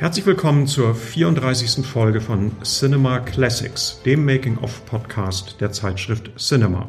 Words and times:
Herzlich 0.00 0.24
willkommen 0.24 0.66
zur 0.66 0.94
34. 0.94 1.84
Folge 1.84 2.22
von 2.22 2.52
Cinema 2.62 3.18
Classics, 3.20 4.00
dem 4.06 4.24
Making-of-Podcast 4.24 5.60
der 5.60 5.72
Zeitschrift 5.72 6.30
Cinema. 6.38 6.88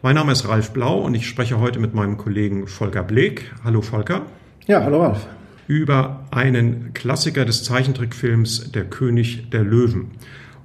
Mein 0.00 0.14
Name 0.14 0.32
ist 0.32 0.48
Ralf 0.48 0.70
Blau 0.70 0.98
und 1.00 1.14
ich 1.14 1.28
spreche 1.28 1.60
heute 1.60 1.78
mit 1.78 1.92
meinem 1.92 2.16
Kollegen 2.16 2.66
Volker 2.66 3.02
Bleek. 3.02 3.52
Hallo 3.64 3.82
Volker. 3.82 4.22
Ja, 4.66 4.82
hallo 4.82 5.02
Ralf. 5.02 5.26
Über 5.66 6.24
einen 6.30 6.94
Klassiker 6.94 7.44
des 7.44 7.64
Zeichentrickfilms 7.64 8.72
Der 8.72 8.86
König 8.86 9.50
der 9.50 9.62
Löwen. 9.62 10.12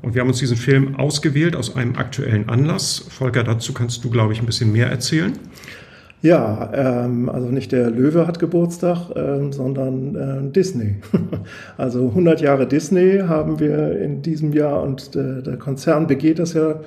Und 0.01 0.15
wir 0.15 0.21
haben 0.21 0.29
uns 0.29 0.39
diesen 0.39 0.55
Film 0.55 0.95
ausgewählt 0.95 1.53
aus 1.53 1.75
einem 1.75 1.97
aktuellen 1.97 2.47
Anlass. 2.47 3.05
Volker, 3.09 3.43
dazu 3.43 3.73
kannst 3.73 4.05
du, 4.05 4.09
glaube 4.09 4.31
ich, 4.31 4.39
ein 4.39 4.45
bisschen 4.45 4.71
mehr 4.71 4.87
erzählen. 4.87 5.33
Ja, 6.23 6.69
ähm, 6.73 7.27
also 7.27 7.49
nicht 7.49 7.73
der 7.73 7.91
Löwe 7.91 8.25
hat 8.25 8.39
Geburtstag, 8.39 9.09
ähm, 9.13 9.51
sondern 9.51 10.15
äh, 10.15 10.51
Disney. 10.53 10.95
also 11.77 12.07
100 12.07 12.39
Jahre 12.39 12.65
Disney 12.65 13.19
haben 13.27 13.59
wir 13.59 13.99
in 13.99 14.21
diesem 14.21 14.53
Jahr 14.53 14.83
und 14.83 15.17
äh, 15.17 15.43
der 15.43 15.57
Konzern 15.57 16.07
begeht 16.07 16.39
das 16.39 16.53
ja 16.53 16.79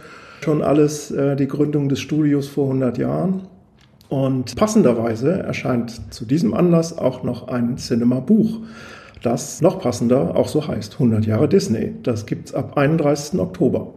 schon 0.43 0.63
alles, 0.63 1.11
äh, 1.11 1.37
die 1.37 1.49
Gründung 1.49 1.91
des 1.91 2.01
Studios 2.01 2.49
vor 2.49 2.69
100 2.69 2.97
Jahren. 2.97 3.43
Und 4.09 4.57
passenderweise 4.57 5.41
erscheint 5.41 6.15
zu 6.15 6.25
diesem 6.25 6.55
Anlass 6.55 6.97
auch 6.97 7.23
noch 7.23 7.49
ein 7.49 7.77
Cinema-Buch, 7.77 8.61
das 9.23 9.61
noch 9.61 9.81
passender 9.81 10.35
auch 10.35 10.49
so 10.49 10.67
heißt, 10.67 10.95
100 10.95 11.27
Jahre 11.27 11.47
Disney. 11.47 11.93
Das 12.05 12.25
gibt's 12.25 12.55
ab 12.55 12.79
31. 12.79 13.39
Oktober. 13.39 13.93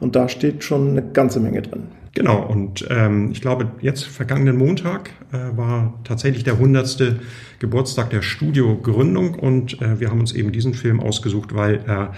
Und 0.00 0.16
da 0.16 0.28
steht 0.28 0.64
schon 0.64 0.90
eine 0.90 1.02
ganze 1.02 1.40
Menge 1.40 1.62
drin. 1.62 1.84
Genau, 2.14 2.42
und 2.42 2.86
ähm, 2.90 3.30
ich 3.32 3.40
glaube, 3.40 3.70
jetzt 3.80 4.04
vergangenen 4.04 4.56
Montag 4.56 5.10
äh, 5.32 5.56
war 5.56 5.98
tatsächlich 6.04 6.44
der 6.44 6.54
100. 6.54 7.16
Geburtstag 7.58 8.10
der 8.10 8.20
Studiogründung 8.20 9.34
und 9.34 9.80
äh, 9.80 9.98
wir 9.98 10.10
haben 10.10 10.20
uns 10.20 10.32
eben 10.32 10.52
diesen 10.52 10.74
Film 10.74 11.00
ausgesucht, 11.00 11.54
weil 11.54 11.80
er 11.86 12.12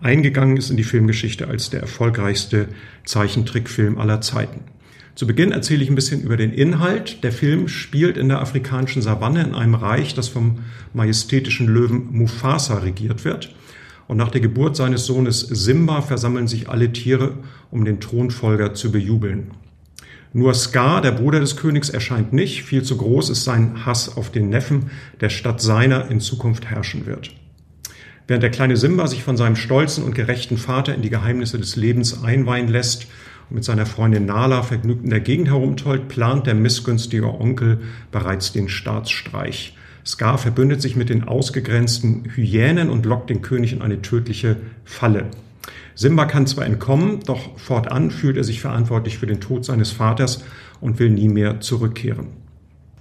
eingegangen 0.00 0.56
ist 0.56 0.70
in 0.70 0.76
die 0.76 0.84
Filmgeschichte 0.84 1.48
als 1.48 1.68
der 1.68 1.80
erfolgreichste 1.80 2.68
Zeichentrickfilm 3.04 3.98
aller 3.98 4.20
Zeiten. 4.20 4.60
Zu 5.16 5.26
Beginn 5.26 5.50
erzähle 5.50 5.82
ich 5.82 5.90
ein 5.90 5.96
bisschen 5.96 6.22
über 6.22 6.36
den 6.36 6.52
Inhalt. 6.52 7.24
Der 7.24 7.32
Film 7.32 7.66
spielt 7.66 8.16
in 8.16 8.28
der 8.28 8.40
afrikanischen 8.40 9.02
Savanne 9.02 9.42
in 9.42 9.54
einem 9.54 9.74
Reich, 9.74 10.14
das 10.14 10.28
vom 10.28 10.60
majestätischen 10.94 11.66
Löwen 11.66 12.08
Mufasa 12.12 12.78
regiert 12.78 13.24
wird. 13.24 13.54
Und 14.10 14.16
nach 14.16 14.32
der 14.32 14.40
Geburt 14.40 14.74
seines 14.74 15.06
Sohnes 15.06 15.38
Simba 15.38 16.02
versammeln 16.02 16.48
sich 16.48 16.68
alle 16.68 16.92
Tiere, 16.92 17.34
um 17.70 17.84
den 17.84 18.00
Thronfolger 18.00 18.74
zu 18.74 18.90
bejubeln. 18.90 19.52
Nur 20.32 20.52
Scar, 20.52 21.00
der 21.00 21.12
Bruder 21.12 21.38
des 21.38 21.56
Königs, 21.56 21.90
erscheint 21.90 22.32
nicht. 22.32 22.64
Viel 22.64 22.82
zu 22.82 22.96
groß 22.96 23.30
ist 23.30 23.44
sein 23.44 23.86
Hass 23.86 24.16
auf 24.16 24.32
den 24.32 24.48
Neffen, 24.48 24.90
der 25.20 25.28
statt 25.28 25.60
seiner 25.60 26.10
in 26.10 26.18
Zukunft 26.18 26.68
herrschen 26.68 27.06
wird. 27.06 27.30
Während 28.26 28.42
der 28.42 28.50
kleine 28.50 28.76
Simba 28.76 29.06
sich 29.06 29.22
von 29.22 29.36
seinem 29.36 29.54
stolzen 29.54 30.02
und 30.02 30.16
gerechten 30.16 30.56
Vater 30.56 30.92
in 30.92 31.02
die 31.02 31.10
Geheimnisse 31.10 31.60
des 31.60 31.76
Lebens 31.76 32.24
einweihen 32.24 32.66
lässt 32.66 33.06
und 33.48 33.54
mit 33.54 33.64
seiner 33.64 33.86
Freundin 33.86 34.26
Nala 34.26 34.64
vergnügt 34.64 35.04
in 35.04 35.10
der 35.10 35.20
Gegend 35.20 35.46
herumtollt, 35.46 36.08
plant 36.08 36.48
der 36.48 36.56
missgünstige 36.56 37.32
Onkel 37.32 37.80
bereits 38.10 38.50
den 38.50 38.68
Staatsstreich. 38.68 39.76
Scar 40.04 40.38
verbündet 40.38 40.82
sich 40.82 40.96
mit 40.96 41.08
den 41.08 41.24
ausgegrenzten 41.24 42.24
Hyänen 42.34 42.90
und 42.90 43.06
lockt 43.06 43.30
den 43.30 43.42
König 43.42 43.72
in 43.72 43.82
eine 43.82 44.02
tödliche 44.02 44.56
Falle. 44.84 45.26
Simba 45.94 46.24
kann 46.24 46.46
zwar 46.46 46.64
entkommen, 46.64 47.20
doch 47.26 47.58
fortan 47.58 48.10
fühlt 48.10 48.36
er 48.36 48.44
sich 48.44 48.60
verantwortlich 48.60 49.18
für 49.18 49.26
den 49.26 49.40
Tod 49.40 49.64
seines 49.64 49.90
Vaters 49.90 50.42
und 50.80 50.98
will 50.98 51.10
nie 51.10 51.28
mehr 51.28 51.60
zurückkehren. 51.60 52.28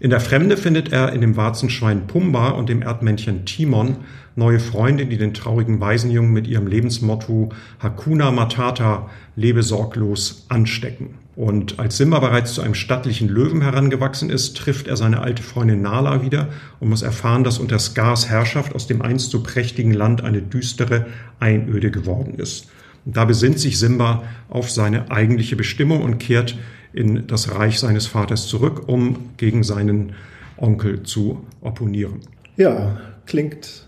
In 0.02 0.10
der 0.10 0.22
Fremde 0.22 0.56
findet 0.56 0.94
er 0.94 1.12
in 1.12 1.20
dem 1.20 1.36
Warzenschwein 1.36 2.08
Pumba 2.08 2.50
und 2.52 2.70
dem 2.70 2.82
Erdmännchen 2.82 3.46
Timon 3.46 3.98
neue 4.36 4.60
Freunde, 4.60 5.06
die 5.06 5.18
den 5.18 5.34
traurigen 5.34 5.82
Waisenjungen 5.82 6.32
mit 6.32 6.48
ihrem 6.48 6.68
Lebensmotto 6.68 7.50
Hakuna 7.80 8.32
Matata, 8.32 9.10
lebe 9.36 9.62
sorglos, 9.62 10.46
anstecken. 10.48 11.16
Und 11.40 11.80
als 11.80 11.96
Simba 11.96 12.20
bereits 12.20 12.54
zu 12.54 12.62
einem 12.62 12.74
stattlichen 12.74 13.30
Löwen 13.30 13.62
herangewachsen 13.62 14.30
ist, 14.30 14.58
trifft 14.58 14.90
er 14.90 14.98
seine 14.98 15.22
alte 15.22 15.42
Freundin 15.42 15.82
Nala 15.82 16.22
wieder 16.22 16.50
und 16.82 16.90
muss 16.90 17.02
erfahren, 17.02 17.46
dass 17.46 17.60
unter 17.60 17.80
Skars 17.80 18.28
Herrschaft 18.28 18.76
aus 18.76 18.88
dem 18.88 19.02
einst 19.02 19.32
so 19.32 19.42
prächtigen 19.42 19.94
Land 19.94 20.22
eine 20.22 20.42
düstere 20.42 21.06
Einöde 21.40 21.92
geworden 21.92 22.34
ist. 22.34 22.68
Und 23.06 23.16
da 23.16 23.24
besinnt 23.24 23.58
sich 23.58 23.80
Simba 23.80 24.24
auf 24.50 24.70
seine 24.70 25.12
eigentliche 25.12 25.56
Bestimmung 25.56 26.02
und 26.02 26.18
kehrt 26.18 26.58
in 26.92 27.26
das 27.28 27.56
Reich 27.56 27.80
seines 27.80 28.06
Vaters 28.06 28.48
zurück, 28.48 28.90
um 28.90 29.30
gegen 29.38 29.64
seinen 29.64 30.16
Onkel 30.58 31.04
zu 31.04 31.46
opponieren. 31.62 32.20
Ja, 32.58 32.98
klingt 33.26 33.88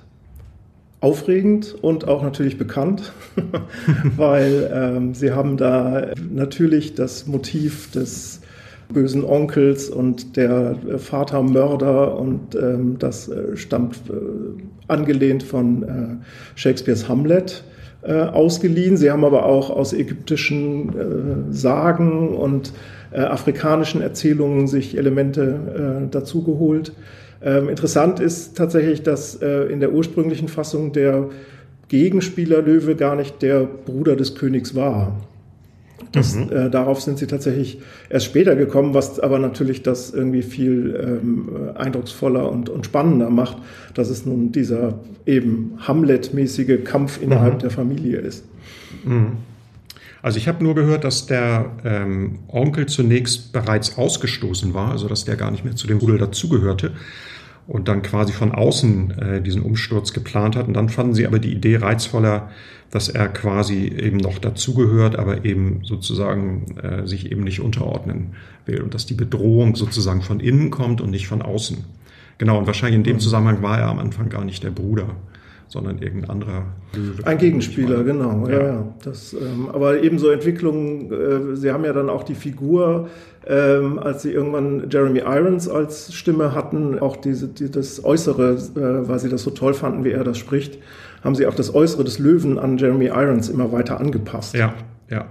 aufregend 1.01 1.75
und 1.81 2.07
auch 2.07 2.22
natürlich 2.22 2.57
bekannt, 2.57 3.12
weil 4.16 4.72
ähm, 4.73 5.13
sie 5.16 5.31
haben 5.31 5.57
da 5.57 6.12
natürlich 6.31 6.94
das 6.94 7.25
Motiv 7.25 7.91
des 7.91 8.41
bösen 8.94 9.23
Onkels 9.23 9.90
und 9.90 10.38
der 10.38 10.75
Vatermörder 10.97 12.17
und 12.17 12.56
ähm, 12.56 12.97
das 13.00 13.29
äh, 13.29 13.57
stammt 13.57 13.95
äh, 14.09 14.13
angelehnt 14.88 15.44
von 15.44 15.84
äh, 15.84 16.25
Shakespeares 16.56 17.07
Hamlet 17.07 17.63
äh, 18.03 18.13
ausgeliehen. 18.13 18.97
Sie 18.97 19.09
haben 19.09 19.25
aber 19.25 19.45
auch 19.45 19.69
aus 19.69 19.94
ägyptischen 19.94 20.90
äh, 20.90 21.53
Sagen 21.53 22.35
und 22.35 22.73
äh, 23.11 23.22
afrikanischen 23.22 24.01
Erzählungen 24.01 24.67
sich 24.67 24.97
Elemente 24.97 26.07
dazugeholt. 26.11 26.94
Ähm, 27.44 27.69
interessant 27.69 28.19
ist 28.19 28.56
tatsächlich, 28.56 29.03
dass 29.03 29.41
äh, 29.41 29.63
in 29.63 29.79
der 29.79 29.94
ursprünglichen 29.94 30.47
Fassung 30.47 30.94
der 30.94 31.29
Gegenspieler 31.88 32.62
Löwe 32.62 32.96
gar 32.96 33.16
nicht 33.16 33.41
der 33.41 33.66
Bruder 33.66 34.16
des 34.16 34.35
Königs 34.35 34.75
war. 34.75 35.18
Das, 36.12 36.35
mhm. 36.35 36.52
äh, 36.52 36.69
darauf 36.69 37.02
sind 37.02 37.18
sie 37.18 37.28
tatsächlich 37.28 37.79
erst 38.09 38.25
später 38.25 38.56
gekommen, 38.56 38.94
was 38.94 39.19
aber 39.19 39.40
natürlich 39.40 39.81
das 39.81 40.13
irgendwie 40.13 40.41
viel 40.41 40.96
ähm, 41.02 41.50
eindrucksvoller 41.75 42.52
und, 42.52 42.69
und, 42.69 42.85
spannender 42.85 43.29
macht, 43.29 43.58
dass 43.94 44.09
es 44.09 44.25
nun 44.25 44.52
dieser 44.52 45.00
eben 45.25 45.73
Hamlet-mäßige 45.79 46.84
Kampf 46.84 47.22
innerhalb 47.22 47.56
mhm. 47.56 47.59
der 47.59 47.69
Familie 47.72 48.19
ist. 48.19 48.44
Mhm. 49.06 49.38
Also 50.22 50.38
ich 50.38 50.47
habe 50.47 50.63
nur 50.63 50.75
gehört, 50.75 51.03
dass 51.03 51.25
der 51.25 51.72
ähm, 51.84 52.40
Onkel 52.47 52.85
zunächst 52.85 53.53
bereits 53.53 53.97
ausgestoßen 53.97 54.73
war, 54.73 54.91
also 54.91 55.08
dass 55.08 55.25
der 55.25 55.35
gar 55.35 55.50
nicht 55.50 55.66
mehr 55.66 55.75
zu 55.75 55.88
dem 55.88 55.97
Rudel 55.97 56.19
dazugehörte 56.19 56.91
und 57.67 57.88
dann 57.88 58.01
quasi 58.01 58.33
von 58.33 58.51
außen 58.51 59.19
äh, 59.19 59.41
diesen 59.41 59.61
Umsturz 59.61 60.13
geplant 60.13 60.55
hat. 60.55 60.67
Und 60.67 60.73
dann 60.73 60.89
fanden 60.89 61.13
sie 61.13 61.25
aber 61.25 61.39
die 61.39 61.51
Idee 61.51 61.77
reizvoller, 61.77 62.49
dass 62.89 63.07
er 63.07 63.27
quasi 63.29 63.88
eben 63.88 64.17
noch 64.17 64.39
dazugehört, 64.39 65.17
aber 65.17 65.45
eben 65.45 65.81
sozusagen 65.83 66.77
äh, 66.81 67.07
sich 67.07 67.31
eben 67.31 67.44
nicht 67.44 67.61
unterordnen 67.61 68.35
will 68.66 68.81
und 68.81 68.94
dass 68.94 69.05
die 69.05 69.13
Bedrohung 69.13 69.75
sozusagen 69.75 70.22
von 70.22 70.39
innen 70.39 70.72
kommt 70.72 71.01
und 71.01 71.11
nicht 71.11 71.27
von 71.27 71.41
außen. 71.41 71.77
Genau, 72.38 72.57
und 72.57 72.67
wahrscheinlich 72.67 72.97
in 72.97 73.03
dem 73.03 73.16
mhm. 73.16 73.22
Zusammenhang 73.22 73.61
war 73.61 73.79
er 73.79 73.88
am 73.88 73.99
Anfang 73.99 74.29
gar 74.29 74.43
nicht 74.43 74.63
der 74.63 74.72
Bruder 74.72 75.16
sondern 75.72 76.00
irgendein 76.00 76.30
anderer. 76.30 76.66
Ein 77.24 77.38
Gegenspieler, 77.38 78.04
genau. 78.04 78.48
Ja. 78.48 78.62
ja, 78.62 78.94
Das, 79.04 79.34
ähm, 79.34 79.70
aber 79.72 80.04
ebenso 80.04 80.30
Entwicklungen, 80.30 81.12
äh, 81.12 81.56
Sie 81.56 81.72
haben 81.72 81.86
ja 81.86 81.94
dann 81.94 82.09
auch 82.09 82.24
die 82.24 82.36
Figur, 82.36 83.08
ähm, 83.48 83.98
als 83.98 84.22
Sie 84.24 84.32
irgendwann 84.32 84.90
Jeremy 84.90 85.20
Irons 85.20 85.70
als 85.70 86.14
Stimme 86.14 86.54
hatten, 86.54 87.00
auch 87.00 87.16
diese, 87.16 87.48
die, 87.48 87.72
das 87.72 88.04
Äußere, 88.04 88.52
äh, 88.52 89.08
weil 89.08 89.20
Sie 89.20 89.30
das 89.30 89.44
so 89.44 89.52
toll 89.52 89.74
fanden, 89.74 90.04
wie 90.04 90.12
er 90.12 90.26
das 90.26 90.38
spricht, 90.38 90.78
haben 91.24 91.36
Sie 91.36 91.48
auch 91.48 91.56
das 91.56 91.74
Äußere 91.74 92.03
des 92.03 92.20
Löwen 92.20 92.59
an 92.59 92.78
Jeremy 92.78 93.06
Irons 93.06 93.47
immer 93.47 93.72
weiter 93.72 94.00
angepasst. 94.00 94.53
Ja, 94.53 94.74
ja. 95.09 95.26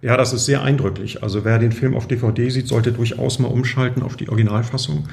Ja, 0.00 0.16
das 0.16 0.32
ist 0.32 0.46
sehr 0.46 0.62
eindrücklich. 0.62 1.22
Also 1.22 1.44
wer 1.44 1.58
den 1.58 1.72
Film 1.72 1.96
auf 1.96 2.06
DVD 2.06 2.48
sieht, 2.50 2.68
sollte 2.68 2.92
durchaus 2.92 3.40
mal 3.40 3.48
umschalten 3.48 4.02
auf 4.02 4.16
die 4.16 4.28
Originalfassung. 4.28 5.08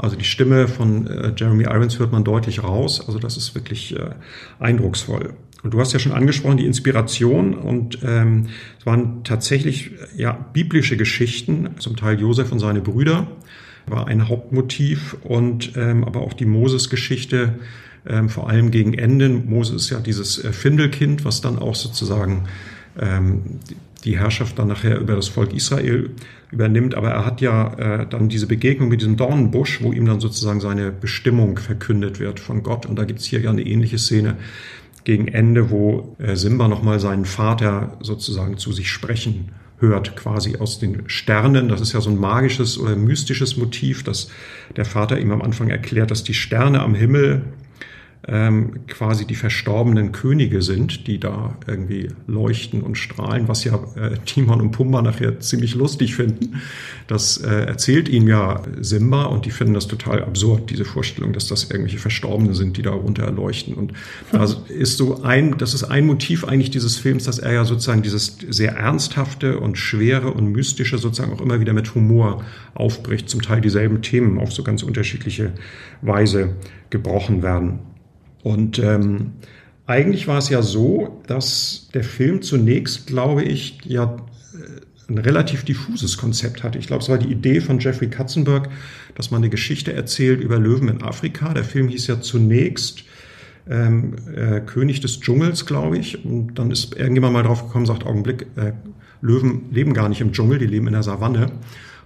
Also 0.00 0.16
die 0.16 0.24
Stimme 0.24 0.66
von 0.66 1.06
äh, 1.06 1.32
Jeremy 1.36 1.64
Irons 1.64 1.98
hört 1.98 2.12
man 2.12 2.24
deutlich 2.24 2.62
raus. 2.62 3.06
Also 3.06 3.18
das 3.18 3.36
ist 3.36 3.54
wirklich 3.54 3.96
äh, 3.96 4.10
eindrucksvoll. 4.58 5.34
Und 5.62 5.74
du 5.74 5.80
hast 5.80 5.92
ja 5.92 5.98
schon 5.98 6.12
angesprochen, 6.12 6.56
die 6.56 6.64
Inspiration 6.64 7.52
und 7.54 7.98
ähm, 8.02 8.46
es 8.78 8.86
waren 8.86 9.24
tatsächlich 9.24 9.90
ja 10.16 10.32
biblische 10.32 10.96
Geschichten, 10.96 11.70
zum 11.78 11.96
Teil 11.96 12.18
Josef 12.18 12.50
und 12.50 12.60
seine 12.60 12.80
Brüder 12.80 13.26
war 13.86 14.06
ein 14.06 14.28
Hauptmotiv 14.28 15.16
und 15.22 15.72
ähm, 15.76 16.04
aber 16.04 16.20
auch 16.20 16.32
die 16.32 16.46
Moses-Geschichte, 16.46 17.58
ähm, 18.06 18.28
vor 18.28 18.48
allem 18.48 18.70
gegen 18.70 18.94
Ende. 18.94 19.28
Moses 19.28 19.84
ist 19.84 19.90
ja 19.90 20.00
dieses 20.00 20.42
äh, 20.42 20.52
Findelkind, 20.52 21.24
was 21.24 21.40
dann 21.40 21.58
auch 21.58 21.74
sozusagen 21.74 22.44
ähm, 22.98 23.60
die 24.04 24.18
Herrschaft 24.18 24.58
dann 24.58 24.68
nachher 24.68 24.98
über 24.98 25.16
das 25.16 25.28
Volk 25.28 25.52
Israel 25.52 26.10
übernimmt. 26.50 26.94
Aber 26.94 27.10
er 27.10 27.26
hat 27.26 27.40
ja 27.40 27.74
äh, 27.74 28.06
dann 28.08 28.28
diese 28.28 28.46
Begegnung 28.46 28.88
mit 28.88 29.00
diesem 29.00 29.16
Dornenbusch, 29.16 29.82
wo 29.82 29.92
ihm 29.92 30.06
dann 30.06 30.20
sozusagen 30.20 30.60
seine 30.60 30.90
Bestimmung 30.90 31.58
verkündet 31.58 32.20
wird 32.20 32.40
von 32.40 32.62
Gott. 32.62 32.86
Und 32.86 32.96
da 32.98 33.04
gibt's 33.04 33.24
hier 33.24 33.40
ja 33.40 33.50
eine 33.50 33.62
ähnliche 33.62 33.98
Szene 33.98 34.36
gegen 35.04 35.28
Ende, 35.28 35.70
wo 35.70 36.16
äh, 36.18 36.36
Simba 36.36 36.68
nochmal 36.68 37.00
seinen 37.00 37.24
Vater 37.24 37.98
sozusagen 38.00 38.58
zu 38.58 38.72
sich 38.72 38.90
sprechen 38.90 39.50
hört, 39.78 40.14
quasi 40.14 40.56
aus 40.56 40.78
den 40.78 41.08
Sternen. 41.08 41.68
Das 41.68 41.80
ist 41.80 41.92
ja 41.92 42.00
so 42.00 42.10
ein 42.10 42.18
magisches 42.18 42.78
oder 42.78 42.96
mystisches 42.96 43.56
Motiv, 43.56 44.04
dass 44.04 44.28
der 44.76 44.84
Vater 44.84 45.18
ihm 45.18 45.32
am 45.32 45.42
Anfang 45.42 45.68
erklärt, 45.68 46.10
dass 46.10 46.22
die 46.22 46.34
Sterne 46.34 46.82
am 46.82 46.94
Himmel 46.94 47.44
ähm, 48.30 48.86
quasi 48.86 49.26
die 49.26 49.34
verstorbenen 49.34 50.12
Könige 50.12 50.62
sind, 50.62 51.08
die 51.08 51.18
da 51.18 51.56
irgendwie 51.66 52.10
leuchten 52.28 52.80
und 52.82 52.96
strahlen, 52.96 53.48
was 53.48 53.64
ja 53.64 53.74
äh, 53.96 54.18
Timon 54.24 54.60
und 54.60 54.70
Pumba 54.70 55.02
nachher 55.02 55.40
ziemlich 55.40 55.74
lustig 55.74 56.14
finden. 56.14 56.60
Das 57.08 57.38
äh, 57.38 57.64
erzählt 57.64 58.08
ihm 58.08 58.28
ja 58.28 58.62
Simba 58.80 59.24
und 59.24 59.46
die 59.46 59.50
finden 59.50 59.74
das 59.74 59.88
total 59.88 60.22
absurd, 60.22 60.70
diese 60.70 60.84
Vorstellung, 60.84 61.32
dass 61.32 61.48
das 61.48 61.64
irgendwelche 61.64 61.98
Verstorbene 61.98 62.54
sind, 62.54 62.76
die 62.76 62.82
da 62.82 62.92
runter 62.92 63.24
erleuchten. 63.24 63.74
Und 63.74 63.94
das 64.30 64.58
ist 64.68 64.96
so 64.96 65.22
ein, 65.22 65.58
das 65.58 65.74
ist 65.74 65.82
ein 65.82 66.06
Motiv 66.06 66.44
eigentlich 66.44 66.70
dieses 66.70 66.98
Films, 66.98 67.24
dass 67.24 67.40
er 67.40 67.52
ja 67.52 67.64
sozusagen 67.64 68.02
dieses 68.02 68.38
sehr 68.48 68.76
ernsthafte 68.76 69.58
und 69.58 69.76
schwere 69.76 70.32
und 70.32 70.52
mystische 70.52 70.98
sozusagen 70.98 71.32
auch 71.32 71.40
immer 71.40 71.58
wieder 71.58 71.72
mit 71.72 71.96
Humor 71.96 72.44
aufbricht, 72.74 73.28
zum 73.28 73.42
Teil 73.42 73.60
dieselben 73.60 74.02
Themen 74.02 74.38
auf 74.38 74.52
so 74.52 74.62
ganz 74.62 74.84
unterschiedliche 74.84 75.52
Weise 76.00 76.54
gebrochen 76.90 77.42
werden. 77.42 77.89
Und 78.42 78.78
ähm, 78.78 79.32
eigentlich 79.86 80.28
war 80.28 80.38
es 80.38 80.48
ja 80.48 80.62
so, 80.62 81.20
dass 81.26 81.88
der 81.94 82.04
Film 82.04 82.42
zunächst, 82.42 83.06
glaube 83.06 83.42
ich, 83.42 83.78
ja 83.84 84.16
äh, 84.54 85.12
ein 85.12 85.18
relativ 85.18 85.64
diffuses 85.64 86.16
Konzept 86.16 86.62
hatte. 86.62 86.78
Ich 86.78 86.86
glaube, 86.86 87.02
es 87.02 87.08
war 87.08 87.18
die 87.18 87.30
Idee 87.30 87.60
von 87.60 87.80
Jeffrey 87.80 88.08
Katzenberg, 88.08 88.68
dass 89.14 89.30
man 89.30 89.42
eine 89.42 89.50
Geschichte 89.50 89.92
erzählt 89.92 90.40
über 90.40 90.58
Löwen 90.58 90.88
in 90.88 91.02
Afrika. 91.02 91.52
Der 91.52 91.64
Film 91.64 91.88
hieß 91.88 92.06
ja 92.06 92.20
zunächst 92.20 93.04
ähm, 93.68 94.14
äh, 94.34 94.60
König 94.60 95.00
des 95.00 95.20
Dschungels, 95.20 95.66
glaube 95.66 95.98
ich. 95.98 96.24
Und 96.24 96.54
dann 96.54 96.70
ist 96.70 96.96
irgendjemand 96.96 97.32
mal 97.32 97.42
drauf 97.42 97.66
gekommen, 97.66 97.86
sagt, 97.86 98.06
Augenblick, 98.06 98.46
äh, 98.56 98.72
Löwen 99.22 99.70
leben 99.70 99.92
gar 99.92 100.08
nicht 100.08 100.20
im 100.20 100.32
Dschungel, 100.32 100.58
die 100.58 100.66
leben 100.66 100.86
in 100.86 100.94
der 100.94 101.02
Savanne. 101.02 101.50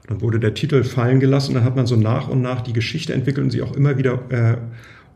dann 0.08 0.20
wurde 0.20 0.40
der 0.40 0.54
Titel 0.54 0.84
fallen 0.84 1.20
gelassen. 1.20 1.54
Dann 1.54 1.64
hat 1.64 1.76
man 1.76 1.86
so 1.86 1.96
nach 1.96 2.28
und 2.28 2.42
nach 2.42 2.60
die 2.62 2.72
Geschichte 2.72 3.12
entwickelt 3.12 3.44
und 3.44 3.50
sie 3.50 3.62
auch 3.62 3.76
immer 3.76 3.98
wieder 3.98 4.20
äh, 4.30 4.56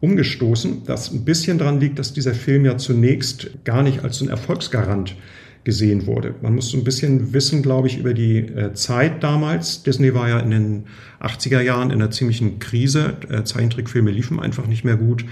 umgestoßen, 0.00 0.84
das 0.86 1.12
ein 1.12 1.24
bisschen 1.24 1.58
daran 1.58 1.80
liegt, 1.80 1.98
dass 1.98 2.12
dieser 2.12 2.34
Film 2.34 2.64
ja 2.64 2.78
zunächst 2.78 3.50
gar 3.64 3.82
nicht 3.82 4.04
als 4.04 4.18
so 4.18 4.24
ein 4.24 4.30
Erfolgsgarant 4.30 5.16
gesehen 5.64 6.06
wurde. 6.06 6.34
Man 6.40 6.54
muss 6.54 6.70
so 6.70 6.78
ein 6.78 6.84
bisschen 6.84 7.34
wissen, 7.34 7.62
glaube 7.62 7.88
ich, 7.88 7.98
über 7.98 8.14
die 8.14 8.38
äh, 8.38 8.72
Zeit 8.72 9.22
damals. 9.22 9.82
Disney 9.82 10.14
war 10.14 10.28
ja 10.28 10.38
in 10.40 10.50
den 10.50 10.84
80er 11.20 11.60
Jahren 11.60 11.90
in 11.90 12.00
einer 12.00 12.10
ziemlichen 12.10 12.58
Krise. 12.58 13.16
Äh, 13.28 13.42
Zeichentrickfilme 13.42 14.10
liefen 14.10 14.40
einfach 14.40 14.66
nicht 14.66 14.84
mehr 14.84 14.96
gut. 14.96 15.24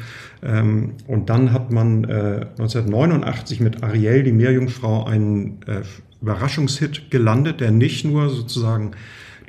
Ähm, 0.42 0.94
und 1.06 1.30
dann 1.30 1.52
hat 1.52 1.72
man 1.72 2.04
äh, 2.04 2.46
1989 2.58 3.60
mit 3.60 3.82
Ariel, 3.82 4.24
die 4.24 4.32
Meerjungfrau, 4.32 5.04
einen 5.06 5.62
äh, 5.66 5.82
Überraschungshit 6.20 7.10
gelandet, 7.10 7.60
der 7.60 7.70
nicht 7.70 8.04
nur 8.04 8.28
sozusagen 8.28 8.90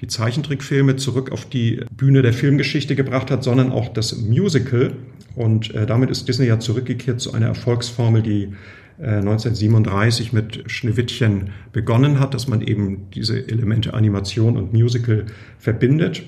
die 0.02 0.08
Zeichentrickfilme 0.08 0.96
zurück 0.96 1.32
auf 1.32 1.46
die 1.46 1.82
Bühne 1.92 2.22
der 2.22 2.34
Filmgeschichte 2.34 2.96
gebracht 2.96 3.32
hat, 3.32 3.44
sondern 3.44 3.72
auch 3.72 3.90
das 3.90 4.16
Musical. 4.18 4.94
Und 5.36 5.74
äh, 5.74 5.86
damit 5.86 6.10
ist 6.10 6.28
Disney 6.28 6.48
ja 6.48 6.60
zurückgekehrt 6.60 7.20
zu 7.20 7.34
einer 7.34 7.48
Erfolgsformel, 7.48 8.22
die 8.22 8.54
äh, 9.00 9.18
1937 9.18 10.34
mit 10.34 10.64
Schneewittchen 10.68 11.52
begonnen 11.72 12.20
hat, 12.20 12.34
dass 12.34 12.48
man 12.48 12.62
eben 12.62 13.10
diese 13.14 13.48
Elemente 13.48 13.94
Animation 13.94 14.58
und 14.58 14.74
Musical 14.74 15.26
verbindet. 15.60 16.24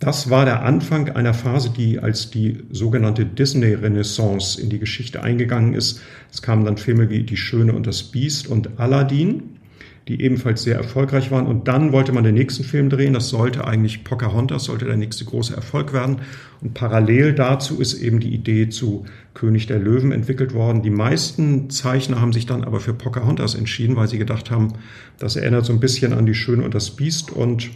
Das 0.00 0.30
war 0.30 0.44
der 0.44 0.62
Anfang 0.62 1.08
einer 1.10 1.34
Phase, 1.34 1.70
die 1.76 1.98
als 1.98 2.30
die 2.30 2.58
sogenannte 2.70 3.26
Disney-Renaissance 3.26 4.60
in 4.60 4.70
die 4.70 4.78
Geschichte 4.78 5.24
eingegangen 5.24 5.74
ist. 5.74 6.00
Es 6.32 6.40
kamen 6.40 6.64
dann 6.64 6.76
Filme 6.76 7.10
wie 7.10 7.24
Die 7.24 7.36
Schöne 7.36 7.72
und 7.72 7.86
das 7.86 8.04
Biest 8.04 8.46
und 8.46 8.78
Aladdin 8.78 9.57
die 10.08 10.22
ebenfalls 10.22 10.62
sehr 10.62 10.76
erfolgreich 10.76 11.30
waren. 11.30 11.46
Und 11.46 11.68
dann 11.68 11.92
wollte 11.92 12.12
man 12.12 12.24
den 12.24 12.34
nächsten 12.34 12.64
Film 12.64 12.88
drehen. 12.88 13.12
Das 13.12 13.28
sollte 13.28 13.66
eigentlich 13.66 14.04
Pocahontas, 14.04 14.64
sollte 14.64 14.86
der 14.86 14.96
nächste 14.96 15.24
große 15.26 15.54
Erfolg 15.54 15.92
werden. 15.92 16.22
Und 16.62 16.74
parallel 16.74 17.34
dazu 17.34 17.78
ist 17.80 17.94
eben 17.94 18.18
die 18.18 18.34
Idee 18.34 18.70
zu 18.70 19.04
König 19.34 19.66
der 19.66 19.78
Löwen 19.78 20.10
entwickelt 20.10 20.54
worden. 20.54 20.82
Die 20.82 20.90
meisten 20.90 21.68
Zeichner 21.68 22.20
haben 22.20 22.32
sich 22.32 22.46
dann 22.46 22.64
aber 22.64 22.80
für 22.80 22.94
Pocahontas 22.94 23.54
entschieden, 23.54 23.96
weil 23.96 24.08
sie 24.08 24.18
gedacht 24.18 24.50
haben, 24.50 24.72
das 25.18 25.36
erinnert 25.36 25.66
so 25.66 25.72
ein 25.72 25.80
bisschen 25.80 26.12
an 26.14 26.26
die 26.26 26.34
Schöne 26.34 26.64
und 26.64 26.74
das 26.74 26.90
Biest 26.90 27.30
und 27.30 27.70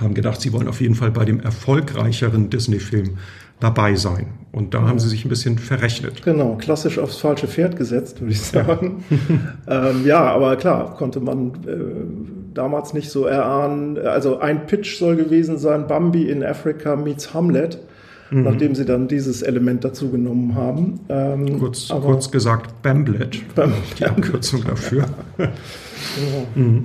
haben 0.00 0.14
gedacht, 0.14 0.40
sie 0.40 0.52
wollen 0.52 0.68
auf 0.68 0.80
jeden 0.80 0.94
Fall 0.94 1.10
bei 1.10 1.24
dem 1.24 1.40
erfolgreicheren 1.40 2.50
Disney-Film 2.50 3.18
dabei 3.62 3.94
sein. 3.94 4.26
Und 4.52 4.74
da 4.74 4.82
haben 4.82 4.98
sie 4.98 5.08
sich 5.08 5.24
ein 5.24 5.28
bisschen 5.28 5.58
verrechnet. 5.58 6.22
Genau, 6.22 6.56
klassisch 6.56 6.98
aufs 6.98 7.16
falsche 7.16 7.48
Pferd 7.48 7.76
gesetzt, 7.76 8.20
würde 8.20 8.32
ich 8.32 8.42
sagen. 8.42 9.04
ähm, 9.68 10.04
ja, 10.04 10.20
aber 10.20 10.56
klar, 10.56 10.94
konnte 10.94 11.20
man 11.20 11.52
äh, 11.66 12.54
damals 12.54 12.92
nicht 12.92 13.10
so 13.10 13.24
erahnen. 13.24 13.98
Also 13.98 14.40
ein 14.40 14.66
Pitch 14.66 14.98
soll 14.98 15.16
gewesen 15.16 15.56
sein, 15.56 15.86
Bambi 15.86 16.28
in 16.28 16.44
Africa 16.44 16.96
meets 16.96 17.32
Hamlet. 17.32 17.78
Mhm. 18.30 18.44
Nachdem 18.44 18.74
sie 18.74 18.86
dann 18.86 19.08
dieses 19.08 19.42
Element 19.42 19.84
dazu 19.84 20.10
genommen 20.10 20.54
haben. 20.54 21.00
Ähm, 21.10 21.58
kurz, 21.58 21.88
kurz 21.88 22.30
gesagt, 22.30 22.80
Bamblet, 22.80 23.54
Bam 23.54 23.74
die 23.98 24.06
Abkürzung 24.06 24.64
dafür. 24.64 25.04
genau. 25.36 26.46
mhm. 26.54 26.84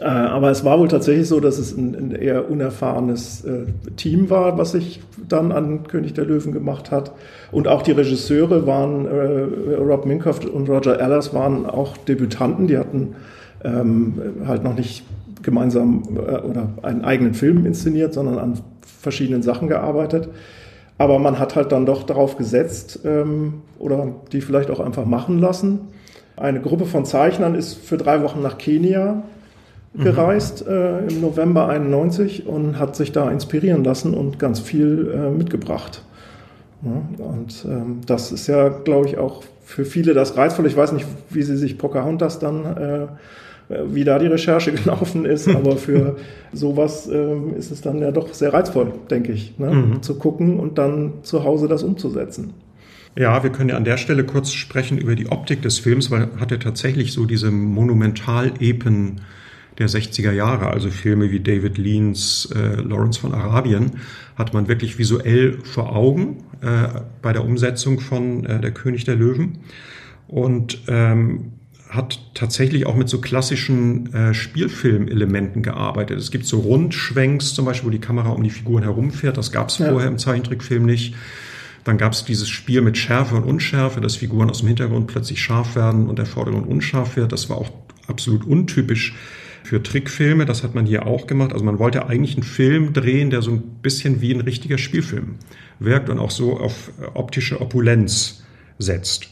Äh, 0.00 0.04
aber 0.04 0.50
es 0.50 0.64
war 0.64 0.78
wohl 0.78 0.88
tatsächlich 0.88 1.28
so, 1.28 1.40
dass 1.40 1.58
es 1.58 1.76
ein, 1.76 1.94
ein 1.94 2.12
eher 2.12 2.50
unerfahrenes 2.50 3.44
äh, 3.44 3.66
Team 3.96 4.30
war, 4.30 4.56
was 4.56 4.72
sich 4.72 5.00
dann 5.28 5.52
an 5.52 5.84
König 5.86 6.14
der 6.14 6.24
Löwen 6.24 6.52
gemacht 6.52 6.90
hat. 6.90 7.12
Und 7.52 7.68
auch 7.68 7.82
die 7.82 7.92
Regisseure 7.92 8.66
waren, 8.66 9.06
äh, 9.06 9.74
Rob 9.74 10.06
Minkoff 10.06 10.44
und 10.44 10.68
Roger 10.68 11.00
Allers 11.00 11.34
waren 11.34 11.66
auch 11.66 11.96
Debütanten, 11.98 12.66
die 12.66 12.78
hatten 12.78 13.14
ähm, 13.62 14.14
halt 14.46 14.64
noch 14.64 14.74
nicht 14.74 15.04
gemeinsam 15.42 16.02
äh, 16.16 16.38
oder 16.38 16.70
einen 16.82 17.04
eigenen 17.04 17.34
Film 17.34 17.66
inszeniert, 17.66 18.14
sondern 18.14 18.38
an 18.38 18.60
verschiedenen 19.02 19.42
Sachen 19.42 19.68
gearbeitet. 19.68 20.28
Aber 20.96 21.18
man 21.18 21.38
hat 21.38 21.56
halt 21.56 21.72
dann 21.72 21.84
doch 21.84 22.04
darauf 22.04 22.38
gesetzt 22.38 23.00
ähm, 23.04 23.62
oder 23.78 24.08
die 24.32 24.40
vielleicht 24.40 24.70
auch 24.70 24.80
einfach 24.80 25.04
machen 25.04 25.38
lassen. 25.38 25.80
Eine 26.36 26.60
Gruppe 26.60 26.86
von 26.86 27.04
Zeichnern 27.04 27.54
ist 27.54 27.74
für 27.74 27.98
drei 27.98 28.22
Wochen 28.22 28.40
nach 28.40 28.56
Kenia 28.56 29.22
Mhm. 29.92 30.04
gereist 30.04 30.66
äh, 30.66 31.06
im 31.06 31.20
November 31.20 31.68
91 31.68 32.46
und 32.46 32.78
hat 32.78 32.94
sich 32.94 33.10
da 33.10 33.30
inspirieren 33.30 33.82
lassen 33.82 34.14
und 34.14 34.38
ganz 34.38 34.60
viel 34.60 35.12
äh, 35.12 35.30
mitgebracht. 35.30 36.02
Ja, 36.82 37.24
und 37.24 37.64
ähm, 37.68 38.00
das 38.06 38.32
ist 38.32 38.46
ja, 38.46 38.68
glaube 38.68 39.08
ich, 39.08 39.18
auch 39.18 39.42
für 39.64 39.84
viele 39.84 40.14
das 40.14 40.36
reizvoll. 40.36 40.66
Ich 40.66 40.76
weiß 40.76 40.92
nicht, 40.92 41.06
wie 41.28 41.42
sie 41.42 41.56
sich 41.56 41.76
Pocahontas 41.76 42.38
dann, 42.38 42.64
äh, 42.64 43.06
wie 43.86 44.04
da 44.04 44.18
die 44.18 44.28
Recherche 44.28 44.72
gelaufen 44.84 45.24
ist, 45.24 45.48
aber 45.54 45.76
für 45.76 46.16
sowas 46.52 47.08
äh, 47.08 47.34
ist 47.58 47.72
es 47.72 47.80
dann 47.80 48.00
ja 48.00 48.12
doch 48.12 48.32
sehr 48.32 48.54
reizvoll, 48.54 48.92
denke 49.10 49.32
ich, 49.32 49.58
ne? 49.58 49.70
mhm. 49.72 50.02
zu 50.02 50.14
gucken 50.18 50.60
und 50.60 50.78
dann 50.78 51.14
zu 51.22 51.44
Hause 51.44 51.66
das 51.66 51.82
umzusetzen. 51.82 52.54
Ja, 53.16 53.42
wir 53.42 53.50
können 53.50 53.70
ja 53.70 53.76
an 53.76 53.84
der 53.84 53.96
Stelle 53.96 54.22
kurz 54.22 54.52
sprechen 54.52 54.96
über 54.96 55.16
die 55.16 55.26
Optik 55.30 55.62
des 55.62 55.80
Films, 55.80 56.12
weil 56.12 56.28
hat 56.38 56.52
er 56.52 56.60
tatsächlich 56.60 57.12
so 57.12 57.26
diese 57.26 57.50
monumental-epen 57.50 59.20
der 59.80 59.88
60er 59.88 60.32
Jahre, 60.32 60.68
also 60.68 60.90
Filme 60.90 61.30
wie 61.30 61.40
David 61.40 61.78
Leans 61.78 62.48
äh, 62.54 62.80
Lawrence 62.80 63.18
von 63.18 63.34
Arabien, 63.34 63.92
hat 64.36 64.54
man 64.54 64.68
wirklich 64.68 64.98
visuell 64.98 65.58
vor 65.64 65.96
Augen 65.96 66.44
äh, 66.60 67.00
bei 67.22 67.32
der 67.32 67.44
Umsetzung 67.44 67.98
von 67.98 68.44
äh, 68.44 68.60
Der 68.60 68.72
König 68.72 69.04
der 69.04 69.16
Löwen 69.16 69.58
und 70.28 70.82
ähm, 70.86 71.52
hat 71.88 72.20
tatsächlich 72.34 72.86
auch 72.86 72.94
mit 72.94 73.08
so 73.08 73.20
klassischen 73.20 74.14
äh, 74.14 74.32
Spielfilmelementen 74.32 75.62
gearbeitet. 75.62 76.18
Es 76.18 76.30
gibt 76.30 76.46
so 76.46 76.60
Rundschwenks 76.60 77.54
zum 77.54 77.64
Beispiel, 77.64 77.88
wo 77.88 77.90
die 77.90 78.00
Kamera 78.00 78.28
um 78.28 78.42
die 78.42 78.50
Figuren 78.50 78.84
herumfährt. 78.84 79.36
Das 79.36 79.50
gab 79.50 79.70
es 79.70 79.78
ja. 79.78 79.88
vorher 79.88 80.08
im 80.08 80.18
Zeichentrickfilm 80.18 80.84
nicht. 80.84 81.14
Dann 81.84 81.98
gab 81.98 82.12
es 82.12 82.24
dieses 82.24 82.48
Spiel 82.48 82.82
mit 82.82 82.98
Schärfe 82.98 83.34
und 83.34 83.44
Unschärfe, 83.44 84.00
dass 84.00 84.16
Figuren 84.16 84.50
aus 84.50 84.58
dem 84.58 84.68
Hintergrund 84.68 85.06
plötzlich 85.06 85.42
scharf 85.42 85.74
werden 85.74 86.08
und 86.08 86.18
der 86.18 86.26
Vordergrund 86.26 86.68
unscharf 86.68 87.16
wird. 87.16 87.32
Das 87.32 87.48
war 87.48 87.56
auch 87.56 87.70
absolut 88.06 88.46
untypisch 88.46 89.14
für 89.70 89.80
Trickfilme. 89.80 90.46
Das 90.46 90.64
hat 90.64 90.74
man 90.74 90.84
hier 90.84 91.06
auch 91.06 91.28
gemacht. 91.28 91.52
Also 91.52 91.64
man 91.64 91.78
wollte 91.78 92.08
eigentlich 92.08 92.34
einen 92.34 92.42
Film 92.42 92.92
drehen, 92.92 93.30
der 93.30 93.40
so 93.40 93.52
ein 93.52 93.62
bisschen 93.82 94.20
wie 94.20 94.34
ein 94.34 94.40
richtiger 94.40 94.78
Spielfilm 94.78 95.36
wirkt 95.78 96.08
und 96.08 96.18
auch 96.18 96.32
so 96.32 96.58
auf 96.58 96.90
optische 97.14 97.60
Opulenz 97.60 98.42
setzt. 98.80 99.28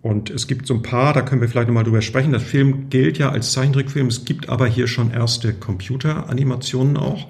Und 0.00 0.30
es 0.30 0.46
gibt 0.46 0.66
so 0.66 0.72
ein 0.72 0.80
paar, 0.80 1.12
da 1.12 1.20
können 1.20 1.42
wir 1.42 1.50
vielleicht 1.50 1.68
nochmal 1.68 1.84
drüber 1.84 2.00
sprechen. 2.00 2.32
Das 2.32 2.44
Film 2.44 2.88
gilt 2.88 3.18
ja 3.18 3.28
als 3.28 3.52
Zeichentrickfilm. 3.52 4.06
Es 4.06 4.24
gibt 4.24 4.48
aber 4.48 4.66
hier 4.66 4.86
schon 4.86 5.10
erste 5.10 5.52
Computeranimationen 5.52 6.96
auch. 6.96 7.28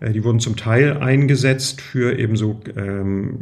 Äh, 0.00 0.10
die 0.10 0.24
wurden 0.24 0.40
zum 0.40 0.56
Teil 0.56 0.96
eingesetzt 0.96 1.80
für 1.80 2.18
eben 2.18 2.36
so 2.36 2.60
ähm, 2.76 3.38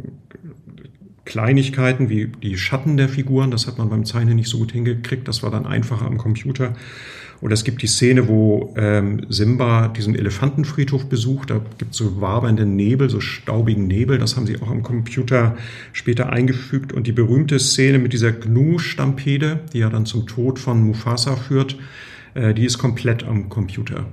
Kleinigkeiten 1.25 2.09
wie 2.09 2.27
die 2.27 2.55
Schatten 2.55 2.97
der 2.97 3.09
Figuren. 3.09 3.49
Das 3.49 3.65
hat 3.65 3.79
man 3.79 3.89
beim 3.89 4.05
Zeichnen 4.05 4.35
nicht 4.35 4.47
so 4.47 4.59
gut 4.59 4.73
hingekriegt. 4.73 5.27
Das 5.27 5.41
war 5.41 5.49
dann 5.49 5.65
einfacher 5.65 6.05
am 6.05 6.19
Computer. 6.19 6.75
Oder 7.39 7.53
es 7.53 7.63
gibt 7.63 7.81
die 7.81 7.87
Szene, 7.87 8.27
wo 8.27 8.73
ähm, 8.77 9.25
Simba 9.29 9.89
diesen 9.89 10.15
Elefantenfriedhof 10.15 11.07
besucht. 11.07 11.51
Da 11.51 11.61
gibt 11.77 11.91
es 11.91 11.97
so 11.97 12.19
wabernden 12.19 12.75
Nebel, 12.75 13.09
so 13.09 13.19
staubigen 13.19 13.87
Nebel. 13.87 14.17
Das 14.17 14.35
haben 14.35 14.47
sie 14.47 14.59
auch 14.61 14.69
am 14.69 14.81
Computer 14.81 15.55
später 15.93 16.31
eingefügt. 16.31 16.93
Und 16.93 17.05
die 17.05 17.11
berühmte 17.11 17.59
Szene 17.59 17.99
mit 17.99 18.13
dieser 18.13 18.31
Gnu-Stampede, 18.31 19.59
die 19.71 19.79
ja 19.79 19.89
dann 19.89 20.05
zum 20.05 20.25
Tod 20.25 20.57
von 20.57 20.81
Mufasa 20.81 21.35
führt, 21.35 21.77
äh, 22.33 22.55
die 22.55 22.65
ist 22.65 22.79
komplett 22.79 23.23
am 23.23 23.49
Computer 23.49 24.07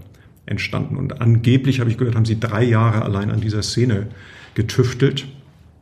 entstanden. 0.45 0.97
Und 0.97 1.23
angeblich, 1.23 1.81
habe 1.81 1.89
ich 1.89 1.97
gehört, 1.97 2.17
haben 2.17 2.27
sie 2.27 2.39
drei 2.39 2.63
Jahre 2.63 3.03
allein 3.03 3.31
an 3.31 3.41
dieser 3.41 3.63
Szene 3.63 4.09
getüftelt. 4.55 5.27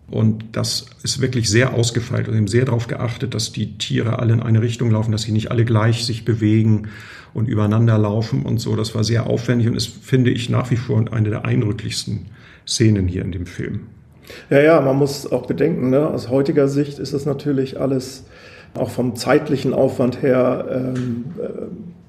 Und 0.09 0.45
das 0.53 0.87
ist 1.03 1.21
wirklich 1.21 1.49
sehr 1.49 1.73
ausgefeilt 1.73 2.29
und 2.29 2.37
eben 2.37 2.47
sehr 2.47 2.67
darauf 2.67 2.87
geachtet, 2.87 3.35
dass 3.35 3.51
die 3.51 3.79
Tiere 3.79 4.19
alle 4.19 4.35
in 4.35 4.43
eine 4.43 4.61
Richtung 4.61 4.91
laufen, 4.91 5.11
dass 5.11 5.23
sie 5.23 5.33
nicht 5.33 5.51
alle 5.51 5.65
gleich 5.65 6.05
sich 6.05 6.25
bewegen 6.25 6.89
und 7.35 7.49
übereinander 7.49 7.99
laufen 7.99 8.45
und 8.45 8.59
so. 8.59 8.77
Das 8.77 8.95
war 8.95 9.05
sehr 9.05 9.27
aufwendig 9.27 9.69
und 9.69 9.77
ist, 9.77 9.89
finde 9.89 10.31
ich, 10.31 10.49
nach 10.49 10.71
wie 10.71 10.77
vor 10.77 11.05
eine 11.11 11.31
der 11.31 11.45
eindrücklichsten 11.45 12.27
Szenen 12.67 13.09
hier 13.09 13.23
in 13.23 13.33
dem 13.33 13.47
Film. 13.47 13.81
Ja, 14.51 14.61
ja, 14.61 14.81
man 14.81 14.97
muss 14.97 15.31
auch 15.31 15.47
bedenken, 15.47 15.91
ne? 15.91 16.07
aus 16.07 16.31
heutiger 16.31 16.69
Sicht 16.69 16.99
ist 16.99 17.13
das 17.13 17.27
natürlich 17.27 17.81
alles 17.81 18.25
auch 18.75 18.91
vom 18.91 19.17
zeitlichen 19.17 19.75
Aufwand 19.75 20.23
her 20.23 20.65
ähm, 20.71 21.25
äh, 21.39 21.47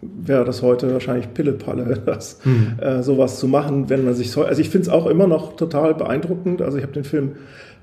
wäre 0.01 0.45
das 0.45 0.61
heute 0.61 0.93
wahrscheinlich 0.93 1.33
Pillepalle, 1.33 2.01
das, 2.05 2.39
mhm. 2.45 2.73
äh, 2.79 3.03
sowas 3.03 3.39
zu 3.39 3.47
machen, 3.47 3.89
wenn 3.89 4.05
man 4.05 4.13
sich 4.13 4.31
so. 4.31 4.43
Also 4.43 4.61
ich 4.61 4.69
finde 4.69 4.87
es 4.87 4.93
auch 4.93 5.07
immer 5.07 5.27
noch 5.27 5.55
total 5.55 5.93
beeindruckend. 5.93 6.61
Also 6.61 6.77
ich 6.77 6.83
habe 6.83 6.93
den 6.93 7.03
Film 7.03 7.33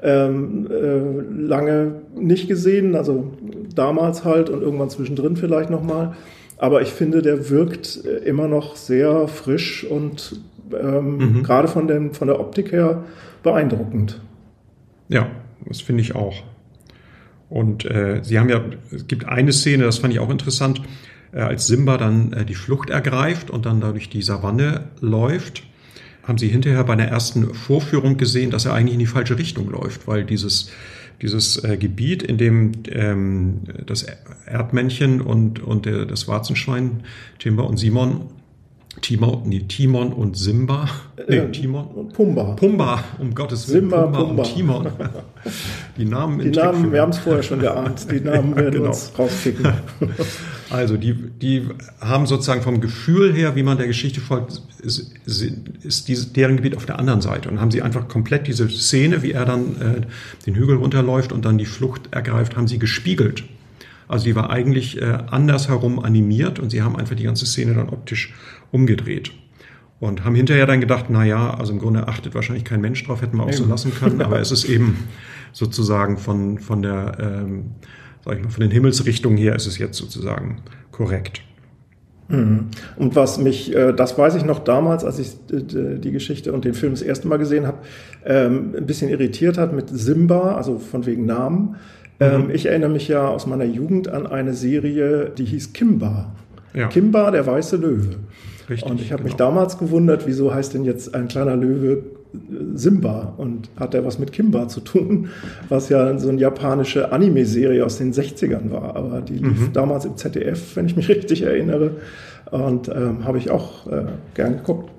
ähm, 0.03 0.67
äh, 0.71 1.47
lange 1.47 1.97
nicht 2.17 2.49
gesehen, 2.49 2.95
also 2.95 3.33
damals 3.75 4.25
halt 4.25 4.49
und 4.49 4.63
irgendwann 4.63 4.91
zwischendrin 4.91 5.37
vielleicht 5.37 5.71
nochmal. 5.71 6.15
Aber 6.61 6.83
ich 6.83 6.91
finde, 6.91 7.23
der 7.23 7.49
wirkt 7.49 8.05
äh, 8.05 8.19
immer 8.29 8.47
noch 8.47 8.77
sehr 8.77 9.29
frisch 9.29 9.83
und 9.83 10.43
ähm, 10.79 11.17
mhm. 11.17 11.43
gerade 11.43 11.69
von, 11.69 11.89
dem, 11.89 12.13
von 12.13 12.29
der 12.29 12.39
Optik 12.39 12.71
her 12.71 13.05
beeindruckend. 13.43 14.21
Ja, 15.09 15.31
das 15.65 15.81
finde 15.81 16.03
ich 16.03 16.15
auch. 16.15 16.43
Und 17.49 17.87
äh, 17.87 18.21
sie 18.23 18.39
haben 18.39 18.51
ja, 18.51 18.63
es 18.95 19.07
gibt 19.07 19.27
eine 19.27 19.55
Szene, 19.55 19.85
das 19.85 19.99
fand 19.99 20.13
ich 20.13 20.21
auch 20.21 20.29
interessant, 20.29 20.83
äh, 21.33 21.41
als 21.41 21.67
Simba 21.67 21.97
dann 21.97 22.35
äh, 22.35 22.45
die 22.45 22.55
Flucht 22.55 22.91
ergreift 22.91 23.51
und 23.51 23.65
dann 23.65 23.81
dadurch 23.81 24.11
die 24.11 24.21
Savanne 24.21 24.91
läuft, 25.01 25.63
haben 26.25 26.37
sie 26.37 26.49
hinterher 26.49 26.85
bei 26.85 26.95
der 26.95 27.09
ersten 27.09 27.55
Vorführung 27.55 28.19
gesehen, 28.19 28.51
dass 28.51 28.67
er 28.67 28.75
eigentlich 28.75 28.93
in 28.93 29.01
die 29.01 29.07
falsche 29.07 29.39
Richtung 29.39 29.71
läuft, 29.71 30.07
weil 30.07 30.25
dieses 30.25 30.71
dieses 31.23 31.63
äh, 31.63 31.77
Gebiet, 31.77 32.23
in 32.23 32.39
dem 32.39 32.73
ähm, 32.91 33.61
das 33.87 34.07
Erdmännchen 34.47 35.21
und, 35.21 35.63
und 35.63 35.87
der, 35.87 36.07
das 36.07 36.29
Warzenschwein, 36.29 37.03
Timber 37.39 37.67
und 37.67 37.77
Simon 37.77 38.23
Timon, 39.01 39.43
nee, 39.47 39.61
Timon 39.61 40.13
und 40.13 40.37
Simba. 40.37 40.89
Nee, 41.29 41.37
äh, 41.37 41.51
Timon. 41.53 41.87
Und 41.87 42.13
Pumba. 42.13 42.57
Pumba, 42.57 43.05
um 43.19 43.35
Gottes 43.35 43.69
Willen. 43.69 43.83
Simba, 43.83 44.03
Pumba, 44.03 44.19
Pumba. 44.19 44.43
und 44.43 44.55
Timon. 44.55 44.87
Die 45.97 46.05
Namen 46.05 46.41
Die 46.41 46.51
Namen, 46.51 46.93
wir 46.93 47.01
haben 47.01 47.11
es 47.11 47.19
vorher 47.19 47.43
schon 47.43 47.61
geahnt. 47.61 48.07
Die 48.11 48.21
Namen 48.21 48.57
werden 48.57 48.73
genau. 48.73 48.89
uns 48.89 49.13
rauskicken. 49.17 49.73
Also 50.71 50.97
die, 50.97 51.15
die 51.15 51.69
haben 52.01 52.27
sozusagen 52.27 52.63
vom 52.63 52.81
Gefühl 52.81 53.35
her, 53.35 53.57
wie 53.57 53.65
man 53.65 53.77
der 53.77 53.89
Geschichte 53.89 54.21
folgt, 54.21 54.63
ist, 54.81 55.13
ist 55.25 56.09
dieses, 56.09 56.33
deren 56.33 56.57
Gebiet 56.57 56.77
auf 56.77 56.87
der 56.87 56.99
anderen 56.99 57.21
Seite. 57.21 57.51
Und 57.51 57.61
haben 57.61 57.73
sie 57.73 57.83
einfach 57.83 58.07
komplett 58.07 58.47
diese 58.47 58.69
Szene, 58.69 59.23
wie 59.23 59.33
er 59.33 59.45
dann 59.45 59.77
äh, 59.81 60.01
den 60.47 60.55
Hügel 60.55 60.77
runterläuft 60.77 61.33
und 61.33 61.45
dann 61.45 61.59
die 61.59 61.67
Flucht 61.67 62.13
ergreift, 62.13 62.57
haben 62.57 62.69
sie 62.69 62.79
gespiegelt. 62.79 63.43
Also 64.07 64.25
die 64.25 64.37
war 64.37 64.51
eigentlich 64.51 65.01
äh, 65.01 65.19
andersherum 65.31 65.99
animiert 65.99 66.59
und 66.59 66.71
sie 66.71 66.83
haben 66.83 66.97
einfach 66.97 67.17
die 67.17 67.25
ganze 67.25 67.47
Szene 67.47 67.75
dann 67.75 67.89
optisch 67.89 68.33
umgedreht. 68.71 69.33
Und 69.99 70.25
haben 70.25 70.35
hinterher 70.35 70.67
dann 70.67 70.81
gedacht, 70.81 71.07
na 71.11 71.25
ja, 71.25 71.55
also 71.55 71.73
im 71.73 71.79
Grunde 71.79 72.09
achtet 72.09 72.35
wahrscheinlich 72.35 72.65
kein 72.65 72.81
Mensch 72.81 73.05
drauf, 73.05 73.23
hätten 73.23 73.37
wir 73.37 73.45
auch 73.45 73.53
so 73.53 73.67
lassen 73.67 73.95
können, 73.95 74.23
aber 74.23 74.41
es 74.41 74.51
ist 74.51 74.65
eben 74.65 74.97
sozusagen 75.53 76.17
von, 76.17 76.59
von 76.59 76.83
der, 76.83 77.19
ähm, 77.21 77.67
sag 78.25 78.37
ich 78.37 78.45
mal, 78.45 78.51
von 78.51 78.61
den 78.61 78.71
Himmelsrichtungen 78.71 79.39
her 79.39 79.55
ist 79.55 79.67
es 79.67 79.79
jetzt 79.79 79.97
sozusagen 79.97 80.59
korrekt. 80.93 81.43
Mhm. 82.29 82.67
Und 82.97 83.17
was 83.17 83.39
mich, 83.39 83.75
äh, 83.75 83.93
das 83.93 84.17
weiß 84.17 84.37
ich 84.37 84.45
noch 84.45 84.61
damals, 84.61 85.05
als 85.05 85.19
ich 85.19 85.33
die 85.49 86.13
Geschichte 86.13 86.53
und 86.53 86.65
den 86.65 86.75
Film 86.75 86.93
das 86.93 87.03
erste 87.03 87.29
Mal 87.29 87.39
gesehen 87.39 87.67
habe, 87.67 87.79
ähm, 88.25 88.75
ein 88.77 88.87
bisschen 88.87 89.11
irritiert 89.11 89.59
hat 89.59 89.73
mit 89.73 89.89
Simba, 89.91 90.55
also 90.55 90.79
von 90.79 91.07
wegen 91.07 91.27
Namen. 91.27 91.77
Ähm, 92.21 92.45
mhm. 92.45 92.51
Ich 92.51 92.67
erinnere 92.67 92.91
mich 92.91 93.09
ja 93.09 93.27
aus 93.27 93.47
meiner 93.47 93.65
Jugend 93.65 94.09
an 94.09 94.27
eine 94.27 94.55
Serie, 94.55 95.33
die 95.37 95.45
hieß 95.45 95.73
Kimba. 95.73 96.33
Ja. 96.75 96.87
Kimba, 96.87 97.31
der 97.31 97.47
weiße 97.47 97.77
Löwe. 97.77 98.17
Richtig, 98.69 98.89
und 98.89 99.01
ich 99.01 99.11
habe 99.11 99.23
genau. 99.23 99.33
mich 99.33 99.37
damals 99.37 99.79
gewundert, 99.79 100.27
wieso 100.27 100.55
heißt 100.55 100.75
denn 100.75 100.85
jetzt 100.85 101.15
ein 101.15 101.27
kleiner 101.27 101.57
Löwe 101.57 101.93
äh, 101.95 102.20
Simba 102.75 103.35
und 103.37 103.71
hat 103.77 103.95
er 103.95 104.05
was 104.05 104.19
mit 104.19 104.33
Kimba 104.33 104.69
zu 104.69 104.81
tun, 104.81 105.31
was 105.69 105.89
ja 105.89 106.19
so 106.19 106.29
eine 106.29 106.41
japanische 106.41 107.13
Anime-Serie 107.13 107.85
aus 107.85 107.99
den 107.99 108.13
60ern 108.13 108.71
war. 108.71 108.97
Aber 108.97 109.21
die 109.21 109.35
lief 109.35 109.69
mhm. 109.69 109.73
damals 109.73 110.05
im 110.05 110.17
ZDF, 110.17 110.77
wenn 110.77 110.87
ich 110.87 110.97
mich 110.97 111.09
richtig 111.11 111.43
erinnere. 111.43 111.97
Und 112.51 112.89
ähm, 112.89 113.25
habe 113.25 113.39
ich 113.39 113.51
auch 113.51 113.87
äh, 113.87 114.07
gern 114.35 114.59
geguckt. 114.59 114.91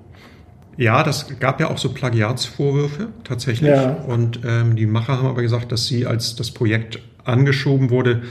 Ja, 0.76 1.02
das 1.02 1.38
gab 1.38 1.60
ja 1.60 1.68
auch 1.68 1.78
so 1.78 1.92
Plagiatsvorwürfe 1.92 3.08
tatsächlich. 3.24 3.70
Ja. 3.70 3.96
Und 4.06 4.40
ähm, 4.46 4.76
die 4.76 4.86
Macher 4.86 5.18
haben 5.18 5.28
aber 5.28 5.42
gesagt, 5.42 5.70
dass 5.70 5.86
sie, 5.86 6.06
als 6.06 6.34
das 6.34 6.50
Projekt 6.50 6.98
angeschoben 7.24 7.90
wurde, 7.90 8.22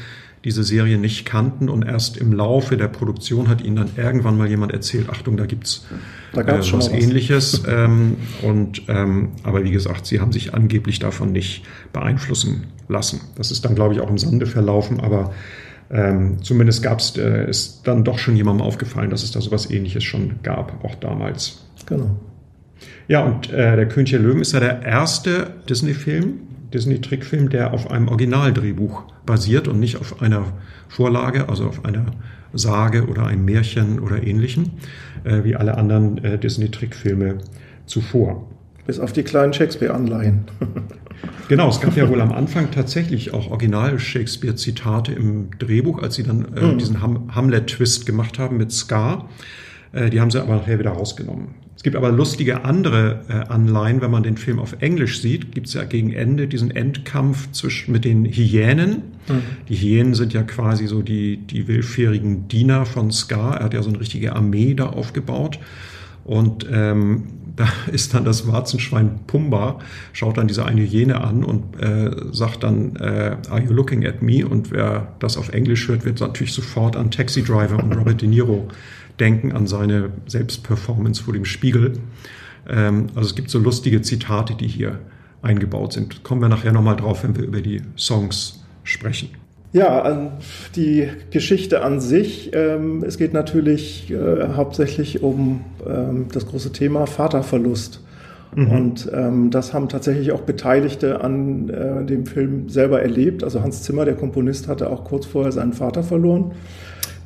diese 0.44 0.64
Serie 0.64 0.98
nicht 0.98 1.26
kannten 1.26 1.70
und 1.70 1.84
erst 1.84 2.18
im 2.18 2.34
Laufe 2.34 2.76
der 2.76 2.88
Produktion 2.88 3.48
hat 3.48 3.62
ihnen 3.62 3.76
dann 3.76 3.90
irgendwann 3.96 4.38
mal 4.38 4.48
jemand 4.48 4.72
erzählt, 4.72 5.10
Achtung, 5.10 5.38
da 5.38 5.46
gibt's 5.46 5.86
da 6.34 6.42
äh, 6.42 6.60
was, 6.60 6.74
was 6.74 6.90
ähnliches. 6.90 7.64
ähm, 7.68 8.18
und 8.42 8.84
ähm, 8.88 9.30
aber 9.44 9.64
wie 9.64 9.72
gesagt, 9.72 10.08
sie 10.08 10.20
haben 10.20 10.32
sich 10.32 10.54
angeblich 10.54 11.00
davon 11.00 11.32
nicht 11.32 11.64
beeinflussen 11.94 12.68
lassen. 12.88 13.22
Das 13.36 13.52
ist 13.52 13.66
dann, 13.66 13.76
glaube 13.76 13.94
ich, 13.94 14.00
auch 14.00 14.10
im 14.10 14.18
Sande 14.18 14.48
verlaufen, 14.48 15.00
aber 15.00 15.32
ähm, 15.92 16.42
zumindest 16.42 16.82
gab 16.82 17.00
es, 17.00 17.18
äh, 17.18 17.50
ist 17.50 17.82
dann 17.84 18.04
doch 18.04 18.18
schon 18.18 18.36
jemandem 18.36 18.66
aufgefallen, 18.66 19.10
dass 19.10 19.24
es 19.24 19.32
da 19.32 19.42
so 19.42 19.52
was 19.52 19.70
ähnliches 19.70 20.04
schon 20.04 20.40
gab, 20.42 20.84
auch 20.84 20.96
damals. 20.96 21.66
Genau. 21.86 22.16
Ja, 23.08 23.24
und 23.26 23.52
äh, 23.52 23.76
der 23.76 23.88
König 23.88 24.12
der 24.12 24.20
Löwen 24.20 24.42
ist 24.42 24.54
ja 24.54 24.60
der 24.60 24.84
erste 24.84 25.54
Disney-Film, 25.70 26.40
Disney-Trickfilm, 26.74 27.50
der 27.50 27.74
auf 27.74 27.92
einem 27.92 28.08
Originaldrehbuch 28.08 29.04
basiert 29.26 29.68
und 29.68 29.80
nicht 29.80 29.98
auf 29.98 30.22
einer 30.22 30.46
Vorlage, 30.90 31.50
also 31.50 31.66
auf 31.68 31.86
einer 31.86 32.06
Sage 32.54 33.08
oder 33.08 33.28
einem 33.28 33.46
Märchen 33.46 34.00
oder 34.00 34.24
ähnlichem, 34.24 34.72
äh, 35.24 35.44
wie 35.44 35.56
alle 35.56 35.78
anderen 35.78 36.24
äh, 36.24 36.38
Disney-Trickfilme 36.38 37.38
zuvor. 37.86 38.48
Bis 38.86 39.00
auf 39.00 39.14
die 39.14 39.24
kleinen 39.24 39.54
Shakespeare-Anleihen. 39.54 40.46
genau, 41.48 41.70
es 41.70 41.80
gab 41.80 41.96
ja 41.96 42.10
wohl 42.10 42.20
am 42.20 42.32
Anfang 42.32 42.72
tatsächlich 42.72 43.34
auch 43.34 43.52
Original-Shakespeare-Zitate 43.52 45.14
im 45.14 45.52
Drehbuch, 45.60 46.02
als 46.02 46.16
sie 46.16 46.24
dann 46.24 46.56
äh, 46.56 46.74
mhm. 46.74 46.78
diesen 46.78 47.02
Ham 47.02 47.34
Hamlet-Twist 47.34 48.06
gemacht 48.06 48.40
haben 48.40 48.58
mit 48.58 48.72
Scar. 48.72 49.30
Äh, 49.94 50.10
die 50.10 50.22
haben 50.22 50.32
sie 50.32 50.42
aber 50.42 50.56
nachher 50.56 50.80
wieder 50.80 50.92
rausgenommen. 50.92 51.50
Es 51.76 51.84
gibt 51.84 51.96
aber 51.96 52.12
lustige 52.12 52.64
andere 52.64 53.22
äh, 53.28 53.52
Anleihen, 53.52 54.02
wenn 54.02 54.12
man 54.12 54.24
den 54.24 54.38
Film 54.38 54.60
auf 54.60 54.76
Englisch 54.82 55.20
sieht, 55.20 55.52
gibt 55.52 55.68
es 55.68 55.74
ja 55.74 55.84
gegen 55.84 56.14
Ende 56.14 56.48
diesen 56.48 56.70
Endkampf 56.70 57.52
zwischen, 57.54 57.92
mit 57.92 58.06
den 58.06 58.26
Hyänen. 58.26 59.02
Mhm. 59.28 59.42
Die 59.68 59.76
Hyänen 59.76 60.14
sind 60.14 60.32
ja 60.32 60.44
quasi 60.44 60.86
so 60.86 61.02
die, 61.02 61.38
die 61.38 61.68
willfährigen 61.68 62.48
Diener 62.48 62.86
von 62.86 63.12
Scar. 63.12 63.58
Er 63.58 63.66
hat 63.66 63.74
ja 63.74 63.82
so 63.82 63.90
eine 63.90 64.00
richtige 64.00 64.36
Armee 64.36 64.76
da 64.76 64.88
aufgebaut. 64.88 65.60
Und 66.24 66.68
ähm, 66.72 67.24
da 67.56 67.68
ist 67.92 68.14
dann 68.14 68.26
das 68.26 68.48
Warzenschwein 68.48 69.20
Pumba, 69.28 69.80
schaut 70.14 70.38
dann 70.38 70.48
diese 70.48 70.66
eine 70.66 70.82
Hyäne 70.82 71.20
an 71.22 71.44
und 71.44 71.82
äh, 71.82 72.12
sagt 72.32 72.64
dann, 72.64 72.96
äh, 72.98 73.38
are 73.50 73.62
you 73.62 73.74
looking 73.74 74.06
at 74.06 74.22
me? 74.22 74.48
Und 74.48 74.72
wer 74.72 75.14
das 75.20 75.36
auf 75.36 75.50
Englisch 75.50 75.88
hört, 75.88 76.06
wird 76.06 76.22
natürlich 76.22 76.54
sofort 76.54 76.96
an 76.96 77.12
Taxi 77.12 77.44
Driver 77.44 77.84
und 77.84 77.92
Robert 77.94 78.22
De 78.22 78.30
Niro 78.30 78.68
denken 79.22 79.54
an 79.54 79.68
seine 79.68 80.10
Selbstperformance 80.26 81.22
vor 81.22 81.34
dem 81.34 81.46
Spiegel. 81.46 81.94
Ähm, 82.68 83.08
also 83.16 83.30
es 83.30 83.36
gibt 83.36 83.50
so 83.50 83.60
lustige 83.60 84.02
Zitate, 84.02 84.56
die 84.56 84.68
hier 84.68 85.00
eingebaut 85.42 85.94
sind. 85.94 86.24
Kommen 86.24 86.42
wir 86.42 86.50
nachher 86.50 86.74
nochmal 86.74 86.98
drauf, 86.98 87.24
wenn 87.24 87.38
wir 87.38 87.44
über 87.44 87.62
die 87.62 87.82
Songs 87.98 88.64
sprechen. 88.84 89.30
Ja, 89.74 90.32
die 90.76 91.08
Geschichte 91.30 91.82
an 91.82 92.02
sich. 92.02 92.52
Ähm, 92.54 93.04
es 93.08 93.18
geht 93.18 93.34
natürlich 93.34 94.12
äh, 94.12 94.56
hauptsächlich 94.56 95.24
um 95.24 95.62
ähm, 95.88 96.26
das 96.34 96.46
große 96.46 96.74
Thema 96.74 97.06
Vaterverlust. 97.06 98.02
Mhm. 98.54 98.68
Und 98.68 99.12
ähm, 99.14 99.50
das 99.50 99.74
haben 99.74 99.88
tatsächlich 99.88 100.34
auch 100.34 100.42
Beteiligte 100.42 101.22
an 101.22 101.70
äh, 101.70 102.06
dem 102.06 102.26
Film 102.26 102.68
selber 102.68 103.02
erlebt. 103.02 103.46
Also 103.46 103.62
Hans 103.62 103.84
Zimmer, 103.84 104.04
der 104.04 104.16
Komponist, 104.16 104.68
hatte 104.68 104.90
auch 104.90 105.06
kurz 105.06 105.26
vorher 105.26 105.54
seinen 105.54 105.72
Vater 105.72 106.04
verloren. 106.04 106.52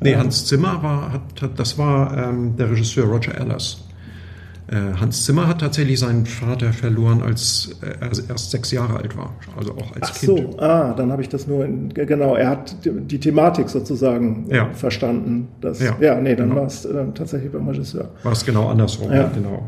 Nee, 0.02 0.16
Hans 0.16 0.46
Zimmer 0.46 0.82
war, 0.84 1.14
hat, 1.14 1.22
das 1.56 1.78
war 1.78 2.18
ähm, 2.18 2.56
der 2.58 2.70
Regisseur 2.70 3.06
Roger 3.06 3.36
Ellers. 3.36 3.86
Äh, 4.68 4.98
Hans 5.00 5.26
Zimmer 5.26 5.48
hat 5.48 5.62
tatsächlich 5.62 6.00
seinen 6.00 6.26
Vater 6.26 6.74
verloren, 6.74 7.22
als 7.22 7.70
er 7.82 8.12
erst 8.30 8.50
sechs 8.50 8.72
Jahre 8.72 8.98
alt 8.98 9.16
war, 9.16 9.34
also 9.56 9.74
auch 9.74 9.96
als 9.96 10.10
Ach 10.12 10.20
Kind. 10.20 10.54
so, 10.54 10.60
ah, 10.60 10.94
dann 10.94 11.12
habe 11.12 11.22
ich 11.22 11.30
das 11.30 11.46
nur, 11.46 11.64
in, 11.66 11.90
genau, 11.90 12.36
er 12.36 12.50
hat 12.50 12.76
die 12.84 13.20
Thematik 13.20 13.70
sozusagen 13.70 14.48
ja. 14.50 14.70
verstanden. 14.74 15.50
Das, 15.62 15.80
ja. 15.80 15.96
ja, 16.00 16.20
nee, 16.20 16.36
dann 16.36 16.50
genau. 16.50 16.62
war 16.62 16.68
es 16.68 16.84
äh, 16.84 17.06
tatsächlich 17.14 17.52
beim 17.52 17.68
Regisseur. 17.68 18.10
War 18.24 18.32
es 18.32 18.44
genau 18.44 18.68
andersrum, 18.68 19.12
ja. 19.12 19.28
genau. 19.28 19.68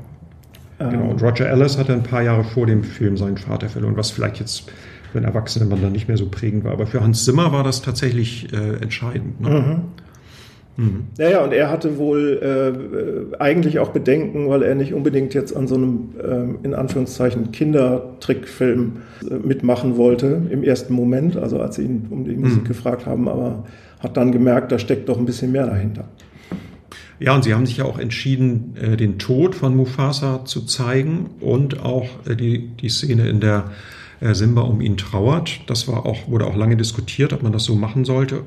Ähm. 0.79 0.89
Genau, 0.89 1.09
und 1.11 1.21
Roger 1.21 1.47
Ellis 1.47 1.77
hatte 1.77 1.93
ein 1.93 2.03
paar 2.03 2.23
Jahre 2.23 2.43
vor 2.43 2.65
dem 2.65 2.83
Film 2.83 3.17
seinen 3.17 3.37
Vater 3.37 3.69
verloren, 3.69 3.97
was 3.97 4.09
vielleicht 4.09 4.39
jetzt 4.39 4.71
für 5.11 5.19
einen 5.19 5.25
erwachsenen 5.25 5.69
Mann 5.69 5.81
dann 5.81 5.91
nicht 5.91 6.07
mehr 6.07 6.17
so 6.17 6.27
prägend 6.27 6.63
war. 6.63 6.71
Aber 6.71 6.87
für 6.87 7.01
Hans 7.01 7.23
Zimmer 7.23 7.51
war 7.51 7.63
das 7.63 7.83
tatsächlich 7.83 8.51
äh, 8.51 8.81
entscheidend. 8.81 9.41
Ne? 9.41 9.49
Mhm. 9.49 9.81
Mhm. 10.77 11.07
Ja, 11.17 11.29
ja, 11.29 11.43
und 11.43 11.53
er 11.53 11.71
hatte 11.71 11.97
wohl 11.97 13.31
äh, 13.33 13.35
eigentlich 13.37 13.79
auch 13.79 13.89
Bedenken, 13.89 14.47
weil 14.47 14.61
er 14.61 14.75
nicht 14.75 14.93
unbedingt 14.93 15.33
jetzt 15.33 15.55
an 15.55 15.67
so 15.67 15.75
einem, 15.75 16.09
äh, 16.23 16.65
in 16.65 16.73
Anführungszeichen, 16.75 17.51
Kindertrickfilm 17.51 18.97
äh, 19.29 19.33
mitmachen 19.35 19.97
wollte 19.97 20.43
im 20.51 20.63
ersten 20.63 20.93
Moment, 20.93 21.35
also 21.35 21.59
als 21.59 21.75
sie 21.75 21.83
ihn 21.83 22.05
um 22.11 22.25
die 22.25 22.35
Musik 22.35 22.63
mhm. 22.63 22.67
gefragt 22.67 23.07
haben, 23.07 23.27
aber 23.27 23.65
hat 23.99 24.15
dann 24.15 24.31
gemerkt, 24.31 24.71
da 24.71 24.77
steckt 24.77 25.09
doch 25.09 25.17
ein 25.17 25.25
bisschen 25.25 25.51
mehr 25.51 25.65
dahinter. 25.65 26.05
Ja, 27.19 27.33
und 27.33 27.43
sie 27.43 27.55
haben 27.55 27.65
sich 27.65 27.77
ja 27.77 27.85
auch 27.85 27.97
entschieden, 27.97 28.75
äh, 28.79 28.95
den 28.95 29.17
Tod 29.17 29.55
von 29.55 29.75
Mufasa 29.75 30.45
zu 30.45 30.65
zeigen 30.65 31.31
und 31.39 31.81
auch 31.81 32.07
äh, 32.27 32.35
die, 32.35 32.67
die 32.79 32.89
Szene, 32.89 33.27
in 33.27 33.39
der 33.39 33.71
äh, 34.19 34.35
Simba 34.35 34.61
um 34.61 34.81
ihn 34.81 34.97
trauert. 34.97 35.61
Das 35.65 35.87
war 35.87 36.05
auch, 36.05 36.27
wurde 36.27 36.45
auch 36.45 36.55
lange 36.55 36.77
diskutiert, 36.77 37.33
ob 37.33 37.41
man 37.41 37.51
das 37.51 37.63
so 37.63 37.75
machen 37.75 38.05
sollte. 38.05 38.43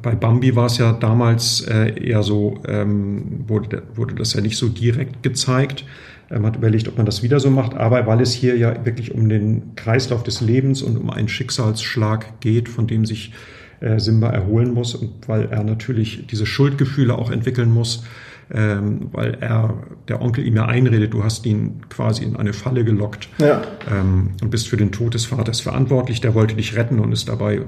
Bei 0.00 0.14
Bambi 0.14 0.54
war 0.54 0.66
es 0.66 0.78
ja 0.78 0.92
damals 0.92 1.60
eher 1.62 2.22
so, 2.22 2.60
ähm, 2.66 3.44
wurde, 3.48 3.82
wurde 3.94 4.14
das 4.14 4.32
ja 4.34 4.40
nicht 4.40 4.56
so 4.56 4.68
direkt 4.68 5.22
gezeigt. 5.22 5.84
Man 6.30 6.46
hat 6.46 6.56
überlegt, 6.56 6.88
ob 6.88 6.96
man 6.96 7.06
das 7.06 7.22
wieder 7.22 7.40
so 7.40 7.50
macht, 7.50 7.74
aber 7.74 8.06
weil 8.06 8.20
es 8.20 8.32
hier 8.32 8.56
ja 8.56 8.84
wirklich 8.84 9.14
um 9.14 9.28
den 9.28 9.74
Kreislauf 9.76 10.22
des 10.22 10.40
Lebens 10.40 10.82
und 10.82 10.96
um 10.96 11.10
einen 11.10 11.28
Schicksalsschlag 11.28 12.40
geht, 12.40 12.68
von 12.68 12.86
dem 12.86 13.06
sich 13.06 13.32
äh, 13.80 14.00
Simba 14.00 14.30
erholen 14.30 14.74
muss 14.74 14.96
und 14.96 15.28
weil 15.28 15.46
er 15.46 15.62
natürlich 15.62 16.26
diese 16.26 16.46
Schuldgefühle 16.46 17.16
auch 17.16 17.30
entwickeln 17.30 17.70
muss, 17.70 18.04
ähm, 18.50 19.08
weil 19.12 19.34
er, 19.40 19.74
der 20.08 20.20
Onkel 20.20 20.46
ihm 20.46 20.56
ja 20.56 20.64
einredet, 20.64 21.14
du 21.14 21.22
hast 21.22 21.46
ihn 21.46 21.82
quasi 21.88 22.24
in 22.24 22.34
eine 22.34 22.52
Falle 22.52 22.84
gelockt 22.84 23.28
ja. 23.38 23.62
ähm, 23.88 24.30
und 24.42 24.50
bist 24.50 24.68
für 24.68 24.76
den 24.76 24.90
Tod 24.90 25.14
des 25.14 25.26
Vaters 25.26 25.60
verantwortlich. 25.60 26.20
Der 26.20 26.34
wollte 26.34 26.56
dich 26.56 26.76
retten 26.76 26.98
und 26.98 27.12
ist 27.12 27.28
dabei 27.28 27.62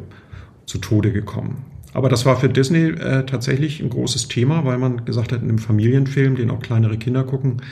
zu 0.66 0.78
Tode 0.78 1.12
gekommen. 1.12 1.64
Aber 1.92 2.08
das 2.08 2.24
war 2.24 2.38
für 2.38 2.48
Disney 2.48 2.90
äh, 2.90 3.24
tatsächlich 3.24 3.80
ein 3.80 3.90
großes 3.90 4.28
Thema, 4.28 4.64
weil 4.64 4.78
man 4.78 5.04
gesagt 5.04 5.32
hat, 5.32 5.42
in 5.42 5.48
einem 5.48 5.58
Familienfilm, 5.58 6.36
den 6.36 6.50
auch 6.50 6.60
kleinere 6.60 6.96
Kinder 6.96 7.24
gucken, 7.24 7.62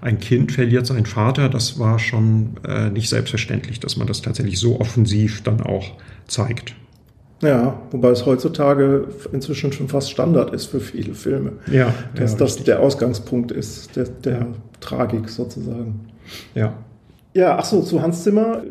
ein 0.00 0.18
Kind 0.18 0.52
verliert 0.52 0.86
seinen 0.86 1.06
Vater. 1.06 1.48
Das 1.48 1.78
war 1.78 1.98
schon 1.98 2.58
äh, 2.66 2.90
nicht 2.90 3.08
selbstverständlich, 3.08 3.80
dass 3.80 3.96
man 3.96 4.06
das 4.06 4.22
tatsächlich 4.22 4.58
so 4.58 4.80
offensiv 4.80 5.42
dann 5.42 5.60
auch 5.60 5.92
zeigt. 6.26 6.74
Ja, 7.40 7.78
wobei 7.90 8.10
es 8.10 8.24
heutzutage 8.24 9.08
inzwischen 9.32 9.72
schon 9.72 9.88
fast 9.88 10.10
Standard 10.10 10.54
ist 10.54 10.66
für 10.66 10.80
viele 10.80 11.14
Filme. 11.14 11.52
Ja. 11.70 11.92
Dass 12.14 12.32
ja, 12.32 12.38
das 12.38 12.64
der 12.64 12.80
Ausgangspunkt 12.80 13.50
ist, 13.50 13.96
der, 13.96 14.04
der 14.04 14.32
ja. 14.32 14.46
Tragik 14.80 15.28
sozusagen. 15.28 16.08
Ja. 16.54 16.74
Ja, 17.34 17.58
ach 17.58 17.64
so, 17.64 17.82
zu 17.82 18.00
Hans 18.00 18.22
Zimmer. 18.22 18.62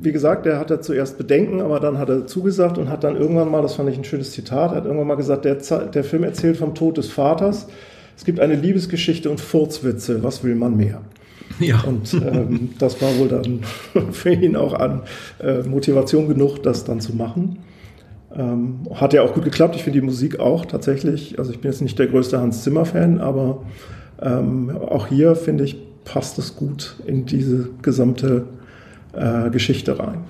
Wie 0.00 0.12
gesagt, 0.12 0.46
der 0.46 0.58
hatte 0.58 0.80
zuerst 0.80 1.18
Bedenken, 1.18 1.60
aber 1.60 1.80
dann 1.80 1.98
hat 1.98 2.08
er 2.08 2.26
zugesagt 2.26 2.78
und 2.78 2.88
hat 2.88 3.04
dann 3.04 3.16
irgendwann 3.16 3.50
mal, 3.50 3.62
das 3.62 3.74
fand 3.74 3.88
ich 3.90 3.98
ein 3.98 4.04
schönes 4.04 4.32
Zitat, 4.32 4.72
hat 4.72 4.84
irgendwann 4.84 5.06
mal 5.06 5.16
gesagt, 5.16 5.44
der, 5.44 5.56
der 5.56 6.04
Film 6.04 6.24
erzählt 6.24 6.56
vom 6.56 6.74
Tod 6.74 6.96
des 6.96 7.10
Vaters. 7.10 7.68
Es 8.16 8.24
gibt 8.24 8.40
eine 8.40 8.54
Liebesgeschichte 8.54 9.30
und 9.30 9.40
Furzwitze. 9.40 10.22
Was 10.22 10.42
will 10.42 10.54
man 10.54 10.76
mehr? 10.76 11.02
Ja. 11.60 11.80
Und 11.82 12.14
ähm, 12.14 12.70
das 12.78 13.00
war 13.02 13.16
wohl 13.18 13.28
dann 13.28 13.60
für 14.12 14.32
ihn 14.32 14.56
auch 14.56 14.74
an 14.74 15.02
äh, 15.38 15.62
Motivation 15.62 16.28
genug, 16.28 16.62
das 16.62 16.84
dann 16.84 17.00
zu 17.00 17.14
machen. 17.14 17.58
Ähm, 18.34 18.80
hat 18.94 19.12
ja 19.12 19.22
auch 19.22 19.34
gut 19.34 19.44
geklappt. 19.44 19.76
Ich 19.76 19.84
finde 19.84 20.00
die 20.00 20.04
Musik 20.04 20.40
auch 20.40 20.66
tatsächlich. 20.66 21.38
Also 21.38 21.52
ich 21.52 21.60
bin 21.60 21.70
jetzt 21.70 21.80
nicht 21.80 21.98
der 21.98 22.06
größte 22.06 22.40
Hans 22.40 22.62
Zimmer-Fan, 22.62 23.20
aber 23.20 23.62
ähm, 24.20 24.70
auch 24.70 25.06
hier 25.06 25.36
finde 25.36 25.64
ich, 25.64 25.76
passt 26.04 26.38
es 26.38 26.56
gut 26.56 26.96
in 27.06 27.26
diese 27.26 27.68
gesamte 27.82 28.46
äh, 29.16 29.50
Geschichte 29.50 29.98
rein. 29.98 30.24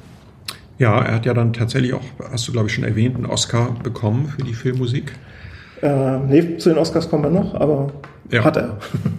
Ja, 0.79 1.01
er 1.01 1.15
hat 1.15 1.27
ja 1.27 1.35
dann 1.35 1.53
tatsächlich 1.53 1.95
auch, 1.95 2.03
hast 2.31 2.47
du 2.49 2.53
glaube 2.53 2.69
ich 2.69 2.75
schon 2.75 2.85
erwähnt, 2.85 3.17
einen 3.17 3.27
Oscar 3.27 3.75
bekommen 3.83 4.29
für 4.29 4.43
die 4.43 4.53
Filmmusik. 4.53 5.13
Äh, 5.83 6.19
nee, 6.19 6.57
zu 6.59 6.69
den 6.69 6.79
Oscars 6.79 7.09
kommen 7.09 7.25
wir 7.25 7.31
noch, 7.31 7.55
aber 7.55 7.93
ja, 8.31 8.45
hat 8.45 8.57
er. 8.57 8.79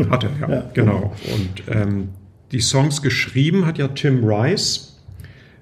Hat 0.10 0.23
er, 0.23 0.30
ja, 0.41 0.49
ja 0.56 0.63
genau. 0.73 1.13
Und 1.34 1.75
ähm, 1.75 2.10
die 2.51 2.60
Songs 2.60 3.01
geschrieben 3.01 3.65
hat 3.65 3.77
ja 3.77 3.88
Tim 3.89 4.23
Rice 4.23 4.96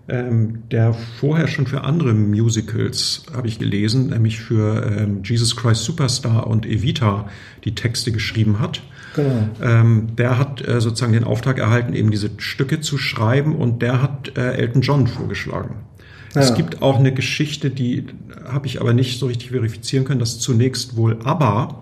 ähm, 0.07 0.63
der 0.71 0.93
vorher 0.93 1.47
schon 1.47 1.65
für 1.65 1.83
andere 1.83 2.13
Musicals, 2.13 3.23
habe 3.33 3.47
ich 3.47 3.57
gelesen, 3.57 4.07
nämlich 4.07 4.39
für 4.39 4.85
ähm, 4.85 5.21
Jesus 5.23 5.55
Christ 5.55 5.83
Superstar 5.83 6.47
und 6.47 6.65
Evita 6.65 7.27
die 7.63 7.73
Texte 7.73 8.11
geschrieben 8.11 8.59
hat. 8.59 8.83
Genau. 9.15 9.49
Ähm, 9.61 10.15
der 10.17 10.37
hat 10.37 10.67
äh, 10.67 10.81
sozusagen 10.81 11.13
den 11.13 11.23
Auftrag 11.23 11.57
erhalten, 11.57 11.93
eben 11.93 12.11
diese 12.11 12.29
Stücke 12.37 12.81
zu 12.81 12.97
schreiben 12.97 13.55
und 13.55 13.81
der 13.81 14.01
hat 14.01 14.37
äh, 14.37 14.53
Elton 14.55 14.81
John 14.81 15.07
vorgeschlagen. 15.07 15.75
Ja. 16.35 16.41
Es 16.41 16.53
gibt 16.53 16.81
auch 16.81 16.99
eine 16.99 17.13
Geschichte, 17.13 17.69
die 17.69 18.07
habe 18.45 18.67
ich 18.67 18.81
aber 18.81 18.93
nicht 18.93 19.19
so 19.19 19.27
richtig 19.27 19.51
verifizieren 19.51 20.05
können, 20.05 20.19
dass 20.19 20.39
zunächst 20.39 20.97
wohl 20.97 21.17
ABBA 21.23 21.81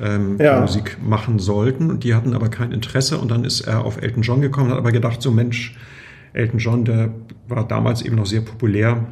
ähm, 0.00 0.36
ja. 0.38 0.60
Musik 0.60 0.98
machen 1.02 1.38
sollten 1.38 1.90
und 1.90 2.04
die 2.04 2.14
hatten 2.14 2.34
aber 2.34 2.48
kein 2.48 2.72
Interesse 2.72 3.18
und 3.18 3.30
dann 3.30 3.44
ist 3.44 3.62
er 3.62 3.84
auf 3.84 4.02
Elton 4.02 4.22
John 4.22 4.40
gekommen, 4.40 4.70
hat 4.70 4.78
aber 4.78 4.92
gedacht, 4.92 5.22
so 5.22 5.30
Mensch, 5.30 5.76
Elton 6.32 6.58
John, 6.58 6.84
der 6.84 7.12
war 7.48 7.66
damals 7.66 8.02
eben 8.02 8.16
noch 8.16 8.26
sehr 8.26 8.40
populär, 8.40 9.06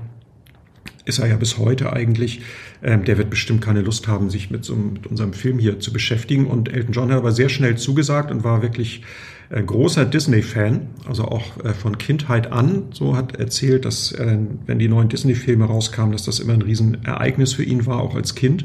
ist 1.07 1.20
er 1.20 1.29
ja 1.29 1.37
bis 1.37 1.57
heute 1.57 1.92
eigentlich. 1.92 2.42
Ähm, 2.83 3.05
der 3.05 3.16
wird 3.16 3.31
bestimmt 3.31 3.62
keine 3.62 3.81
Lust 3.81 4.09
haben, 4.09 4.29
sich 4.29 4.50
mit, 4.50 4.64
so, 4.64 4.74
mit 4.74 5.07
unserem 5.07 5.33
Film 5.33 5.59
hier 5.59 5.79
zu 5.79 5.92
beschäftigen. 5.92 6.46
Und 6.46 6.72
Elton 6.72 6.92
John 6.92 7.11
hat 7.11 7.18
aber 7.18 7.33
sehr 7.33 7.48
schnell 7.48 7.76
zugesagt 7.76 8.31
und 8.31 8.44
war 8.44 8.61
wirklich 8.61 9.02
äh, 9.48 9.62
großer 9.62 10.05
Disney-Fan, 10.05 10.88
also 11.09 11.24
auch 11.24 11.64
äh, 11.64 11.72
von 11.72 11.96
Kindheit 11.98 12.52
an. 12.52 12.87
So 12.92 13.16
hat 13.16 13.37
erzählt, 13.37 13.85
dass 13.85 14.12
äh, 14.12 14.38
wenn 14.66 14.79
die 14.79 14.88
neuen 14.88 15.09
Disney-Filme 15.09 15.64
rauskamen, 15.64 16.12
dass 16.12 16.24
das 16.24 16.40
immer 16.40 16.55
ein 16.55 16.62
Riesenereignis 16.62 17.55
für 17.55 17.62
ihn 17.62 17.87
war, 17.87 18.00
auch 18.00 18.16
als 18.16 18.35
Kind. 18.35 18.64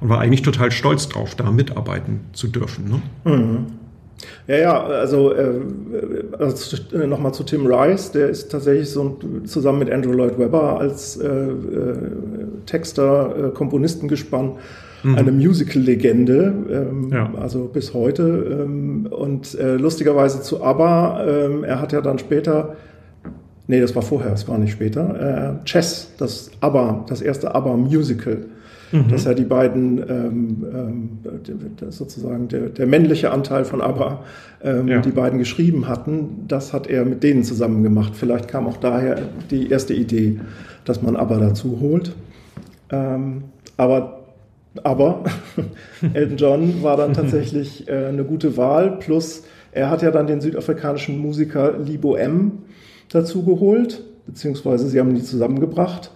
Und 0.00 0.10
war 0.10 0.20
eigentlich 0.20 0.42
total 0.42 0.70
stolz 0.70 1.08
drauf, 1.08 1.34
da 1.34 1.50
mitarbeiten 1.50 2.20
zu 2.32 2.48
dürfen. 2.48 2.88
Ne? 2.88 3.02
Mhm. 3.24 3.66
Ja, 4.46 4.56
ja, 4.56 4.82
also, 4.84 5.32
äh, 5.32 5.60
also 6.38 6.76
nochmal 7.06 7.32
zu 7.34 7.44
Tim 7.44 7.66
Rice, 7.66 8.12
der 8.12 8.28
ist 8.28 8.50
tatsächlich 8.50 8.90
so 8.90 9.18
zusammen 9.44 9.80
mit 9.80 9.90
Andrew 9.90 10.12
Lloyd 10.12 10.38
Webber 10.38 10.80
als 10.80 11.16
äh, 11.16 11.28
äh, 11.28 11.52
Texter, 12.66 13.48
äh, 13.48 13.50
Komponistengespann 13.50 14.56
mhm. 15.02 15.14
eine 15.14 15.32
Musical-Legende, 15.32 16.54
ähm, 16.70 17.10
ja. 17.12 17.32
also 17.40 17.64
bis 17.66 17.94
heute. 17.94 18.62
Ähm, 18.62 19.06
und 19.10 19.54
äh, 19.58 19.76
lustigerweise 19.76 20.42
zu 20.42 20.62
ABBA, 20.62 21.24
ähm, 21.26 21.64
er 21.64 21.80
hat 21.80 21.92
ja 21.92 22.00
dann 22.00 22.18
später 22.18 22.76
Nee, 23.68 23.80
das 23.80 23.94
war 23.94 24.02
vorher, 24.02 24.32
es 24.32 24.48
war 24.48 24.58
nicht 24.58 24.72
später. 24.72 25.60
Äh, 25.60 25.64
Chess, 25.64 26.10
das 26.18 26.50
ABBA, 26.60 27.04
das 27.08 27.20
erste 27.22 27.54
ABBA-Musical 27.54 28.46
mhm. 28.92 29.08
dass 29.08 29.26
er 29.26 29.34
die 29.34 29.44
beiden, 29.44 29.98
ähm, 30.08 30.66
ähm, 30.74 31.90
sozusagen 31.90 32.48
der, 32.48 32.68
der, 32.68 32.86
männliche 32.86 33.30
Anteil 33.30 33.64
von 33.64 33.80
ABBA, 33.80 34.24
ähm, 34.62 34.88
ja. 34.88 35.00
die 35.00 35.10
beiden 35.10 35.38
geschrieben 35.38 35.88
hatten, 35.88 36.44
das 36.48 36.72
hat 36.72 36.86
er 36.86 37.04
mit 37.04 37.22
denen 37.22 37.44
zusammen 37.44 37.82
gemacht. 37.82 38.12
Vielleicht 38.14 38.48
kam 38.48 38.66
auch 38.66 38.76
daher 38.76 39.18
die 39.50 39.70
erste 39.70 39.94
Idee, 39.94 40.40
dass 40.84 41.02
man 41.02 41.16
ABBA 41.16 41.38
dazu 41.38 41.78
holt. 41.80 42.14
Ähm, 42.90 43.44
aber 43.76 44.14
aber 44.84 45.24
Elton 46.14 46.36
John 46.36 46.82
war 46.82 46.96
dann 46.96 47.12
tatsächlich 47.12 47.88
äh, 47.88 48.06
eine 48.06 48.22
gute 48.22 48.56
Wahl. 48.56 48.98
Plus, 48.98 49.42
er 49.72 49.90
hat 49.90 50.02
ja 50.02 50.12
dann 50.12 50.28
den 50.28 50.40
südafrikanischen 50.40 51.18
Musiker 51.18 51.76
Libo 51.78 52.14
M 52.14 52.58
dazu 53.08 53.44
geholt, 53.44 54.02
beziehungsweise 54.26 54.88
sie 54.88 54.98
haben 55.00 55.14
die 55.14 55.22
zusammengebracht. 55.22 56.10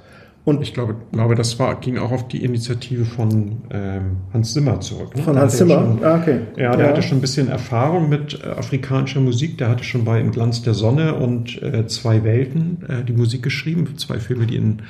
Und 0.44 0.60
ich 0.60 0.74
glaube, 0.74 0.96
glaube, 1.12 1.36
das 1.36 1.58
war, 1.60 1.78
ging 1.78 1.98
auch 1.98 2.10
auf 2.10 2.26
die 2.26 2.44
Initiative 2.44 3.04
von 3.04 3.58
ähm, 3.70 4.16
Hans 4.32 4.52
Zimmer 4.52 4.80
zurück. 4.80 5.14
Ne? 5.14 5.22
Von 5.22 5.38
Hans 5.38 5.56
Zimmer? 5.56 5.74
Schon, 5.74 6.04
ah, 6.04 6.16
okay. 6.20 6.40
Ja, 6.56 6.74
der 6.74 6.86
ja. 6.86 6.90
hatte 6.90 7.02
schon 7.02 7.18
ein 7.18 7.20
bisschen 7.20 7.48
Erfahrung 7.48 8.08
mit 8.08 8.40
äh, 8.42 8.48
afrikanischer 8.48 9.20
Musik. 9.20 9.58
Der 9.58 9.68
hatte 9.68 9.84
schon 9.84 10.04
bei 10.04 10.20
Im 10.20 10.32
Glanz 10.32 10.62
der 10.62 10.74
Sonne 10.74 11.14
und 11.14 11.62
äh, 11.62 11.86
Zwei 11.86 12.24
Welten 12.24 12.78
äh, 12.88 13.04
die 13.04 13.12
Musik 13.12 13.44
geschrieben, 13.44 13.96
zwei 13.98 14.18
Filme, 14.18 14.46
die 14.46 14.56
in 14.56 14.82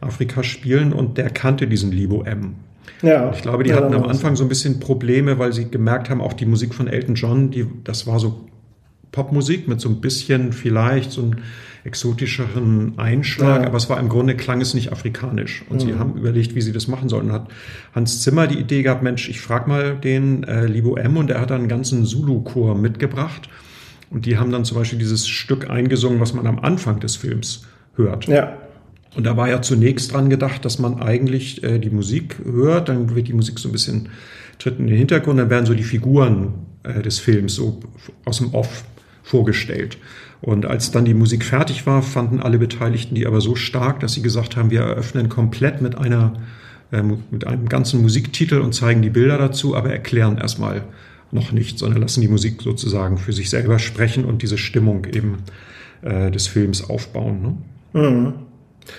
Afrika 0.00 0.42
spielen. 0.42 0.92
Und 0.92 1.18
der 1.18 1.30
kannte 1.30 1.68
diesen 1.68 1.92
Libo 1.92 2.22
M. 2.22 2.56
Ja. 3.02 3.30
Ich 3.32 3.42
glaube, 3.42 3.62
die 3.62 3.70
ja, 3.70 3.76
hatten 3.76 3.94
am 3.94 4.04
Anfang 4.04 4.34
so 4.34 4.44
ein 4.44 4.48
bisschen 4.48 4.80
Probleme, 4.80 5.38
weil 5.38 5.52
sie 5.52 5.70
gemerkt 5.70 6.10
haben, 6.10 6.20
auch 6.20 6.32
die 6.32 6.46
Musik 6.46 6.74
von 6.74 6.88
Elton 6.88 7.14
John, 7.14 7.50
die, 7.52 7.66
das 7.84 8.08
war 8.08 8.18
so 8.18 8.40
Popmusik 9.16 9.66
mit 9.66 9.80
so 9.80 9.88
ein 9.88 10.02
bisschen 10.02 10.52
vielleicht 10.52 11.10
so 11.10 11.22
ein 11.22 11.36
exotischeren 11.84 12.98
Einschlag, 12.98 13.62
ja. 13.62 13.66
aber 13.66 13.78
es 13.78 13.88
war 13.88 13.98
im 13.98 14.10
Grunde 14.10 14.36
klang 14.36 14.60
es 14.60 14.74
nicht 14.74 14.92
afrikanisch. 14.92 15.64
Und 15.70 15.76
mhm. 15.82 15.86
sie 15.86 15.94
haben 15.94 16.16
überlegt, 16.16 16.54
wie 16.54 16.60
sie 16.60 16.72
das 16.72 16.86
machen 16.86 17.08
sollen. 17.08 17.26
Und 17.26 17.32
hat 17.32 17.48
Hans 17.94 18.20
Zimmer 18.20 18.46
die 18.46 18.58
Idee 18.58 18.82
gehabt, 18.82 19.02
Mensch, 19.02 19.30
ich 19.30 19.40
frage 19.40 19.70
mal 19.70 19.96
den 19.96 20.44
äh, 20.44 20.66
Libo 20.66 20.96
M 20.96 21.16
und 21.16 21.30
er 21.30 21.40
hat 21.40 21.48
dann 21.48 21.60
einen 21.60 21.68
ganzen 21.68 22.04
Zulu-Chor 22.04 22.74
mitgebracht. 22.74 23.48
Und 24.10 24.26
die 24.26 24.36
haben 24.36 24.52
dann 24.52 24.66
zum 24.66 24.76
Beispiel 24.76 24.98
dieses 24.98 25.26
Stück 25.26 25.70
eingesungen, 25.70 26.20
was 26.20 26.34
man 26.34 26.46
am 26.46 26.58
Anfang 26.58 27.00
des 27.00 27.16
Films 27.16 27.64
hört. 27.94 28.26
Ja. 28.26 28.58
Und 29.14 29.24
da 29.24 29.38
war 29.38 29.48
ja 29.48 29.62
zunächst 29.62 30.12
dran 30.12 30.28
gedacht, 30.28 30.62
dass 30.66 30.78
man 30.78 31.00
eigentlich 31.00 31.64
äh, 31.64 31.78
die 31.78 31.88
Musik 31.88 32.36
hört, 32.44 32.90
dann 32.90 33.14
wird 33.14 33.28
die 33.28 33.32
Musik 33.32 33.58
so 33.58 33.70
ein 33.70 33.72
bisschen 33.72 34.10
tritt 34.58 34.78
in 34.78 34.88
den 34.88 34.96
Hintergrund, 34.96 35.38
dann 35.40 35.48
werden 35.48 35.64
so 35.64 35.72
die 35.72 35.84
Figuren 35.84 36.52
äh, 36.82 37.00
des 37.00 37.18
Films 37.18 37.54
so 37.54 37.80
aus 38.26 38.38
dem 38.38 38.52
Off 38.52 38.84
vorgestellt. 39.26 39.98
Und 40.40 40.66
als 40.66 40.92
dann 40.92 41.04
die 41.04 41.14
Musik 41.14 41.44
fertig 41.44 41.86
war, 41.86 42.02
fanden 42.02 42.40
alle 42.40 42.58
Beteiligten 42.58 43.16
die 43.16 43.26
aber 43.26 43.40
so 43.40 43.56
stark, 43.56 44.00
dass 44.00 44.12
sie 44.12 44.22
gesagt 44.22 44.56
haben, 44.56 44.70
wir 44.70 44.82
eröffnen 44.82 45.28
komplett 45.28 45.82
mit 45.82 45.98
einer 45.98 46.34
äh, 46.92 47.02
mit 47.02 47.46
einem 47.46 47.68
ganzen 47.68 48.00
Musiktitel 48.00 48.60
und 48.60 48.72
zeigen 48.72 49.02
die 49.02 49.10
Bilder 49.10 49.38
dazu, 49.38 49.74
aber 49.74 49.90
erklären 49.90 50.38
erstmal 50.38 50.82
noch 51.32 51.50
nicht, 51.50 51.80
sondern 51.80 52.00
lassen 52.00 52.20
die 52.20 52.28
Musik 52.28 52.62
sozusagen 52.62 53.18
für 53.18 53.32
sich 53.32 53.50
selber 53.50 53.80
sprechen 53.80 54.24
und 54.24 54.42
diese 54.42 54.56
Stimmung 54.56 55.04
eben 55.12 55.38
äh, 56.02 56.30
des 56.30 56.46
Films 56.46 56.88
aufbauen. 56.88 57.58
Ne? 57.92 58.00
Mhm. 58.00 58.32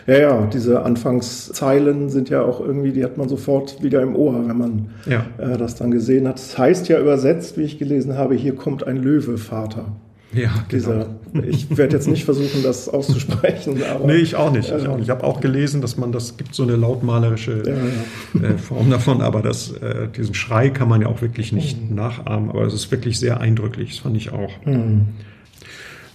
Ja, 0.06 0.18
ja, 0.18 0.46
diese 0.48 0.84
Anfangszeilen 0.84 2.10
sind 2.10 2.30
ja 2.30 2.42
auch 2.42 2.60
irgendwie, 2.60 2.92
die 2.92 3.06
hat 3.06 3.18
man 3.18 3.30
sofort 3.30 3.82
wieder 3.82 4.02
im 4.02 4.18
Ohr, 4.18 4.46
wenn 4.46 4.58
man 4.58 4.90
ja. 5.06 5.26
äh, 5.38 5.58
das 5.58 5.76
dann 5.76 5.92
gesehen 5.92 6.28
hat. 6.28 6.40
Das 6.40 6.58
heißt 6.58 6.90
ja 6.90 7.00
übersetzt, 7.00 7.58
wie 7.58 7.64
ich 7.64 7.80
gelesen 7.80 8.18
habe, 8.18 8.36
hier 8.36 8.56
kommt 8.56 8.86
ein 8.86 8.98
Löwe, 8.98 9.38
Vater. 9.38 9.94
Ja, 10.34 10.52
genau. 10.68 11.06
ich 11.48 11.78
werde 11.78 11.96
jetzt 11.96 12.08
nicht 12.08 12.26
versuchen, 12.26 12.62
das 12.62 12.90
auszusprechen. 12.90 13.82
Aber, 13.90 14.06
nee, 14.06 14.16
ich 14.16 14.36
auch 14.36 14.52
nicht. 14.52 14.72
Ich, 14.72 14.84
ich 14.84 15.10
habe 15.10 15.24
auch 15.24 15.40
gelesen, 15.40 15.82
dass 15.82 15.98
man 15.98 16.12
das 16.12 16.38
gibt 16.38 16.54
so 16.54 16.64
eine 16.64 16.76
lautmalerische 16.76 17.64
ja, 17.66 18.42
ja. 18.42 18.50
Äh, 18.50 18.58
Form 18.58 18.90
davon, 18.90 19.22
aber 19.22 19.42
das, 19.42 19.72
äh, 19.72 20.10
diesen 20.10 20.34
Schrei 20.34 20.70
kann 20.70 20.90
man 20.90 21.02
ja 21.02 21.08
auch 21.08 21.22
wirklich 21.22 21.54
nicht 21.54 21.90
mhm. 21.90 21.96
nachahmen. 21.96 22.50
Aber 22.50 22.64
es 22.64 22.74
ist 22.74 22.92
wirklich 22.92 23.20
sehr 23.20 23.40
eindrücklich, 23.40 23.92
das 23.92 24.00
fand 24.00 24.18
ich 24.18 24.32
auch. 24.32 24.52
Mhm. 24.66 25.08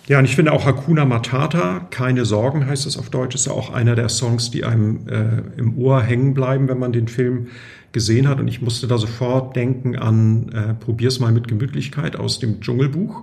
Ja, 0.09 0.19
und 0.19 0.25
ich 0.25 0.35
finde 0.35 0.53
auch 0.53 0.67
Hakuna 0.67 1.05
Matata, 1.05 1.87
keine 1.91 2.25
Sorgen 2.25 2.67
heißt 2.67 2.87
es 2.87 2.99
auf 2.99 3.09
Deutsch, 3.09 3.35
ist 3.35 3.47
ja 3.47 3.53
auch 3.53 3.73
einer 3.73 3.95
der 3.95 4.09
Songs, 4.09 4.51
die 4.51 4.65
einem 4.65 5.09
äh, 5.09 5.43
im 5.57 5.79
Ohr 5.79 6.03
hängen 6.03 6.35
bleiben, 6.35 6.69
wenn 6.69 6.79
man 6.79 6.93
den 6.93 7.09
Film 7.09 7.47
gesehen 7.93 8.29
hat. 8.29 8.41
Und 8.41 8.49
ich 8.49 8.61
musste 8.61 8.89
da 8.89 8.99
sofort 8.99 9.55
denken 9.55 9.97
an 9.97 10.51
äh, 10.53 10.75
Probier's 10.75 11.21
mal 11.21 11.33
mit 11.33 11.47
Gemütlichkeit 11.49 12.17
aus 12.17 12.41
dem 12.41 12.61
Dschungelbuch 12.61 13.23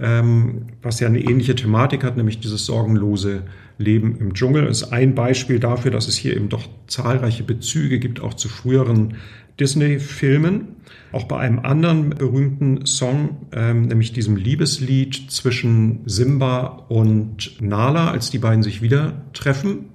ähm, 0.00 0.66
was 0.82 1.00
ja 1.00 1.08
eine 1.08 1.20
ähnliche 1.20 1.54
Thematik 1.54 2.04
hat, 2.04 2.16
nämlich 2.16 2.40
dieses 2.40 2.66
sorgenlose 2.66 3.42
Leben 3.78 4.16
im 4.18 4.34
Dschungel. 4.34 4.66
Das 4.66 4.82
ist 4.82 4.92
ein 4.92 5.14
Beispiel 5.14 5.58
dafür, 5.58 5.90
dass 5.90 6.08
es 6.08 6.16
hier 6.16 6.36
eben 6.36 6.48
doch 6.48 6.68
zahlreiche 6.86 7.42
Bezüge 7.42 7.98
gibt, 7.98 8.20
auch 8.20 8.34
zu 8.34 8.48
früheren 8.48 9.14
Disney-Filmen. 9.58 10.68
Auch 11.12 11.24
bei 11.24 11.38
einem 11.38 11.60
anderen 11.60 12.10
berühmten 12.10 12.86
Song, 12.86 13.46
ähm, 13.52 13.82
nämlich 13.82 14.12
diesem 14.12 14.36
Liebeslied 14.36 15.30
zwischen 15.30 16.00
Simba 16.06 16.84
und 16.88 17.60
Nala, 17.60 18.10
als 18.10 18.30
die 18.30 18.38
beiden 18.38 18.62
sich 18.62 18.80
wieder 18.80 19.22
treffen. 19.32 19.86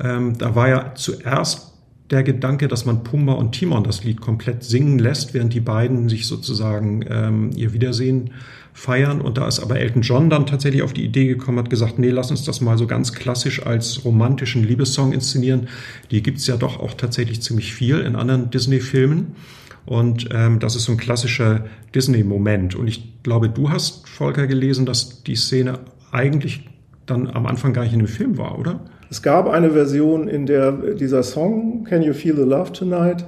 Ähm, 0.00 0.38
da 0.38 0.54
war 0.54 0.68
ja 0.68 0.94
zuerst 0.94 1.72
der 2.10 2.22
Gedanke, 2.22 2.68
dass 2.68 2.84
man 2.84 3.02
Pumba 3.02 3.32
und 3.32 3.52
Timon 3.52 3.84
das 3.84 4.04
Lied 4.04 4.20
komplett 4.20 4.62
singen 4.62 4.98
lässt, 4.98 5.34
während 5.34 5.54
die 5.54 5.60
beiden 5.60 6.08
sich 6.08 6.26
sozusagen 6.26 7.04
ähm, 7.08 7.50
ihr 7.56 7.72
Wiedersehen 7.72 8.30
feiern. 8.72 9.20
Und 9.20 9.38
da 9.38 9.46
ist 9.46 9.60
aber 9.60 9.78
Elton 9.78 10.02
John 10.02 10.30
dann 10.30 10.46
tatsächlich 10.46 10.82
auf 10.82 10.92
die 10.92 11.04
Idee 11.04 11.26
gekommen, 11.26 11.58
hat 11.58 11.70
gesagt, 11.70 11.98
nee, 11.98 12.10
lass 12.10 12.30
uns 12.30 12.44
das 12.44 12.60
mal 12.60 12.78
so 12.78 12.86
ganz 12.86 13.12
klassisch 13.12 13.64
als 13.64 14.04
romantischen 14.04 14.64
Liebessong 14.64 15.12
inszenieren. 15.12 15.68
Die 16.10 16.22
gibt's 16.22 16.46
ja 16.46 16.56
doch 16.56 16.80
auch 16.80 16.94
tatsächlich 16.94 17.42
ziemlich 17.42 17.74
viel 17.74 18.00
in 18.00 18.16
anderen 18.16 18.50
Disney-Filmen. 18.50 19.36
Und 19.84 20.28
ähm, 20.32 20.60
das 20.60 20.76
ist 20.76 20.84
so 20.84 20.92
ein 20.92 20.98
klassischer 20.98 21.64
Disney-Moment. 21.94 22.74
Und 22.74 22.86
ich 22.86 23.22
glaube, 23.22 23.48
du 23.48 23.70
hast, 23.70 24.08
Volker, 24.08 24.46
gelesen, 24.46 24.86
dass 24.86 25.22
die 25.24 25.34
Szene 25.34 25.80
eigentlich 26.12 26.68
dann 27.06 27.28
am 27.28 27.46
Anfang 27.46 27.72
gar 27.72 27.82
nicht 27.82 27.92
in 27.92 27.98
dem 27.98 28.08
Film 28.08 28.38
war, 28.38 28.58
oder? 28.58 28.80
Es 29.10 29.22
gab 29.22 29.48
eine 29.48 29.72
Version, 29.72 30.28
in 30.28 30.46
der 30.46 30.72
dieser 30.72 31.22
Song 31.22 31.84
Can 31.84 32.02
You 32.02 32.14
Feel 32.14 32.36
the 32.36 32.42
Love 32.42 32.72
Tonight 32.72 33.24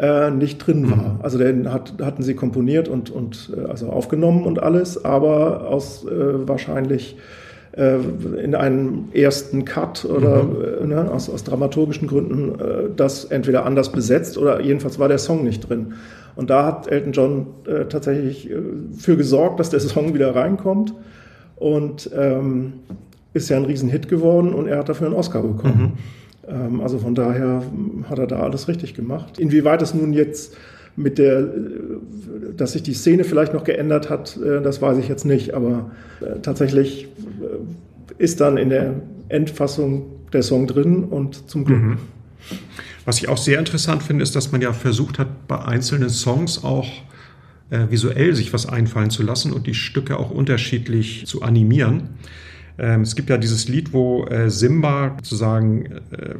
äh, 0.00 0.30
nicht 0.30 0.58
drin 0.58 0.90
war. 0.90 0.96
Mhm. 0.96 1.20
Also 1.22 1.36
den 1.36 1.70
hat, 1.70 1.94
hatten 2.00 2.22
sie 2.22 2.34
komponiert 2.34 2.88
und, 2.88 3.10
und 3.10 3.52
äh, 3.54 3.68
also 3.68 3.90
aufgenommen 3.90 4.44
und 4.44 4.62
alles, 4.62 5.04
aber 5.04 5.68
aus 5.68 6.06
äh, 6.06 6.48
wahrscheinlich 6.48 7.18
äh, 7.72 7.98
in 8.42 8.54
einem 8.54 9.08
ersten 9.12 9.66
Cut 9.66 10.06
oder 10.06 10.42
mhm. 10.42 10.84
Äh, 10.84 10.86
ne, 10.86 11.10
aus, 11.10 11.28
aus 11.28 11.44
dramaturgischen 11.44 12.08
Gründen 12.08 12.54
das 12.96 13.26
entweder 13.26 13.66
anders 13.66 13.92
besetzt 13.92 14.38
oder 14.38 14.62
jedenfalls 14.62 14.98
war 14.98 15.08
der 15.08 15.18
Song 15.18 15.44
nicht 15.44 15.68
drin. 15.68 15.92
Und 16.34 16.48
da 16.48 16.64
hat 16.64 16.90
Elton 16.90 17.12
John 17.12 17.46
tatsächlich 17.90 18.48
für 18.96 19.16
gesorgt, 19.16 19.60
dass 19.60 19.68
der 19.68 19.80
Song 19.80 20.14
wieder 20.14 20.34
reinkommt 20.34 20.94
und 21.56 22.08
ähm, 22.16 22.74
ist 23.34 23.50
ja 23.50 23.58
ein 23.58 23.66
Riesenhit 23.66 24.08
geworden 24.08 24.54
und 24.54 24.66
er 24.66 24.78
hat 24.78 24.88
dafür 24.88 25.08
einen 25.08 25.16
Oscar 25.16 25.42
bekommen. 25.42 25.92
Mhm. 25.96 26.19
Ähm, 26.46 26.80
also 26.80 26.98
von 26.98 27.14
daher 27.14 27.62
hat 28.08 28.18
er 28.18 28.26
da 28.26 28.40
alles 28.40 28.68
richtig 28.68 28.94
gemacht. 28.94 29.38
Inwieweit 29.38 29.82
es 29.82 29.94
nun 29.94 30.12
jetzt 30.12 30.56
mit 30.96 31.18
der, 31.18 31.48
dass 32.56 32.72
sich 32.72 32.82
die 32.82 32.94
Szene 32.94 33.24
vielleicht 33.24 33.54
noch 33.54 33.64
geändert 33.64 34.10
hat, 34.10 34.36
äh, 34.36 34.60
das 34.60 34.82
weiß 34.82 34.98
ich 34.98 35.08
jetzt 35.08 35.24
nicht, 35.24 35.54
aber 35.54 35.90
äh, 36.20 36.40
tatsächlich 36.40 37.04
äh, 37.04 38.22
ist 38.22 38.40
dann 38.40 38.56
in 38.56 38.70
der 38.70 38.94
Endfassung 39.28 40.06
der 40.32 40.42
Song 40.42 40.66
drin 40.66 41.04
und 41.04 41.48
zum 41.48 41.64
Glück. 41.64 41.80
Mhm. 41.80 41.98
Was 43.04 43.18
ich 43.18 43.28
auch 43.28 43.38
sehr 43.38 43.58
interessant 43.58 44.02
finde, 44.02 44.22
ist, 44.22 44.36
dass 44.36 44.52
man 44.52 44.60
ja 44.60 44.72
versucht 44.72 45.18
hat, 45.18 45.48
bei 45.48 45.58
einzelnen 45.58 46.10
Songs 46.10 46.62
auch 46.62 46.88
äh, 47.70 47.86
visuell 47.90 48.34
sich 48.34 48.52
was 48.52 48.66
einfallen 48.66 49.10
zu 49.10 49.22
lassen 49.22 49.52
und 49.52 49.66
die 49.66 49.74
Stücke 49.74 50.18
auch 50.18 50.30
unterschiedlich 50.30 51.26
zu 51.26 51.42
animieren. 51.42 52.10
Ähm, 52.78 53.02
es 53.02 53.16
gibt 53.16 53.30
ja 53.30 53.38
dieses 53.38 53.68
Lied, 53.68 53.92
wo 53.92 54.24
äh, 54.24 54.50
Simba 54.50 55.16
sozusagen, 55.18 55.86
äh, 55.86 56.34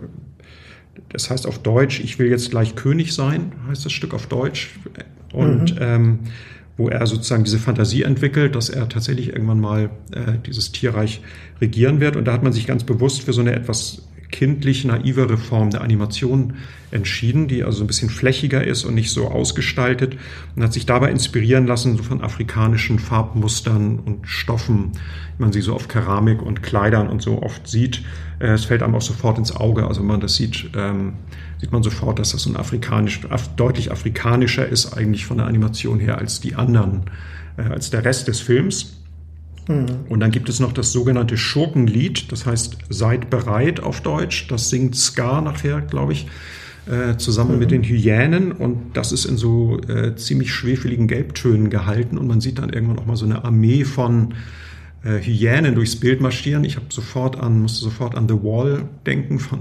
das 1.10 1.30
heißt 1.30 1.46
auf 1.46 1.58
Deutsch, 1.60 2.00
ich 2.00 2.18
will 2.18 2.28
jetzt 2.28 2.50
gleich 2.50 2.74
König 2.74 3.14
sein, 3.14 3.52
heißt 3.68 3.84
das 3.84 3.92
Stück 3.92 4.14
auf 4.14 4.26
Deutsch. 4.26 4.70
Und 5.32 5.74
mhm. 5.76 5.80
ähm, 5.80 6.18
wo 6.80 6.88
er 6.88 7.06
sozusagen 7.06 7.44
diese 7.44 7.58
Fantasie 7.58 8.04
entwickelt, 8.04 8.54
dass 8.54 8.70
er 8.70 8.88
tatsächlich 8.88 9.28
irgendwann 9.28 9.60
mal 9.60 9.90
äh, 10.12 10.38
dieses 10.46 10.72
Tierreich 10.72 11.20
regieren 11.60 12.00
wird. 12.00 12.16
Und 12.16 12.24
da 12.24 12.32
hat 12.32 12.42
man 12.42 12.54
sich 12.54 12.66
ganz 12.66 12.84
bewusst 12.84 13.22
für 13.22 13.34
so 13.34 13.42
eine 13.42 13.52
etwas 13.52 14.08
kindlich 14.30 14.84
naivere 14.84 15.36
Form 15.36 15.70
der 15.70 15.80
Animation 15.80 16.54
entschieden, 16.90 17.48
die 17.48 17.62
also 17.62 17.84
ein 17.84 17.86
bisschen 17.86 18.10
flächiger 18.10 18.64
ist 18.64 18.84
und 18.84 18.94
nicht 18.94 19.10
so 19.10 19.28
ausgestaltet 19.28 20.16
und 20.56 20.62
hat 20.62 20.72
sich 20.72 20.86
dabei 20.86 21.10
inspirieren 21.10 21.66
lassen 21.66 21.96
so 21.96 22.02
von 22.02 22.22
afrikanischen 22.22 22.98
Farbmustern 22.98 23.98
und 24.00 24.26
Stoffen, 24.26 24.92
wie 25.36 25.42
man 25.42 25.52
sie 25.52 25.60
so 25.60 25.74
auf 25.74 25.88
Keramik 25.88 26.42
und 26.42 26.62
Kleidern 26.62 27.08
und 27.08 27.22
so 27.22 27.42
oft 27.42 27.68
sieht. 27.68 28.02
Äh, 28.40 28.48
es 28.48 28.64
fällt 28.64 28.82
einem 28.82 28.94
auch 28.94 29.02
sofort 29.02 29.38
ins 29.38 29.54
Auge. 29.54 29.86
Also 29.86 30.00
wenn 30.00 30.08
man 30.08 30.20
das 30.20 30.34
sieht, 30.36 30.70
ähm, 30.76 31.14
sieht 31.58 31.72
man 31.72 31.82
sofort, 31.82 32.18
dass 32.18 32.32
das 32.32 32.42
so 32.42 32.50
ein 32.50 32.56
afrikanisch, 32.56 33.20
deutlich 33.56 33.92
afrikanischer 33.92 34.66
ist 34.66 34.92
eigentlich 34.92 35.26
von 35.26 35.38
der 35.38 35.46
Animation 35.46 36.00
her 36.00 36.18
als 36.18 36.40
die 36.40 36.54
anderen, 36.56 37.02
äh, 37.56 37.62
als 37.62 37.90
der 37.90 38.04
Rest 38.04 38.28
des 38.28 38.40
Films. 38.40 38.99
Mhm. 39.70 39.87
Und 40.09 40.20
dann 40.20 40.30
gibt 40.33 40.48
es 40.48 40.61
noch 40.61 40.72
das 40.72 40.92
sogenannte 40.92 41.37
Schurkenlied, 41.37 42.33
das 42.33 42.44
heißt 42.44 42.78
Seid 42.88 43.30
bereit 43.30 43.80
auf 43.80 44.00
Deutsch. 44.00 44.48
Das 44.48 44.68
singt 44.68 44.96
Ska 44.96 45.40
nachher, 45.40 45.80
glaube 45.80 46.12
ich, 46.12 46.26
äh, 46.87 47.16
zusammen 47.16 47.52
mhm. 47.52 47.59
mit 47.61 47.70
den 47.70 47.85
Hyänen. 47.85 48.52
Und 48.52 48.94
das 48.94 49.12
ist 49.12 49.24
in 49.24 49.37
so 49.37 49.80
äh, 49.88 50.16
ziemlich 50.16 50.52
schwefeligen 50.52 51.06
Gelbtönen 51.06 51.70
gehalten. 51.70 52.18
Und 52.18 52.26
man 52.26 52.40
sieht 52.40 52.59
dann 52.59 52.70
irgendwann 52.70 52.98
auch 52.98 53.06
mal 53.06 53.16
so 53.16 53.26
eine 53.26 53.44
Armee 53.44 53.85
von 53.85 54.35
äh, 55.04 55.20
Hyänen 55.20 55.76
durchs 55.76 55.96
Bild 55.96 56.20
marschieren. 56.20 56.64
Ich 56.64 56.74
habe 56.74 56.87
sofort 56.88 57.38
an, 57.38 57.61
musste 57.62 57.85
sofort 57.85 58.16
an 58.16 58.28
The 58.28 58.35
Wall 58.35 58.88
denken 59.06 59.38
von 59.38 59.61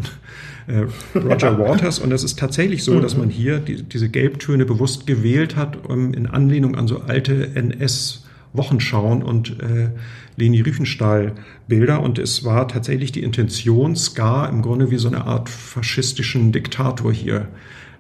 äh, 0.66 0.88
Roger 1.20 1.60
Waters. 1.60 2.00
Und 2.00 2.12
es 2.12 2.24
ist 2.24 2.40
tatsächlich 2.40 2.84
so, 2.84 3.00
dass 3.00 3.14
mhm. 3.14 3.20
man 3.20 3.30
hier 3.30 3.60
die, 3.60 3.84
diese 3.84 4.10
Gelbtöne 4.10 4.66
bewusst 4.66 5.06
gewählt 5.06 5.56
hat, 5.56 5.86
um 5.88 6.16
in 6.16 6.26
Anlehnung 6.26 6.76
an 6.76 6.88
so 6.88 7.02
alte 7.02 7.52
NS- 7.54 8.22
Wochenschauen 8.54 9.22
und 9.22 9.60
äh, 9.62 9.90
Leni 10.36 10.62
Riefenstahl 10.62 11.34
Bilder 11.68 12.02
und 12.02 12.18
es 12.18 12.44
war 12.44 12.68
tatsächlich 12.68 13.12
die 13.12 13.24
Intention, 13.24 13.96
Ska 13.96 14.46
im 14.48 14.62
Grunde 14.62 14.90
wie 14.92 14.98
so 14.98 15.08
eine 15.08 15.26
Art 15.26 15.50
faschistischen 15.50 16.52
Diktator 16.52 17.12
hier 17.12 17.48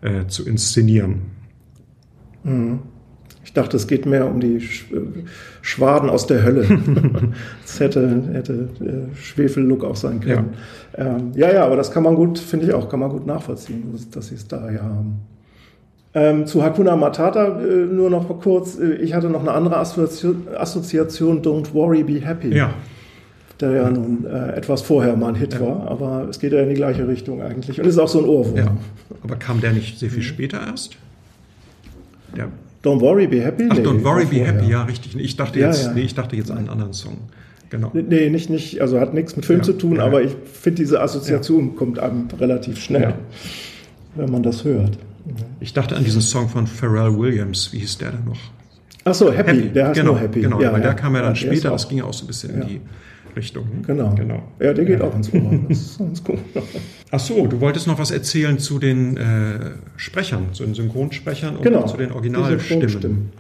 äh, 0.02 0.26
zu 0.28 0.46
inszenieren. 0.48 1.22
Mhm. 2.44 2.80
Ich 3.44 3.54
dachte, 3.54 3.78
es 3.78 3.88
geht 3.88 4.06
mehr 4.06 4.30
um 4.30 4.40
die 4.40 4.62
Schwaden 5.62 6.10
aus 6.10 6.28
der 6.28 6.44
Hölle. 6.44 6.68
Es 7.66 7.80
hätte, 7.80 8.30
hätte 8.32 8.70
äh, 8.80 9.16
Schwefellook 9.16 9.84
auch 9.84 9.96
sein 9.96 10.20
können. 10.20 10.54
Ja. 10.98 11.16
Ähm, 11.18 11.32
ja, 11.36 11.52
ja, 11.52 11.66
aber 11.66 11.76
das 11.76 11.92
kann 11.92 12.04
man 12.04 12.16
gut, 12.16 12.38
finde 12.38 12.68
ich 12.68 12.74
auch, 12.74 12.90
kann 12.90 13.00
man 13.00 13.10
gut 13.10 13.26
nachvollziehen, 13.26 13.84
dass 14.12 14.28
sie 14.28 14.36
es 14.36 14.48
daher 14.48 14.84
haben. 14.84 15.22
Ähm, 16.16 16.48
zu 16.48 16.64
Hakuna 16.64 16.96
Matata 16.96 17.60
äh, 17.60 17.86
nur 17.86 18.10
noch 18.10 18.28
mal 18.28 18.36
kurz. 18.36 18.80
Äh, 18.80 18.96
ich 18.96 19.14
hatte 19.14 19.30
noch 19.30 19.42
eine 19.42 19.52
andere 19.52 19.78
Assoziation, 19.78 20.48
Assoziation 20.58 21.42
Don't 21.42 21.74
Worry, 21.74 22.04
Be 22.04 22.20
Happy. 22.20 22.56
Ja. 22.56 22.74
Der 23.60 23.72
ja 23.72 23.90
nun 23.90 24.26
äh, 24.26 24.54
etwas 24.54 24.82
vorher 24.82 25.16
mal 25.16 25.30
ein 25.30 25.36
Hit 25.36 25.54
ja. 25.54 25.60
war, 25.60 25.88
aber 25.92 26.28
es 26.30 26.40
geht 26.40 26.54
ja 26.54 26.62
in 26.62 26.70
die 26.70 26.76
gleiche 26.76 27.08
Richtung 27.08 27.42
eigentlich. 27.42 27.80
Und 27.80 27.86
ist 27.86 28.00
auch 28.00 28.08
so 28.08 28.20
ein 28.20 28.26
Ohrwurm. 28.26 28.58
Ja. 28.58 28.78
Aber 29.24 29.36
kam 29.36 29.62
der 29.62 29.74
nicht 29.74 30.00
sehr 30.00 30.10
viel 30.10 30.24
später 30.24 30.60
erst? 30.66 30.96
Der 32.36 32.48
Don't 32.84 33.02
Worry, 33.02 33.28
Be 33.28 33.42
Happy? 33.42 33.68
Ach, 33.70 33.76
nee, 33.76 33.84
Don't 33.84 34.04
Worry, 34.04 34.26
Be 34.26 34.38
Happy, 34.46 34.68
ja, 34.68 34.84
richtig. 34.84 35.16
Ich 35.16 35.36
dachte 35.36 35.60
jetzt, 35.60 35.86
ja, 35.88 35.94
nee, 35.94 36.02
ich 36.02 36.16
dachte 36.16 36.36
jetzt 36.36 36.50
einen 36.50 36.70
anderen 36.70 36.94
Song. 36.94 37.18
Genau. 37.70 37.92
Nee, 37.94 38.30
nicht, 38.30 38.50
nicht, 38.50 38.82
also 38.82 39.00
hat 39.00 39.14
nichts 39.14 39.36
mit 39.36 39.46
Film 39.46 39.62
zu 39.62 39.74
tun, 39.74 40.00
aber 40.00 40.24
ich 40.24 40.32
finde, 40.52 40.78
diese 40.78 41.02
Assoziation 41.02 41.76
kommt 41.76 42.00
einem 42.00 42.28
relativ 42.40 42.80
schnell, 42.80 43.14
wenn 44.16 44.32
man 44.32 44.42
das 44.42 44.64
hört. 44.64 44.98
Ich 45.60 45.74
dachte 45.74 45.96
an 45.96 46.04
diesen 46.04 46.22
Song 46.22 46.50
von 46.50 46.68
Pharrell 46.68 47.18
Williams. 47.18 47.72
Wie 47.74 47.80
hieß 47.80 47.98
der 47.98 48.12
denn 48.12 48.26
noch? 48.26 48.40
Ach 49.06 49.14
so, 49.14 49.32
Happy. 49.32 49.52
Happy. 49.52 49.70
Der 49.70 49.88
heißt 49.88 50.00
genau, 50.00 50.12
nur 50.14 50.22
Happy. 50.22 50.42
Genau, 50.42 50.62
ja, 50.62 50.72
weil 50.72 50.82
ja. 50.82 50.88
der 50.88 50.96
kam 50.96 51.16
ja 51.16 51.22
dann 51.22 51.32
ja, 51.32 51.36
später. 51.36 51.72
Das 51.72 51.88
ging 51.88 52.00
ja 52.00 52.04
auch 52.04 52.14
so 52.14 52.26
ein 52.26 52.28
bisschen 52.28 52.62
in 52.62 52.68
die 52.68 52.82
Richtung. 53.36 53.66
Genau. 53.86 54.14
genau. 54.16 54.44
Ja, 54.60 54.74
der 54.74 54.86
geht 54.86 55.02
auch 55.02 55.16
ins 55.16 55.34
Ohr. 55.34 55.60
Das 55.68 55.80
ist 55.80 55.98
ganz 55.98 56.24
cool. 56.28 56.38
Ach 57.12 57.20
so, 57.20 57.48
du 57.48 57.60
wolltest 57.62 57.88
noch 57.88 58.00
was 58.00 58.12
erzählen 58.12 58.60
zu 58.60 58.80
den 58.80 59.18
äh, 59.18 59.72
Sprechern, 59.96 60.54
zu 60.54 60.64
den 60.64 60.74
Synchronsprechern 60.74 61.58
und 61.58 61.64
genau, 61.64 61.86
zu 61.86 61.98
den 61.98 62.12
Originalstimmen. 62.12 63.32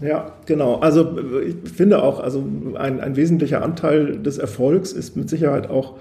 Ja, 0.00 0.32
genau. 0.46 0.76
Also 0.76 1.16
ich 1.40 1.72
finde 1.72 2.02
auch, 2.02 2.20
also 2.20 2.44
ein, 2.76 3.00
ein 3.00 3.16
wesentlicher 3.16 3.62
Anteil 3.62 4.18
des 4.18 4.38
Erfolgs 4.38 4.92
ist 4.92 5.16
mit 5.16 5.28
Sicherheit 5.28 5.68
auch 5.70 5.94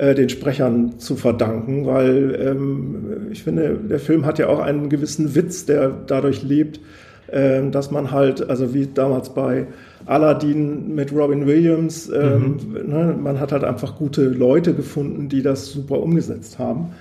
äh, 0.00 0.14
den 0.14 0.30
Sprechern 0.30 0.98
zu 0.98 1.14
verdanken, 1.14 1.84
weil 1.84 2.34
ähm, 2.40 3.26
ich 3.30 3.42
finde, 3.42 3.76
der 3.76 3.98
Film 3.98 4.24
hat 4.24 4.38
ja 4.38 4.48
auch 4.48 4.60
einen 4.60 4.88
gewissen 4.88 5.34
Witz, 5.34 5.66
der 5.66 5.90
dadurch 5.90 6.42
lebt, 6.42 6.80
äh, 7.26 7.60
dass 7.70 7.90
man 7.90 8.10
halt, 8.10 8.48
also 8.48 8.72
wie 8.72 8.86
damals 8.86 9.34
bei 9.34 9.66
Aladdin 10.06 10.94
mit 10.94 11.12
Robin 11.12 11.46
Williams, 11.46 12.08
ähm, 12.08 12.56
mhm. 12.66 12.88
ne, 12.88 13.14
man 13.22 13.40
hat 13.40 13.52
halt 13.52 13.62
einfach 13.62 13.96
gute 13.96 14.22
Leute 14.22 14.72
gefunden, 14.72 15.28
die 15.28 15.42
das 15.42 15.66
super 15.66 16.00
umgesetzt 16.00 16.58
haben. 16.58 16.92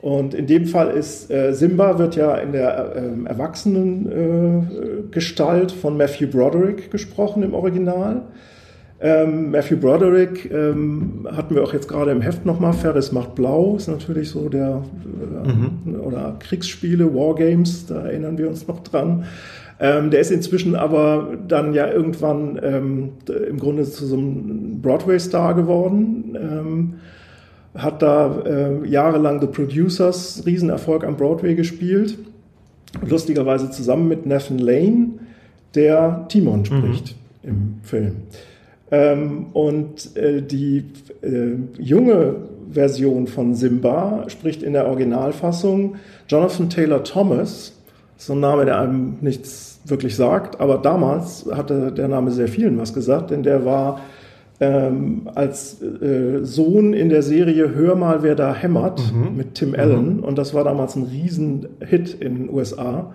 Und 0.00 0.34
in 0.34 0.48
dem 0.48 0.66
Fall 0.66 0.90
ist 0.90 1.30
äh, 1.30 1.54
Simba 1.54 2.00
wird 2.00 2.16
ja 2.16 2.34
in 2.34 2.50
der 2.50 2.96
äh, 2.96 3.10
Erwachsenengestalt 3.28 5.70
äh, 5.70 5.74
von 5.76 5.96
Matthew 5.96 6.26
Broderick 6.26 6.90
gesprochen 6.90 7.44
im 7.44 7.54
Original. 7.54 8.22
Ähm, 9.00 9.50
Matthew 9.50 9.76
Broderick 9.76 10.50
ähm, 10.52 11.26
hatten 11.30 11.54
wir 11.54 11.62
auch 11.62 11.72
jetzt 11.72 11.88
gerade 11.88 12.10
im 12.12 12.20
Heft 12.20 12.46
nochmal. 12.46 12.72
Ferris 12.72 13.12
macht 13.12 13.34
blau, 13.34 13.76
ist 13.76 13.88
natürlich 13.88 14.30
so 14.30 14.48
der, 14.48 14.82
äh, 15.44 15.48
mhm. 15.48 16.00
oder 16.00 16.36
Kriegsspiele, 16.38 17.14
Wargames, 17.14 17.86
da 17.86 18.06
erinnern 18.06 18.38
wir 18.38 18.48
uns 18.48 18.66
noch 18.68 18.80
dran. 18.82 19.24
Ähm, 19.80 20.10
der 20.10 20.20
ist 20.20 20.30
inzwischen 20.30 20.76
aber 20.76 21.36
dann 21.48 21.74
ja 21.74 21.90
irgendwann 21.90 22.60
ähm, 22.62 23.08
im 23.48 23.58
Grunde 23.58 23.84
zu 23.84 24.06
so 24.06 24.16
einem 24.16 24.80
Broadway-Star 24.80 25.54
geworden. 25.54 26.38
Ähm, 26.40 26.94
hat 27.74 28.02
da 28.02 28.42
äh, 28.46 28.86
jahrelang 28.86 29.40
The 29.40 29.48
Producers 29.48 30.44
Riesenerfolg 30.46 31.04
am 31.04 31.16
Broadway 31.16 31.56
gespielt. 31.56 32.16
Lustigerweise 33.04 33.70
zusammen 33.70 34.06
mit 34.06 34.26
Nathan 34.26 34.58
Lane, 34.58 35.08
der 35.74 36.26
Timon 36.28 36.60
mhm. 36.60 36.64
spricht 36.64 37.16
mhm. 37.42 37.48
im 37.48 37.74
Film. 37.82 38.12
Ähm, 38.94 39.46
und 39.54 40.16
äh, 40.16 40.40
die 40.40 40.84
äh, 41.22 41.56
junge 41.82 42.36
Version 42.70 43.26
von 43.26 43.54
Simba 43.54 44.24
spricht 44.28 44.62
in 44.62 44.72
der 44.72 44.86
Originalfassung 44.86 45.96
Jonathan 46.28 46.70
Taylor 46.70 47.02
Thomas, 47.02 47.72
so 48.16 48.34
ein 48.34 48.40
Name, 48.40 48.64
der 48.66 48.78
einem 48.78 49.16
nichts 49.20 49.80
wirklich 49.84 50.14
sagt, 50.14 50.60
aber 50.60 50.78
damals 50.78 51.44
hatte 51.50 51.90
der 51.90 52.06
Name 52.06 52.30
sehr 52.30 52.46
vielen 52.46 52.78
was 52.78 52.94
gesagt, 52.94 53.32
denn 53.32 53.42
der 53.42 53.64
war 53.64 54.00
ähm, 54.60 55.28
als 55.34 55.82
äh, 55.82 56.44
Sohn 56.44 56.92
in 56.92 57.08
der 57.08 57.22
Serie 57.22 57.74
Hör 57.74 57.96
mal, 57.96 58.22
wer 58.22 58.36
da 58.36 58.54
hämmert 58.54 59.02
mhm. 59.12 59.36
mit 59.36 59.56
Tim 59.56 59.74
Allen. 59.74 60.18
Mhm. 60.18 60.24
Und 60.24 60.38
das 60.38 60.54
war 60.54 60.62
damals 60.62 60.94
ein 60.94 61.02
Riesenhit 61.02 62.14
in 62.20 62.36
den 62.36 62.50
USA. 62.50 63.12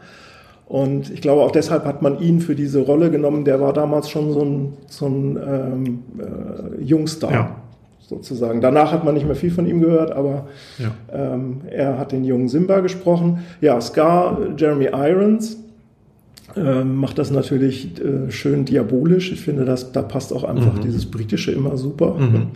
Und 0.70 1.10
ich 1.10 1.22
glaube, 1.22 1.42
auch 1.42 1.52
deshalb 1.52 1.84
hat 1.86 2.04
man 2.04 2.20
ihn 2.22 2.42
für 2.42 2.54
diese 2.54 2.82
Rolle 2.82 3.10
genommen. 3.10 3.44
Der 3.44 3.60
war 3.60 3.74
damals 3.74 4.08
schon 4.08 4.32
so 4.32 4.42
ein, 4.42 4.74
so 4.88 5.08
ein 5.08 5.38
ähm, 5.38 6.00
äh, 6.20 6.84
Jungstar. 6.84 7.32
Ja. 7.32 7.56
Sozusagen. 8.08 8.60
Danach 8.60 8.92
hat 8.92 9.04
man 9.04 9.14
nicht 9.14 9.28
mehr 9.28 9.36
viel 9.36 9.52
von 9.52 9.68
ihm 9.68 9.82
gehört, 9.82 10.12
aber 10.12 10.48
ja. 10.80 10.92
ähm, 11.14 11.62
er 11.70 12.00
hat 12.00 12.12
den 12.12 12.24
jungen 12.24 12.50
Simba 12.50 12.80
gesprochen. 12.80 13.40
Ja, 13.62 13.80
Scar, 13.82 14.40
Jeremy 14.58 14.90
Irons, 14.92 15.58
ähm, 16.56 16.96
macht 16.96 17.20
das 17.20 17.30
natürlich 17.30 18.00
äh, 18.00 18.32
schön 18.32 18.66
diabolisch. 18.66 19.32
Ich 19.32 19.42
finde, 19.42 19.66
dass, 19.66 19.92
da 19.92 20.02
passt 20.02 20.34
auch 20.34 20.44
einfach 20.44 20.74
mhm. 20.74 20.82
dieses 20.82 21.06
Britische 21.06 21.52
immer 21.52 21.78
super. 21.78 22.16
Mhm. 22.16 22.48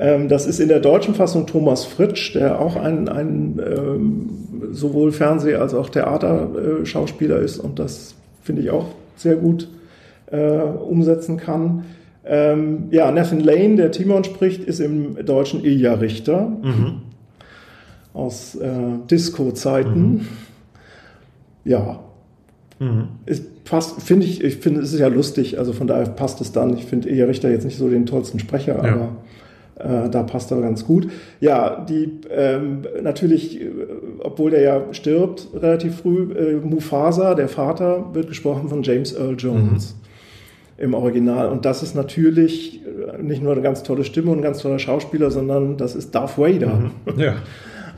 Ähm, 0.00 0.28
das 0.28 0.46
ist 0.46 0.60
in 0.60 0.68
der 0.68 0.80
deutschen 0.80 1.14
Fassung 1.14 1.46
Thomas 1.46 1.84
Fritsch, 1.84 2.34
der 2.34 2.58
auch 2.58 2.76
ein, 2.76 3.08
ein 3.08 3.60
ähm, 3.64 4.30
sowohl 4.72 5.10
Fernseh- 5.12 5.56
als 5.56 5.74
auch 5.74 5.90
Theaterschauspieler 5.90 7.38
ist 7.38 7.58
und 7.58 7.78
das 7.78 8.14
finde 8.42 8.62
ich 8.62 8.70
auch 8.70 8.86
sehr 9.16 9.36
gut 9.36 9.68
äh, 10.30 10.38
umsetzen 10.38 11.36
kann. 11.36 11.84
Ähm, 12.24 12.84
ja, 12.90 13.10
Nathan 13.10 13.40
Lane, 13.40 13.76
der 13.76 13.90
Timon 13.90 14.24
spricht, 14.24 14.64
ist 14.64 14.80
im 14.80 15.22
Deutschen 15.24 15.62
Ilja 15.64 15.94
Richter 15.94 16.48
mhm. 16.48 17.02
aus 18.14 18.54
äh, 18.54 18.68
Disco-Zeiten. 19.10 20.00
Mhm. 20.00 20.26
Ja, 21.64 22.00
Mhm. 22.80 23.08
Es 23.26 23.42
passt, 23.64 24.02
finde 24.02 24.26
ich, 24.26 24.42
ich 24.42 24.56
finde, 24.56 24.80
es 24.80 24.92
ist 24.92 25.00
ja 25.00 25.08
lustig, 25.08 25.58
also 25.58 25.72
von 25.72 25.86
daher 25.86 26.06
passt 26.06 26.40
es 26.40 26.50
dann. 26.50 26.74
Ich 26.76 26.86
finde 26.86 27.10
Ehe 27.10 27.28
Richter 27.28 27.50
jetzt 27.50 27.64
nicht 27.64 27.76
so 27.76 27.88
den 27.88 28.06
tollsten 28.06 28.38
Sprecher, 28.40 28.82
ja. 28.82 28.94
aber 28.94 29.16
äh, 29.80 30.10
da 30.10 30.22
passt 30.22 30.50
er 30.50 30.60
ganz 30.60 30.86
gut. 30.86 31.08
Ja, 31.40 31.84
die 31.84 32.20
ähm, 32.30 32.82
natürlich, 33.02 33.60
äh, 33.60 33.70
obwohl 34.20 34.50
der 34.50 34.62
ja 34.62 34.82
stirbt 34.92 35.48
relativ 35.54 35.96
früh, 35.96 36.32
äh, 36.32 36.54
Mufasa, 36.56 37.34
der 37.34 37.48
Vater, 37.48 38.14
wird 38.14 38.28
gesprochen 38.28 38.68
von 38.68 38.82
James 38.82 39.12
Earl 39.12 39.36
Jones. 39.38 39.94
Mhm 39.94 40.00
im 40.80 40.94
Original. 40.94 41.50
Und 41.50 41.66
das 41.66 41.82
ist 41.82 41.94
natürlich 41.94 42.80
äh, 42.86 43.22
nicht 43.22 43.42
nur 43.42 43.52
eine 43.52 43.60
ganz 43.60 43.82
tolle 43.82 44.02
Stimme 44.02 44.30
und 44.30 44.38
ein 44.38 44.42
ganz 44.42 44.60
toller 44.60 44.78
Schauspieler, 44.78 45.30
sondern 45.30 45.76
das 45.76 45.94
ist 45.94 46.14
Darth 46.14 46.38
Vader. 46.38 46.90
Mhm. 47.06 47.20
Ja. 47.20 47.34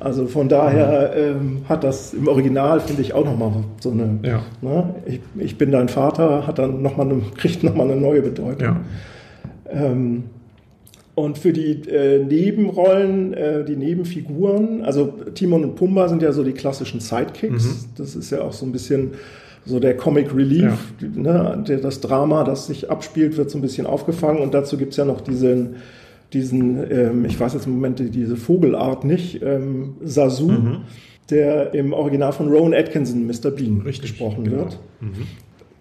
Also 0.01 0.27
von 0.27 0.49
daher 0.49 1.13
ähm, 1.15 1.59
hat 1.69 1.85
das 1.85 2.13
im 2.13 2.27
Original, 2.27 2.81
finde 2.81 3.03
ich, 3.03 3.15
auch 3.15 3.25
nochmal 3.25 3.53
so 3.79 3.93
eine, 3.93 4.19
ja. 4.25 4.43
ne? 4.61 4.97
ich, 5.07 5.21
ich, 5.39 5.59
bin 5.59 5.71
dein 5.71 5.89
Vater, 5.89 6.45
hat 6.45 6.59
dann 6.59 6.83
noch 6.83 6.97
mal 6.97 7.09
eine, 7.09 7.23
kriegt 7.37 7.63
nochmal 7.63 7.89
eine 7.89 8.01
neue 8.01 8.21
Bedeutung. 8.21 8.61
Ja. 8.61 8.81
Ähm, 9.71 10.25
und 11.15 11.39
für 11.39 11.53
die 11.53 11.83
äh, 11.89 12.25
Nebenrollen, 12.25 13.35
äh, 13.35 13.65
die 13.65 13.77
Nebenfiguren, 13.77 14.83
also 14.83 15.13
Timon 15.35 15.65
und 15.65 15.75
Pumba 15.75 16.09
sind 16.09 16.23
ja 16.23 16.33
so 16.33 16.43
die 16.43 16.53
klassischen 16.53 17.01
Sidekicks. 17.01 17.65
Mhm. 17.65 17.85
Das 17.97 18.17
ist 18.17 18.31
ja 18.31 18.43
auch 18.43 18.53
so 18.53 18.65
ein 18.65 18.73
bisschen 18.73 19.13
so 19.65 19.79
der 19.79 19.97
Comic 19.97 20.35
Relief, 20.35 20.95
ja. 21.01 21.57
ne? 21.57 21.79
das 21.81 22.01
Drama, 22.01 22.45
das 22.45 22.67
sich 22.67 22.91
abspielt, 22.91 23.37
wird 23.37 23.51
so 23.51 23.59
ein 23.59 23.63
bisschen 23.63 23.87
aufgefangen. 23.87 24.41
Und 24.41 24.55
dazu 24.55 24.77
gibt 24.77 24.93
es 24.93 24.97
ja 24.97 25.05
noch 25.05 25.21
diesen 25.21 25.77
diesen, 26.33 26.91
ähm, 26.91 27.25
ich 27.25 27.39
weiß 27.39 27.55
jetzt 27.55 27.67
im 27.67 27.73
Moment 27.73 27.99
diese 27.99 28.37
Vogelart 28.37 29.05
nicht, 29.05 29.43
ähm, 29.43 29.97
Sasu, 30.03 30.51
mhm. 30.51 30.77
der 31.31 31.75
im 31.75 31.93
Original 31.93 32.33
von 32.33 32.49
Rowan 32.49 32.75
Atkinson, 32.75 33.27
Mr. 33.27 33.51
Bean, 33.51 33.83
Richtig, 33.83 34.13
gesprochen 34.13 34.45
genau. 34.45 34.59
wird. 34.59 34.79
Mhm. 35.01 35.27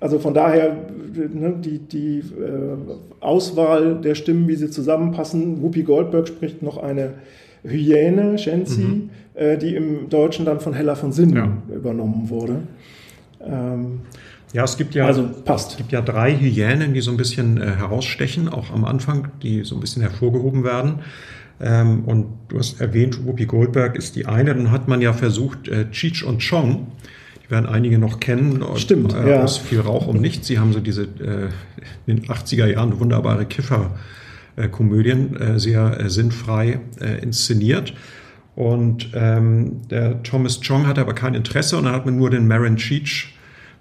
Also 0.02 0.20
von 0.20 0.34
daher 0.34 0.76
ne, 1.16 1.56
die, 1.64 1.80
die 1.80 2.20
äh, 2.20 2.76
Auswahl 3.20 4.02
der 4.02 4.16
Stimmen, 4.16 4.48
wie 4.48 4.56
sie 4.56 4.70
zusammenpassen. 4.70 5.62
Whoopi 5.62 5.84
Goldberg 5.84 6.28
spricht 6.28 6.64
noch 6.64 6.78
eine 6.78 7.14
Hyäne, 7.64 8.38
Shenzi, 8.40 8.82
mhm. 8.82 9.10
äh, 9.36 9.58
die 9.58 9.76
im 9.76 10.10
Deutschen 10.10 10.44
dann 10.44 10.60
von 10.60 10.74
Hella 10.74 10.96
von 10.96 11.12
Sinnen 11.12 11.36
ja. 11.70 11.76
übernommen 11.76 12.30
wurde. 12.30 12.64
Ähm, 13.46 14.00
ja, 14.54 14.64
es 14.64 14.76
gibt 14.76 14.96
ja, 14.96 15.06
also 15.06 15.30
passt. 15.46 15.72
Es 15.72 15.78
gibt 15.78 15.92
ja 15.92 16.02
drei 16.02 16.36
Hyänen, 16.36 16.94
die 16.94 17.02
so 17.02 17.12
ein 17.12 17.18
bisschen 17.18 17.62
äh, 17.62 17.68
herausstechen, 17.68 18.50
auch 18.50 18.72
am 18.74 18.84
Anfang, 18.84 19.30
die 19.44 19.64
so 19.64 19.76
ein 19.76 19.82
bisschen 19.82 20.02
hervorgehoben 20.02 20.64
werden. 20.64 21.00
Ähm, 21.62 22.06
und 22.06 22.26
du 22.48 22.58
hast 22.58 22.82
erwähnt, 22.82 23.24
Whoopi 23.26 23.46
Goldberg 23.46 23.96
ist 23.96 24.16
die 24.16 24.26
eine. 24.26 24.56
Dann 24.56 24.72
hat 24.72 24.88
man 24.88 25.00
ja 25.00 25.14
versucht, 25.14 25.68
äh, 25.68 25.90
Cheech 25.92 26.26
und 26.26 26.42
Chong, 26.42 26.88
werden 27.52 27.66
einige 27.66 28.00
noch 28.00 28.20
kennen, 28.20 28.64
Stimmt, 28.76 29.14
äh, 29.14 29.32
ja. 29.32 29.44
aus 29.44 29.58
viel 29.58 29.82
Rauch 29.82 30.08
um 30.08 30.18
nichts. 30.18 30.48
Sie 30.48 30.60
haben 30.60 30.74
so 30.74 30.80
diese 30.80 31.04
äh, 31.04 31.50
in 32.08 32.18
den 32.18 32.26
80er 32.26 32.66
Jahren 32.66 33.00
wunderbare 33.00 33.46
Kiffer-Komödien 33.46 35.36
äh, 35.36 35.60
sehr 35.60 36.00
äh, 36.00 36.10
sinnfrei 36.10 36.80
äh, 37.00 37.22
inszeniert. 37.22 37.94
Und 38.56 39.12
ähm, 39.14 39.82
der 39.90 40.24
Thomas 40.24 40.60
Chong 40.62 40.88
hatte 40.88 41.02
aber 41.02 41.14
kein 41.14 41.36
Interesse 41.36 41.78
und 41.78 41.86
dann 41.86 41.94
hat 41.94 42.06
man 42.06 42.18
nur 42.18 42.30
den 42.30 42.48
Marin 42.48 42.78
Cheech 42.78 43.34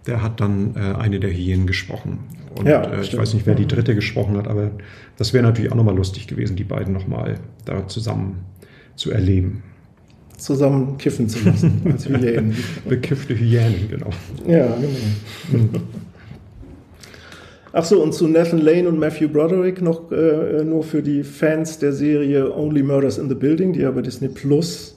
der 0.07 0.23
hat 0.23 0.41
dann 0.41 0.75
äh, 0.77 0.97
eine 0.99 1.21
der 1.21 1.31
Hyänen 1.31 1.67
gesprochen. 1.67 2.21
Und 2.57 2.67
ja, 2.67 3.01
ich 3.01 3.17
weiß 3.17 3.35
nicht, 3.35 3.47
wer 3.47 3.55
die 3.55 3.67
dritte 3.67 3.95
gesprochen 3.95 4.37
hat, 4.37 4.49
aber 4.49 4.71
das 5.17 5.33
wäre 5.33 5.45
natürlich 5.45 5.71
auch 5.71 5.77
nochmal 5.77 5.97
lustig 5.97 6.27
gewesen, 6.27 6.57
die 6.57 6.65
beiden 6.65 6.93
nochmal 6.93 7.39
da 7.65 7.87
zusammen 7.87 8.45
zu 8.97 9.11
erleben. 9.11 9.63
Zusammen 10.41 10.99
kiffen 10.99 11.29
zu 11.29 11.45
lassen 11.45 11.83
als 11.91 12.09
Hyänen. 12.09 12.55
Bekiffte 12.89 13.39
Hyänen, 13.39 13.89
genau. 13.91 14.11
Ja, 14.47 14.75
genau. 15.51 15.81
Ach 17.73 17.85
so, 17.85 18.03
und 18.03 18.15
zu 18.15 18.27
Nathan 18.27 18.59
Lane 18.59 18.89
und 18.89 18.99
Matthew 18.99 19.29
Broderick 19.29 19.81
noch 19.81 20.11
äh, 20.11 20.65
nur 20.65 20.83
für 20.83 21.03
die 21.03 21.23
Fans 21.23 21.79
der 21.79 21.93
Serie 21.93 22.53
Only 22.53 22.83
Murders 22.83 23.19
in 23.19 23.29
the 23.29 23.35
Building, 23.35 23.73
die 23.73 23.81
ja 23.81 23.91
bei 23.93 24.03
Disney 24.03 24.29
Plus 24.29 24.97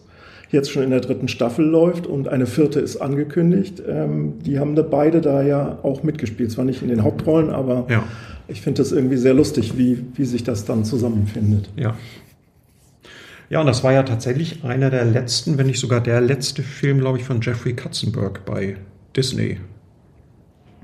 jetzt 0.49 0.71
schon 0.71 0.83
in 0.83 0.91
der 0.91 1.01
dritten 1.01 1.27
Staffel 1.27 1.65
läuft 1.65 2.07
und 2.07 2.27
eine 2.27 2.45
vierte 2.45 2.79
ist 2.79 2.97
angekündigt. 2.97 3.81
Ähm, 3.87 4.35
die 4.45 4.59
haben 4.59 4.75
da 4.75 4.83
beide 4.83 5.19
da 5.19 5.43
ja 5.43 5.79
auch 5.83 6.03
mitgespielt. 6.03 6.51
Zwar 6.51 6.63
nicht 6.63 6.81
in 6.81 6.87
den 6.87 7.03
Hauptrollen, 7.03 7.49
aber 7.49 7.87
ja. 7.89 8.03
ich 8.47 8.61
finde 8.61 8.81
das 8.81 8.91
irgendwie 8.91 9.17
sehr 9.17 9.33
lustig, 9.33 9.77
wie, 9.77 10.03
wie 10.15 10.25
sich 10.25 10.43
das 10.43 10.65
dann 10.65 10.85
zusammenfindet. 10.85 11.69
Ja. 11.75 11.95
Ja, 13.53 13.59
und 13.59 13.67
das 13.67 13.83
war 13.83 13.93
ja 13.93 14.01
tatsächlich 14.01 14.63
einer 14.63 14.89
der 14.89 15.05
letzten, 15.05 15.59
wenn 15.59 15.67
nicht 15.67 15.79
sogar 15.79 16.01
der 16.01 16.21
letzte 16.21 16.63
Film, 16.63 16.97
glaube 16.97 17.19
ich, 17.19 17.23
von 17.23 17.39
Jeffrey 17.39 17.73
Katzenberg 17.73 18.43
bei 18.45 18.77
Disney. 19.15 19.59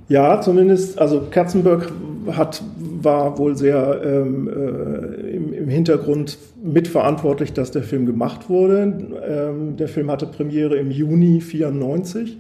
Ja, 0.08 0.40
zumindest, 0.40 1.00
also 1.00 1.26
Katzenberg 1.32 1.92
hat 2.30 2.62
war 3.02 3.40
wohl 3.40 3.58
sehr 3.58 4.02
ähm, 4.06 4.48
äh, 4.48 5.32
im, 5.32 5.52
im, 5.52 5.68
Hintergrund 5.68 6.38
mitverantwortlich, 6.64 7.54
dass 7.54 7.72
der 7.72 7.82
Film 7.82 8.06
gemacht 8.06 8.50
wurde. 8.50 8.94
Ähm, 9.28 9.76
der 9.76 9.88
Film 9.88 10.12
hatte 10.12 10.28
Premiere 10.28 10.76
im 10.76 10.92
Juni 10.92 11.42
94 11.42 12.38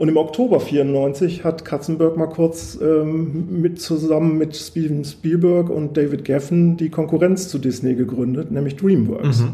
und 0.00 0.08
im 0.08 0.16
Oktober 0.16 0.60
94 0.60 1.44
hat 1.44 1.66
Katzenberg 1.66 2.16
mal 2.16 2.28
kurz 2.28 2.78
ähm, 2.80 3.60
mit, 3.60 3.82
zusammen 3.82 4.38
mit 4.38 4.56
Steven 4.56 5.04
Spielberg 5.04 5.68
und 5.68 5.94
David 5.94 6.24
Geffen 6.24 6.78
die 6.78 6.88
Konkurrenz 6.88 7.50
zu 7.50 7.58
Disney 7.58 7.94
gegründet, 7.96 8.50
nämlich 8.50 8.76
DreamWorks. 8.76 9.40
Mhm. 9.40 9.48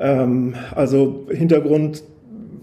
Ähm, 0.00 0.54
also 0.74 1.28
Hintergrund, 1.30 2.02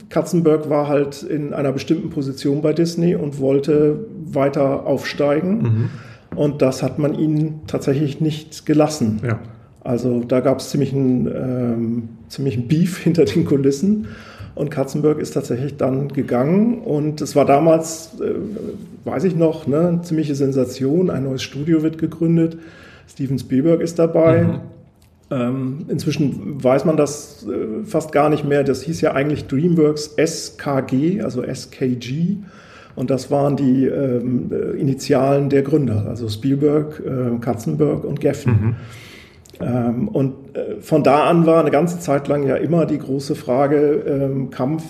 Katzenberg 0.10 0.70
war 0.70 0.90
halt 0.90 1.24
in 1.24 1.54
einer 1.54 1.72
bestimmten 1.72 2.10
Position 2.10 2.62
bei 2.62 2.74
Disney 2.74 3.16
und 3.16 3.40
wollte 3.40 4.08
weiter 4.26 4.86
aufsteigen. 4.86 5.62
Mhm. 5.62 5.90
Und 6.38 6.62
das 6.62 6.84
hat 6.84 7.00
man 7.00 7.18
ihnen 7.18 7.62
tatsächlich 7.68 8.20
nicht 8.20 8.66
gelassen. 8.66 9.22
Ja. 9.26 9.40
Also 9.82 10.26
da 10.26 10.42
gab 10.42 10.60
es 10.60 10.72
ziemlich 10.72 10.92
einen, 10.92 11.28
ähm, 11.28 12.10
ziemlich 12.28 12.68
Beef 12.68 12.98
hinter 13.02 13.24
den 13.24 13.46
Kulissen. 13.46 14.08
Und 14.56 14.72
Katzenberg 14.72 15.20
ist 15.20 15.34
tatsächlich 15.34 15.76
dann 15.76 16.08
gegangen 16.10 16.80
und 16.80 17.20
es 17.20 17.36
war 17.36 17.46
damals, 17.46 18.12
äh, 18.22 18.36
weiß 19.04 19.26
ich 19.26 19.36
noch, 19.36 19.68
ne, 19.68 19.88
eine 19.90 20.02
ziemliche 20.02 20.34
Sensation. 20.34 21.10
Ein 21.10 21.26
neues 21.26 21.44
Studio 21.44 21.84
wird 21.84 21.98
gegründet. 21.98 22.58
Steven 23.08 23.38
Spielberg 23.38 23.82
ist 23.82 24.00
dabei. 24.00 24.44
Mhm. 24.44 24.60
Ähm, 25.32 25.86
inzwischen 25.90 26.64
weiß 26.64 26.86
man 26.86 26.96
das 26.96 27.46
äh, 27.48 27.86
fast 27.86 28.14
gar 28.14 28.30
nicht 28.30 28.46
mehr. 28.46 28.64
Das 28.64 28.82
hieß 28.84 29.02
ja 29.02 29.12
eigentlich 29.14 29.48
DreamWorks 29.48 30.16
SKG, 30.18 31.22
also 31.22 31.44
SKG. 31.44 32.38
Und 32.96 33.10
das 33.10 33.30
waren 33.30 33.58
die 33.58 33.88
ähm, 33.88 34.52
äh, 34.52 34.80
Initialen 34.80 35.50
der 35.50 35.64
Gründer, 35.64 36.06
also 36.08 36.30
Spielberg, 36.30 37.02
äh, 37.06 37.38
Katzenberg 37.40 38.06
und 38.06 38.22
Geffen. 38.22 38.52
Mhm. 38.52 38.76
Ähm, 39.62 40.08
und 40.08 40.56
äh, 40.56 40.82
von 40.82 41.04
da 41.04 41.26
an 41.26 41.46
war 41.46 41.60
eine 41.60 41.72
ganze 41.72 42.00
Zeit 42.00 42.28
lang 42.28 42.48
ja 42.48 42.56
immer 42.56 42.86
die 42.86 42.98
große 42.98 43.36
Frage 43.36 44.04
ähm, 44.08 44.50
Kampf 44.50 44.84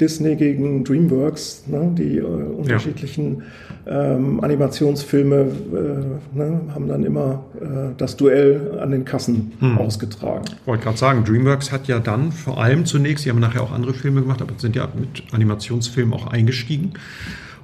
Disney 0.00 0.36
gegen 0.36 0.84
DreamWorks, 0.84 1.64
ne, 1.66 1.92
die 1.96 2.18
äh, 2.18 2.22
unterschiedlichen 2.22 3.42
ja. 3.86 4.14
ähm, 4.14 4.40
Animationsfilme 4.40 5.36
äh, 5.36 6.36
ne, 6.36 6.60
haben 6.74 6.88
dann 6.88 7.04
immer 7.04 7.44
äh, 7.60 7.92
das 7.96 8.16
Duell 8.16 8.78
an 8.80 8.90
den 8.90 9.04
Kassen 9.04 9.52
hm. 9.58 9.78
ausgetragen. 9.78 10.44
Ich 10.60 10.66
wollte 10.66 10.84
gerade 10.84 10.98
sagen, 10.98 11.24
DreamWorks 11.24 11.70
hat 11.70 11.86
ja 11.86 11.98
dann 11.98 12.32
vor 12.32 12.62
allem 12.62 12.86
zunächst, 12.86 13.24
sie 13.24 13.30
haben 13.30 13.40
nachher 13.40 13.62
auch 13.62 13.72
andere 13.72 13.94
Filme 13.94 14.22
gemacht, 14.22 14.40
aber 14.40 14.52
sind 14.56 14.76
ja 14.76 14.88
mit 14.98 15.22
Animationsfilmen 15.32 16.14
auch 16.14 16.26
eingestiegen. 16.28 16.94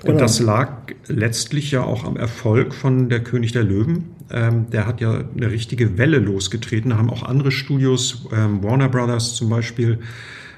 Und 0.03 0.13
genau. 0.13 0.21
das 0.21 0.41
lag 0.41 0.71
letztlich 1.09 1.71
ja 1.73 1.83
auch 1.83 2.05
am 2.05 2.17
Erfolg 2.17 2.75
von 2.75 3.11
Der 3.11 3.23
König 3.23 3.53
der 3.53 3.65
Löwen. 3.65 4.07
Ähm, 4.31 4.71
der 4.71 4.87
hat 4.87 5.01
ja 5.01 5.25
eine 5.37 5.51
richtige 5.51 5.99
Welle 5.99 6.19
losgetreten. 6.19 6.91
Da 6.91 6.97
haben 6.97 7.11
auch 7.11 7.23
andere 7.23 7.51
Studios, 7.51 8.27
ähm, 8.33 8.63
Warner 8.63 8.89
Brothers 8.89 9.35
zum 9.35 9.51
Beispiel, 9.51 9.99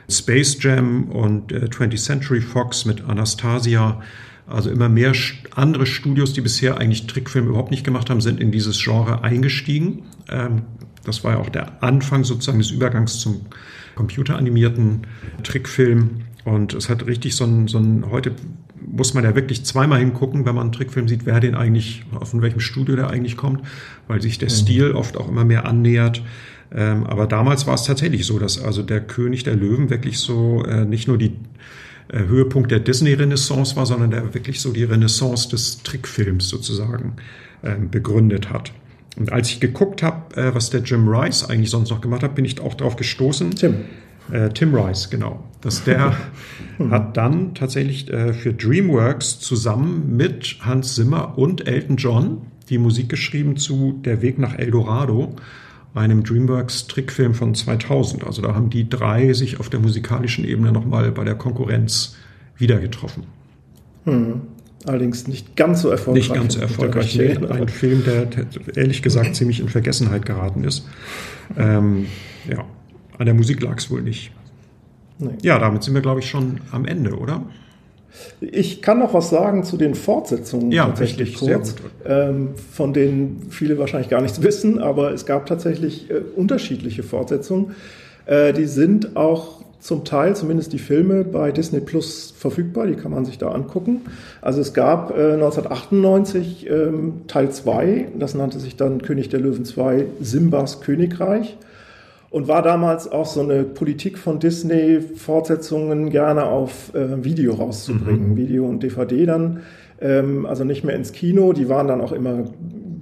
Space 0.09 0.59
Jam 0.61 1.05
und 1.11 1.51
äh, 1.51 1.65
20th 1.65 2.05
Century 2.05 2.41
Fox 2.41 2.85
mit 2.85 3.05
Anastasia. 3.05 4.01
Also 4.47 4.71
immer 4.71 4.89
mehr 4.89 5.13
andere 5.55 5.87
Studios, 5.87 6.35
die 6.35 6.41
bisher 6.41 6.79
eigentlich 6.79 7.07
Trickfilme 7.07 7.49
überhaupt 7.49 7.71
nicht 7.71 7.85
gemacht 7.85 8.11
haben, 8.11 8.21
sind 8.21 8.39
in 8.39 8.53
dieses 8.53 8.83
Genre 8.83 9.25
eingestiegen. 9.25 10.05
Ähm, 10.29 10.63
das 11.05 11.25
war 11.25 11.33
ja 11.33 11.39
auch 11.39 11.49
der 11.49 11.83
Anfang 11.83 12.23
sozusagen 12.23 12.59
des 12.59 12.71
Übergangs 12.71 13.19
zum 13.19 13.47
computeranimierten 13.97 15.07
Trickfilm. 15.43 16.23
Und 16.45 16.75
es 16.75 16.89
hat 16.89 17.07
richtig 17.07 17.35
so 17.35 17.45
ein, 17.45 17.67
so 17.69 17.79
ein, 17.79 18.05
heute 18.11 18.33
muss 18.87 19.15
man 19.15 19.25
ja 19.25 19.35
wirklich 19.35 19.65
zweimal 19.65 20.01
hingucken, 20.01 20.45
wenn 20.45 20.55
man 20.55 20.65
einen 20.65 20.73
Trickfilm 20.73 21.09
sieht, 21.09 21.27
wer 21.27 21.41
den 21.41 21.55
eigentlich, 21.55 22.05
von 22.23 22.43
welchem 22.43 22.61
Studio 22.61 22.97
der 22.97 23.11
eigentlich 23.11 23.37
kommt, 23.37 23.63
weil 24.09 24.21
sich 24.21 24.39
der 24.39 24.49
mhm. 24.49 24.55
Stil 24.55 24.93
oft 24.93 25.17
auch 25.17 25.29
immer 25.29 25.45
mehr 25.45 25.67
annähert. 25.67 26.23
Ähm, 26.75 27.05
aber 27.05 27.27
damals 27.27 27.67
war 27.67 27.75
es 27.75 27.85
tatsächlich 27.85 28.25
so, 28.27 28.39
dass 28.39 28.61
also 28.61 28.83
der 28.83 29.01
König 29.01 29.45
der 29.45 29.57
Löwen 29.57 29.91
wirklich 29.91 30.19
so 30.19 30.65
äh, 30.65 30.85
nicht 30.85 31.07
nur 31.07 31.19
die 31.19 31.37
äh, 32.09 32.19
Höhepunkt 32.19 32.71
der 32.71 32.81
Disney-Renaissance 32.81 33.77
war, 33.77 33.87
sondern 33.87 34.11
der 34.11 34.35
wirklich 34.35 34.61
so 34.61 34.73
die 34.73 34.85
Renaissance 34.85 35.49
des 35.49 35.83
Trickfilms 35.83 36.49
sozusagen 36.49 37.15
äh, 37.63 37.75
begründet 37.77 38.51
hat. 38.51 38.73
Und 39.17 39.31
als 39.31 39.51
ich 39.51 39.61
geguckt 39.61 40.03
habe, 40.03 40.35
äh, 40.41 40.55
was 40.55 40.71
der 40.71 40.81
Jim 40.81 41.09
Rice 41.09 41.45
eigentlich 41.45 41.71
sonst 41.71 41.91
noch 41.91 42.01
gemacht 42.01 42.23
hat, 42.23 42.35
bin 42.35 42.45
ich 42.45 42.61
auch 42.61 42.75
darauf 42.75 42.97
gestoßen. 42.97 43.51
Tim. 43.53 43.85
Äh, 44.31 44.51
Tim 44.51 44.75
Rice, 44.75 45.11
genau. 45.11 45.43
Dass 45.61 45.85
der 45.85 46.17
hat 46.91 47.17
dann 47.17 47.55
tatsächlich 47.55 48.11
äh, 48.11 48.33
für 48.33 48.53
DreamWorks 48.53 49.41
zusammen 49.41 50.17
mit 50.17 50.59
Hans 50.61 50.95
Zimmer 50.95 51.37
und 51.39 51.67
Elton 51.67 51.97
John 51.97 52.43
die 52.69 52.79
Musik 52.79 53.09
geschrieben 53.09 53.57
zu 53.57 54.01
Der 54.05 54.23
Weg 54.23 54.39
nach 54.39 54.59
Eldorado, 54.59 55.35
einem 55.95 56.23
DreamWorks-Trickfilm 56.23 57.35
von 57.35 57.55
2000. 57.55 58.25
Also 58.25 58.41
da 58.41 58.55
haben 58.55 58.71
die 58.71 58.89
drei 58.89 59.33
sich 59.33 59.61
auf 59.61 59.69
der 59.69 59.81
musikalischen 59.81 60.45
Ebene 60.45 60.73
nochmal 60.73 61.13
bei 61.13 61.25
der 61.25 61.35
Konkurrenz 61.35 62.17
wieder 62.57 62.79
getroffen. 62.79 63.25
Hm. 64.05 64.43
Allerdings 64.85 65.29
nicht 65.29 65.55
ganz 65.55 65.83
so 65.83 65.91
erfolgreich. 65.91 66.29
Nicht 66.29 66.35
ganz 66.35 66.55
so 66.55 66.61
erfolgreich. 66.61 67.17
Nee, 67.17 67.37
ein 67.37 67.69
Film, 67.69 68.03
der, 68.05 68.27
der, 68.27 68.47
ehrlich 68.75 69.03
gesagt 69.03 69.37
ziemlich 69.37 69.61
in 69.61 69.69
Vergessenheit 69.69 70.27
geraten 70.27 70.65
ist. 70.65 70.87
Ähm, 71.55 72.07
ja, 72.49 72.65
an 73.19 73.27
der 73.27 73.35
Musik 73.35 73.63
lag 73.63 73.79
es 73.79 73.91
wohl 73.91 74.03
nicht. 74.03 74.33
Nee. 75.19 75.31
Ja, 75.43 75.59
damit 75.59 75.83
sind 75.83 75.95
wir, 75.95 76.03
glaube 76.03 76.21
ich, 76.21 76.29
schon 76.29 76.61
am 76.73 76.85
Ende, 76.85 77.17
oder? 77.17 77.45
Ich 78.41 78.83
kann 78.83 78.99
noch 78.99 79.15
was 79.15 79.31
sagen 79.31 79.65
zu 79.65 79.77
den 79.77 79.95
Fortsetzungen 79.95 80.71
ja, 80.71 80.87
tatsächlich 80.87 81.37
kurz, 81.37 81.75
ähm, 82.05 82.51
von 82.71 82.93
denen 82.93 83.47
viele 83.51 83.79
wahrscheinlich 83.79 84.11
gar 84.11 84.21
nichts 84.21 84.43
wissen, 84.43 84.79
aber 84.79 85.13
es 85.13 85.25
gab 85.25 85.47
tatsächlich 85.47 86.11
äh, 86.11 86.21
unterschiedliche 86.37 87.03
Fortsetzungen. 87.03 87.75
Äh, 88.27 88.53
die 88.53 88.67
sind 88.67 89.17
auch 89.17 89.63
zum 89.81 90.05
Teil, 90.05 90.37
zumindest 90.37 90.73
die 90.73 90.79
Filme, 90.79 91.25
bei 91.25 91.51
Disney 91.51 91.81
Plus 91.81 92.33
verfügbar, 92.37 92.87
die 92.87 92.95
kann 92.95 93.11
man 93.11 93.25
sich 93.25 93.39
da 93.39 93.49
angucken. 93.49 94.03
Also 94.41 94.61
es 94.61 94.75
gab 94.75 95.11
äh, 95.11 95.33
1998 95.33 96.69
ähm, 96.71 97.23
Teil 97.27 97.51
2, 97.51 98.09
das 98.19 98.35
nannte 98.35 98.61
sich 98.61 98.77
dann 98.77 99.03
König 99.03 99.29
der 99.31 99.41
Löwen 99.41 99.65
2, 99.65 100.07
Simbas 100.21 100.81
Königreich 100.81 101.57
und 102.33 102.49
war 102.49 102.63
damals 102.63 103.13
auch 103.13 103.27
so 103.27 103.43
eine 103.43 103.63
Politik 103.63 104.17
von 104.17 104.41
Disney, 104.41 105.03
Fortsetzungen 105.03 106.09
gerne 106.09 106.47
auf 106.47 106.95
äh, 106.95 107.23
Video 107.23 107.53
rauszubringen, 107.53 108.31
mhm. 108.31 108.37
Video 108.37 108.67
und 108.67 108.83
DVD 108.83 109.27
dann, 109.27 109.61
ähm, 110.01 110.47
also 110.47 110.65
nicht 110.65 110.83
mehr 110.83 110.97
ins 110.97 111.13
Kino, 111.13 111.53
die 111.53 111.69
waren 111.69 111.89
dann 111.89 112.01
auch 112.01 112.11
immer 112.11 112.45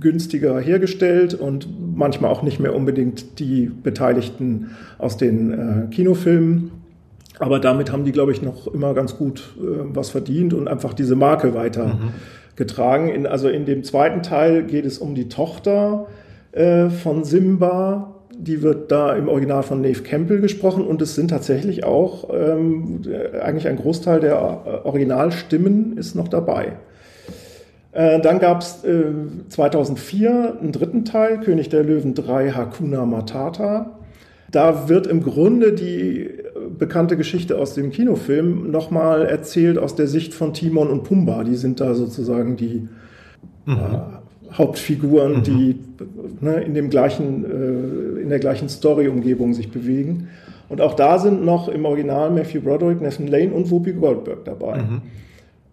günstiger 0.01 0.59
hergestellt 0.59 1.35
und 1.35 1.69
manchmal 1.95 2.33
auch 2.33 2.43
nicht 2.43 2.59
mehr 2.59 2.75
unbedingt 2.75 3.39
die 3.39 3.71
Beteiligten 3.83 4.71
aus 4.99 5.17
den 5.17 5.53
äh, 5.53 5.95
Kinofilmen. 5.95 6.73
Aber 7.39 7.61
damit 7.61 7.93
haben 7.93 8.05
die, 8.05 8.13
glaube 8.13 8.33
ich, 8.33 8.43
noch 8.43 8.67
immer 8.67 8.95
ganz 8.95 9.17
gut 9.17 9.55
äh, 9.61 9.95
was 9.95 10.11
verdient 10.11 10.55
und 10.55 10.67
einfach 10.67 10.93
diese 10.93 11.15
Marke 11.15 11.55
weiter 11.55 11.87
mhm. 11.87 12.11
getragen. 12.57 13.09
In, 13.09 13.29
also 13.29 13.49
in 13.49 13.65
dem 13.65 13.85
zweiten 13.85 14.25
Teil 14.25 14.65
geht 14.65 14.87
es 14.87 14.99
um 14.99 15.15
die 15.15 15.29
Tochter 15.29 16.09
äh, 16.51 16.91
von 16.91 17.23
Simba, 17.23 18.17
die 18.41 18.63
wird 18.63 18.91
da 18.91 19.15
im 19.15 19.29
Original 19.29 19.63
von 19.63 19.81
Nave 19.81 20.03
Campbell 20.03 20.41
gesprochen 20.41 20.87
und 20.87 21.03
es 21.03 21.15
sind 21.15 21.29
tatsächlich 21.29 21.85
auch 21.85 22.29
ähm, 22.33 23.03
eigentlich 23.41 23.69
ein 23.69 23.77
Großteil 23.77 24.21
der 24.21 24.35
äh, 24.35 24.87
Originalstimmen 24.87 25.97
ist 25.97 26.15
noch 26.15 26.29
dabei. 26.29 26.73
Äh, 27.93 28.21
dann 28.21 28.39
gab 28.39 28.63
es 28.63 28.85
äh, 28.85 29.05
2004 29.49 30.59
einen 30.61 30.73
dritten 30.73 31.05
Teil, 31.05 31.41
König 31.41 31.69
der 31.69 31.83
Löwen 31.83 32.15
3 32.15 32.53
Hakuna 32.53 33.05
Matata. 33.05 33.99
Da 34.51 34.89
wird 34.89 35.07
im 35.07 35.23
Grunde 35.23 35.73
die 35.73 36.23
äh, 36.23 36.41
bekannte 36.77 37.17
Geschichte 37.17 37.59
aus 37.59 37.75
dem 37.75 37.91
Kinofilm 37.91 38.71
nochmal 38.71 39.27
erzählt 39.27 39.79
aus 39.79 39.97
der 39.97 40.07
Sicht 40.07 40.35
von 40.35 40.55
Timon 40.55 40.89
und 40.89 41.05
Pumba. 41.05 41.45
Die 41.45 41.57
sind 41.57 41.81
da 41.81 41.95
sozusagen 41.95 42.57
die 42.57 42.89
mhm. 43.67 43.73
äh, 43.75 44.20
Hauptfiguren, 44.53 45.39
mhm. 45.39 45.43
die 45.43 45.79
ne, 46.41 46.61
in, 46.61 46.75
dem 46.75 46.91
gleichen, 46.91 47.45
äh, 47.45 48.21
in 48.21 48.29
der 48.29 48.39
gleichen 48.39 48.69
Story-Umgebung 48.69 49.55
sich 49.55 49.71
bewegen. 49.71 50.29
Und 50.69 50.81
auch 50.81 50.95
da 50.95 51.19
sind 51.19 51.45
noch 51.45 51.69
im 51.69 51.85
Original 51.85 52.31
Matthew 52.31 52.61
Broderick, 52.61 53.01
Nathan 53.01 53.27
Lane 53.27 53.53
und 53.53 53.71
Whoopi 53.71 53.93
Goldberg 53.93 54.45
dabei. 54.45 54.79
Mhm. 54.79 55.03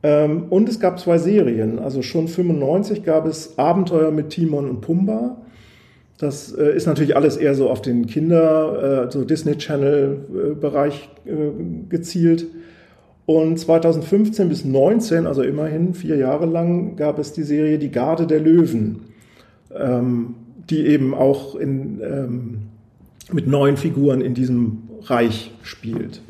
Ähm, 0.03 0.43
und 0.49 0.69
es 0.69 0.79
gab 0.79 0.99
zwei 0.99 1.17
Serien. 1.17 1.79
Also 1.79 2.01
schon 2.01 2.27
95 2.27 3.03
gab 3.03 3.25
es 3.25 3.57
Abenteuer 3.57 4.11
mit 4.11 4.29
Timon 4.29 4.69
und 4.69 4.81
Pumba. 4.81 5.37
Das 6.17 6.51
äh, 6.51 6.75
ist 6.75 6.87
natürlich 6.87 7.15
alles 7.15 7.37
eher 7.37 7.53
so 7.53 7.69
auf 7.69 7.81
den 7.81 8.07
Kinder, 8.07 9.05
äh, 9.07 9.11
so 9.11 9.23
Disney 9.23 9.55
Channel-Bereich 9.55 11.09
äh, 11.25 11.31
gezielt. 11.89 12.47
Und 13.27 13.59
2015 13.59 14.47
bis 14.47 14.61
2019, 14.61 15.27
also 15.27 15.43
immerhin 15.43 15.93
vier 15.93 16.15
Jahre 16.15 16.45
lang, 16.45 16.95
gab 16.95 17.19
es 17.19 17.33
die 17.33 17.43
Serie 17.43 17.77
Die 17.77 17.91
Garde 17.91 18.25
der 18.25 18.39
Löwen, 18.39 19.01
ähm, 19.77 20.35
die 20.69 20.87
eben 20.87 21.13
auch 21.13 21.55
in, 21.55 21.99
ähm, 22.01 22.57
mit 23.33 23.45
neuen 23.45 23.75
Figuren 23.75 24.21
in 24.21 24.33
diesem 24.33 24.83
Reich 25.03 25.51
spielt. 25.61 26.21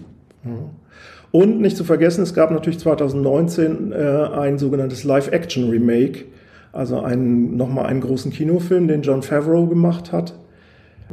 Und 1.31 1.61
nicht 1.61 1.77
zu 1.77 1.83
vergessen, 1.83 2.23
es 2.23 2.33
gab 2.33 2.49
natürlich 2.49 2.79
2019 2.79 3.91
äh, 3.91 3.95
ein 3.95 4.57
sogenanntes 4.57 5.03
Live-Action-Remake, 5.03 6.25
Also 6.71 6.99
einen, 7.01 7.57
nochmal 7.57 7.85
einen 7.85 8.01
großen 8.01 8.31
Kinofilm, 8.31 8.87
den 8.87 9.03
John 9.03 9.21
Favreau 9.21 9.67
gemacht 9.67 10.11
hat. 10.11 10.33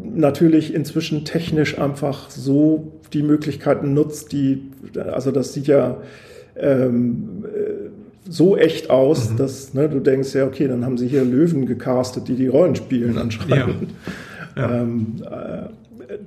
Natürlich 0.03 0.75
inzwischen 0.75 1.25
technisch 1.25 1.79
einfach 1.79 2.31
so 2.31 2.93
die 3.13 3.23
Möglichkeiten 3.23 3.95
nutzt, 3.95 4.33
die, 4.33 4.71
also 5.13 5.31
das 5.31 5.53
sieht 5.53 5.67
ja 5.67 5.99
ähm, 6.57 7.45
äh, 7.45 7.91
so 8.29 8.57
echt 8.57 8.91
aus, 8.91 9.31
mhm. 9.31 9.37
dass 9.37 9.75
ne, 9.75 9.89
du 9.89 10.01
denkst, 10.01 10.35
ja, 10.35 10.47
okay, 10.47 10.67
dann 10.67 10.85
haben 10.85 10.99
sie 10.99 11.07
hier 11.07 11.25
Löwen 11.25 11.67
gecastet, 11.67 12.29
die 12.29 12.35
die 12.35 12.49
Rollen 12.49 12.75
spielen 12.75 13.19
anscheinend. 13.19 13.91
Ja. 14.57 14.63
Ja. 14.63 14.81
Ähm, 14.83 15.23
äh, 15.25 15.69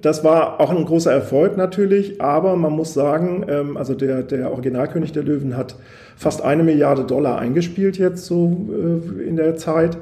das 0.01 0.24
war 0.24 0.59
auch 0.59 0.70
ein 0.70 0.86
großer 0.86 1.11
Erfolg 1.11 1.57
natürlich, 1.57 2.22
aber 2.22 2.55
man 2.55 2.74
muss 2.74 2.93
sagen, 2.93 3.45
ähm, 3.47 3.78
also 3.78 3.93
der, 3.93 4.24
der 4.24 4.51
Originalkönig 4.51 5.11
der 5.11 5.24
Löwen 5.24 5.55
hat 5.55 5.76
fast 6.15 6.41
eine 6.41 6.63
Milliarde 6.63 7.03
Dollar 7.03 7.39
eingespielt 7.39 7.97
jetzt 7.97 8.26
so 8.26 8.68
äh, 8.70 9.28
in 9.28 9.36
der 9.36 9.55
Zeit. 9.55 9.97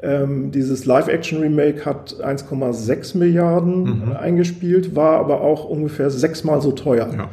Ähm, 0.00 0.52
dieses 0.52 0.84
Live-Action-Remake 0.84 1.84
hat 1.84 2.16
1,6 2.22 3.18
Milliarden 3.18 3.82
mhm. 3.82 4.12
eingespielt, 4.12 4.94
war 4.94 5.18
aber 5.18 5.40
auch 5.40 5.64
ungefähr 5.64 6.10
sechsmal 6.10 6.62
so 6.62 6.72
teuer. 6.72 7.08
Ja. 7.12 7.28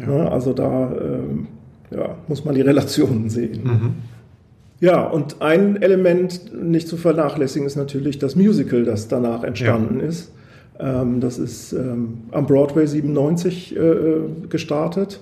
Ja. 0.00 0.06
Ne, 0.06 0.30
also 0.30 0.52
da 0.52 0.90
ähm, 1.00 1.48
ja, 1.90 2.16
muss 2.28 2.44
man 2.44 2.54
die 2.54 2.60
Relationen 2.60 3.28
sehen. 3.30 3.60
Mhm. 3.64 3.94
Ja, 4.80 5.04
und 5.04 5.40
ein 5.40 5.80
Element 5.80 6.52
nicht 6.60 6.88
zu 6.88 6.96
vernachlässigen 6.96 7.66
ist 7.66 7.76
natürlich 7.76 8.18
das 8.18 8.34
Musical, 8.34 8.84
das 8.84 9.06
danach 9.06 9.44
entstanden 9.44 10.00
ist. 10.00 10.32
Ähm, 10.80 11.20
das 11.20 11.38
ist 11.38 11.72
ähm, 11.72 12.22
am 12.32 12.46
Broadway 12.46 12.86
97 12.86 13.76
äh, 13.76 13.78
äh, 13.78 14.20
gestartet. 14.48 15.20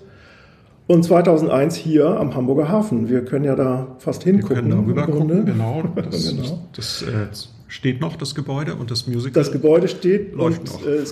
Und 0.90 1.04
2001 1.04 1.76
hier 1.76 2.18
am 2.18 2.34
Hamburger 2.34 2.68
Hafen. 2.68 3.08
Wir 3.08 3.24
können 3.24 3.44
ja 3.44 3.54
da 3.54 3.94
fast 4.00 4.24
hingucken. 4.24 4.56
Wir 4.56 4.56
können 4.56 4.70
da 4.70 5.04
rüber 5.04 5.06
gucken, 5.06 5.46
genau. 5.46 5.84
Das, 6.10 6.30
genau. 6.30 6.68
das 6.74 7.02
äh, 7.02 7.28
steht 7.68 8.00
noch, 8.00 8.16
das 8.16 8.34
Gebäude 8.34 8.74
und 8.74 8.90
das 8.90 9.06
Musical. 9.06 9.40
Das 9.40 9.52
Gebäude 9.52 9.86
steht 9.86 10.34
läuft 10.34 10.62
und, 10.62 10.72
noch. 10.72 10.84
Äh, 10.84 11.04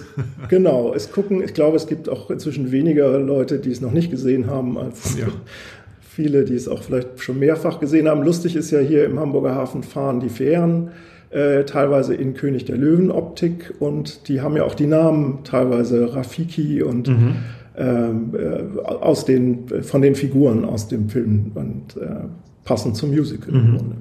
genau, 0.48 0.92
es 0.94 1.12
gucken, 1.12 1.44
ich 1.44 1.54
glaube, 1.54 1.76
es 1.76 1.86
gibt 1.86 2.08
auch 2.08 2.28
inzwischen 2.28 2.72
weniger 2.72 3.20
Leute, 3.20 3.60
die 3.60 3.70
es 3.70 3.80
noch 3.80 3.92
nicht 3.92 4.10
gesehen 4.10 4.48
haben, 4.48 4.76
als 4.76 5.16
ja. 5.16 5.28
viele, 6.00 6.44
die 6.44 6.56
es 6.56 6.66
auch 6.66 6.82
vielleicht 6.82 7.20
schon 7.20 7.38
mehrfach 7.38 7.78
gesehen 7.78 8.08
haben. 8.08 8.24
Lustig 8.24 8.56
ist 8.56 8.72
ja 8.72 8.80
hier 8.80 9.04
im 9.04 9.20
Hamburger 9.20 9.54
Hafen 9.54 9.84
fahren 9.84 10.18
die 10.18 10.28
Fähren 10.28 10.90
äh, 11.30 11.64
teilweise 11.64 12.14
in 12.14 12.34
König 12.34 12.64
der 12.64 12.76
Löwen 12.76 13.10
Optik 13.10 13.74
und 13.78 14.28
die 14.28 14.40
haben 14.40 14.56
ja 14.56 14.64
auch 14.64 14.74
die 14.74 14.86
Namen 14.86 15.44
teilweise 15.44 16.14
Rafiki 16.14 16.82
und 16.82 17.08
mhm. 17.08 17.36
Ähm, 17.78 18.34
äh, 18.34 18.80
aus 18.80 19.24
den, 19.24 19.68
von 19.82 20.02
den 20.02 20.14
Figuren 20.14 20.64
aus 20.64 20.88
dem 20.88 21.08
Film 21.08 21.52
und 21.54 21.96
äh, 21.96 22.26
passend 22.64 22.96
zum 22.96 23.10
Musical 23.10 23.52
mhm. 23.52 23.60
im 23.60 23.76
Grunde. 23.76 23.96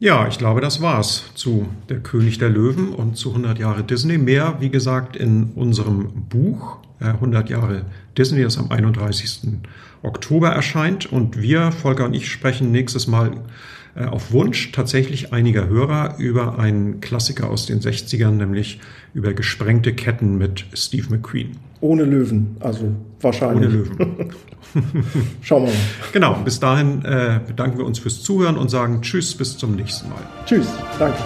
Ja, 0.00 0.26
ich 0.28 0.38
glaube, 0.38 0.60
das 0.60 0.82
war's 0.82 1.30
zu 1.34 1.66
Der 1.88 2.00
König 2.00 2.38
der 2.38 2.50
Löwen 2.50 2.88
und 2.88 3.16
zu 3.16 3.30
100 3.30 3.58
Jahre 3.58 3.84
Disney. 3.84 4.18
Mehr, 4.18 4.56
wie 4.60 4.68
gesagt, 4.68 5.16
in 5.16 5.52
unserem 5.54 6.08
Buch 6.28 6.78
100 7.00 7.48
äh, 7.48 7.52
Jahre 7.52 7.82
Disney, 8.18 8.42
das 8.42 8.58
am 8.58 8.70
31. 8.70 9.48
Oktober 10.02 10.48
erscheint. 10.48 11.10
Und 11.10 11.40
wir, 11.40 11.72
Volker 11.72 12.04
und 12.04 12.14
ich, 12.14 12.30
sprechen 12.30 12.72
nächstes 12.72 13.06
Mal 13.06 13.30
äh, 13.96 14.04
auf 14.04 14.32
Wunsch 14.32 14.72
tatsächlich 14.72 15.32
einiger 15.32 15.68
Hörer 15.68 16.16
über 16.18 16.58
einen 16.58 17.00
Klassiker 17.00 17.50
aus 17.50 17.66
den 17.66 17.80
60ern, 17.80 18.32
nämlich 18.32 18.80
über 19.14 19.32
gesprengte 19.32 19.94
Ketten 19.94 20.36
mit 20.36 20.66
Steve 20.74 21.06
McQueen. 21.10 21.56
Ohne 21.80 22.04
Löwen, 22.04 22.56
also 22.60 22.92
wahrscheinlich. 23.20 23.68
Ohne 23.68 23.76
Löwen. 23.76 24.34
Schauen 25.42 25.66
wir 25.66 25.72
mal. 25.72 25.78
Genau, 26.12 26.34
bis 26.44 26.58
dahin 26.58 27.04
äh, 27.04 27.40
bedanken 27.46 27.78
wir 27.78 27.84
uns 27.84 27.98
fürs 27.98 28.22
Zuhören 28.22 28.56
und 28.56 28.70
sagen 28.70 29.02
Tschüss, 29.02 29.34
bis 29.34 29.56
zum 29.56 29.76
nächsten 29.76 30.08
Mal. 30.08 30.22
Tschüss, 30.46 30.66
danke. 30.98 31.18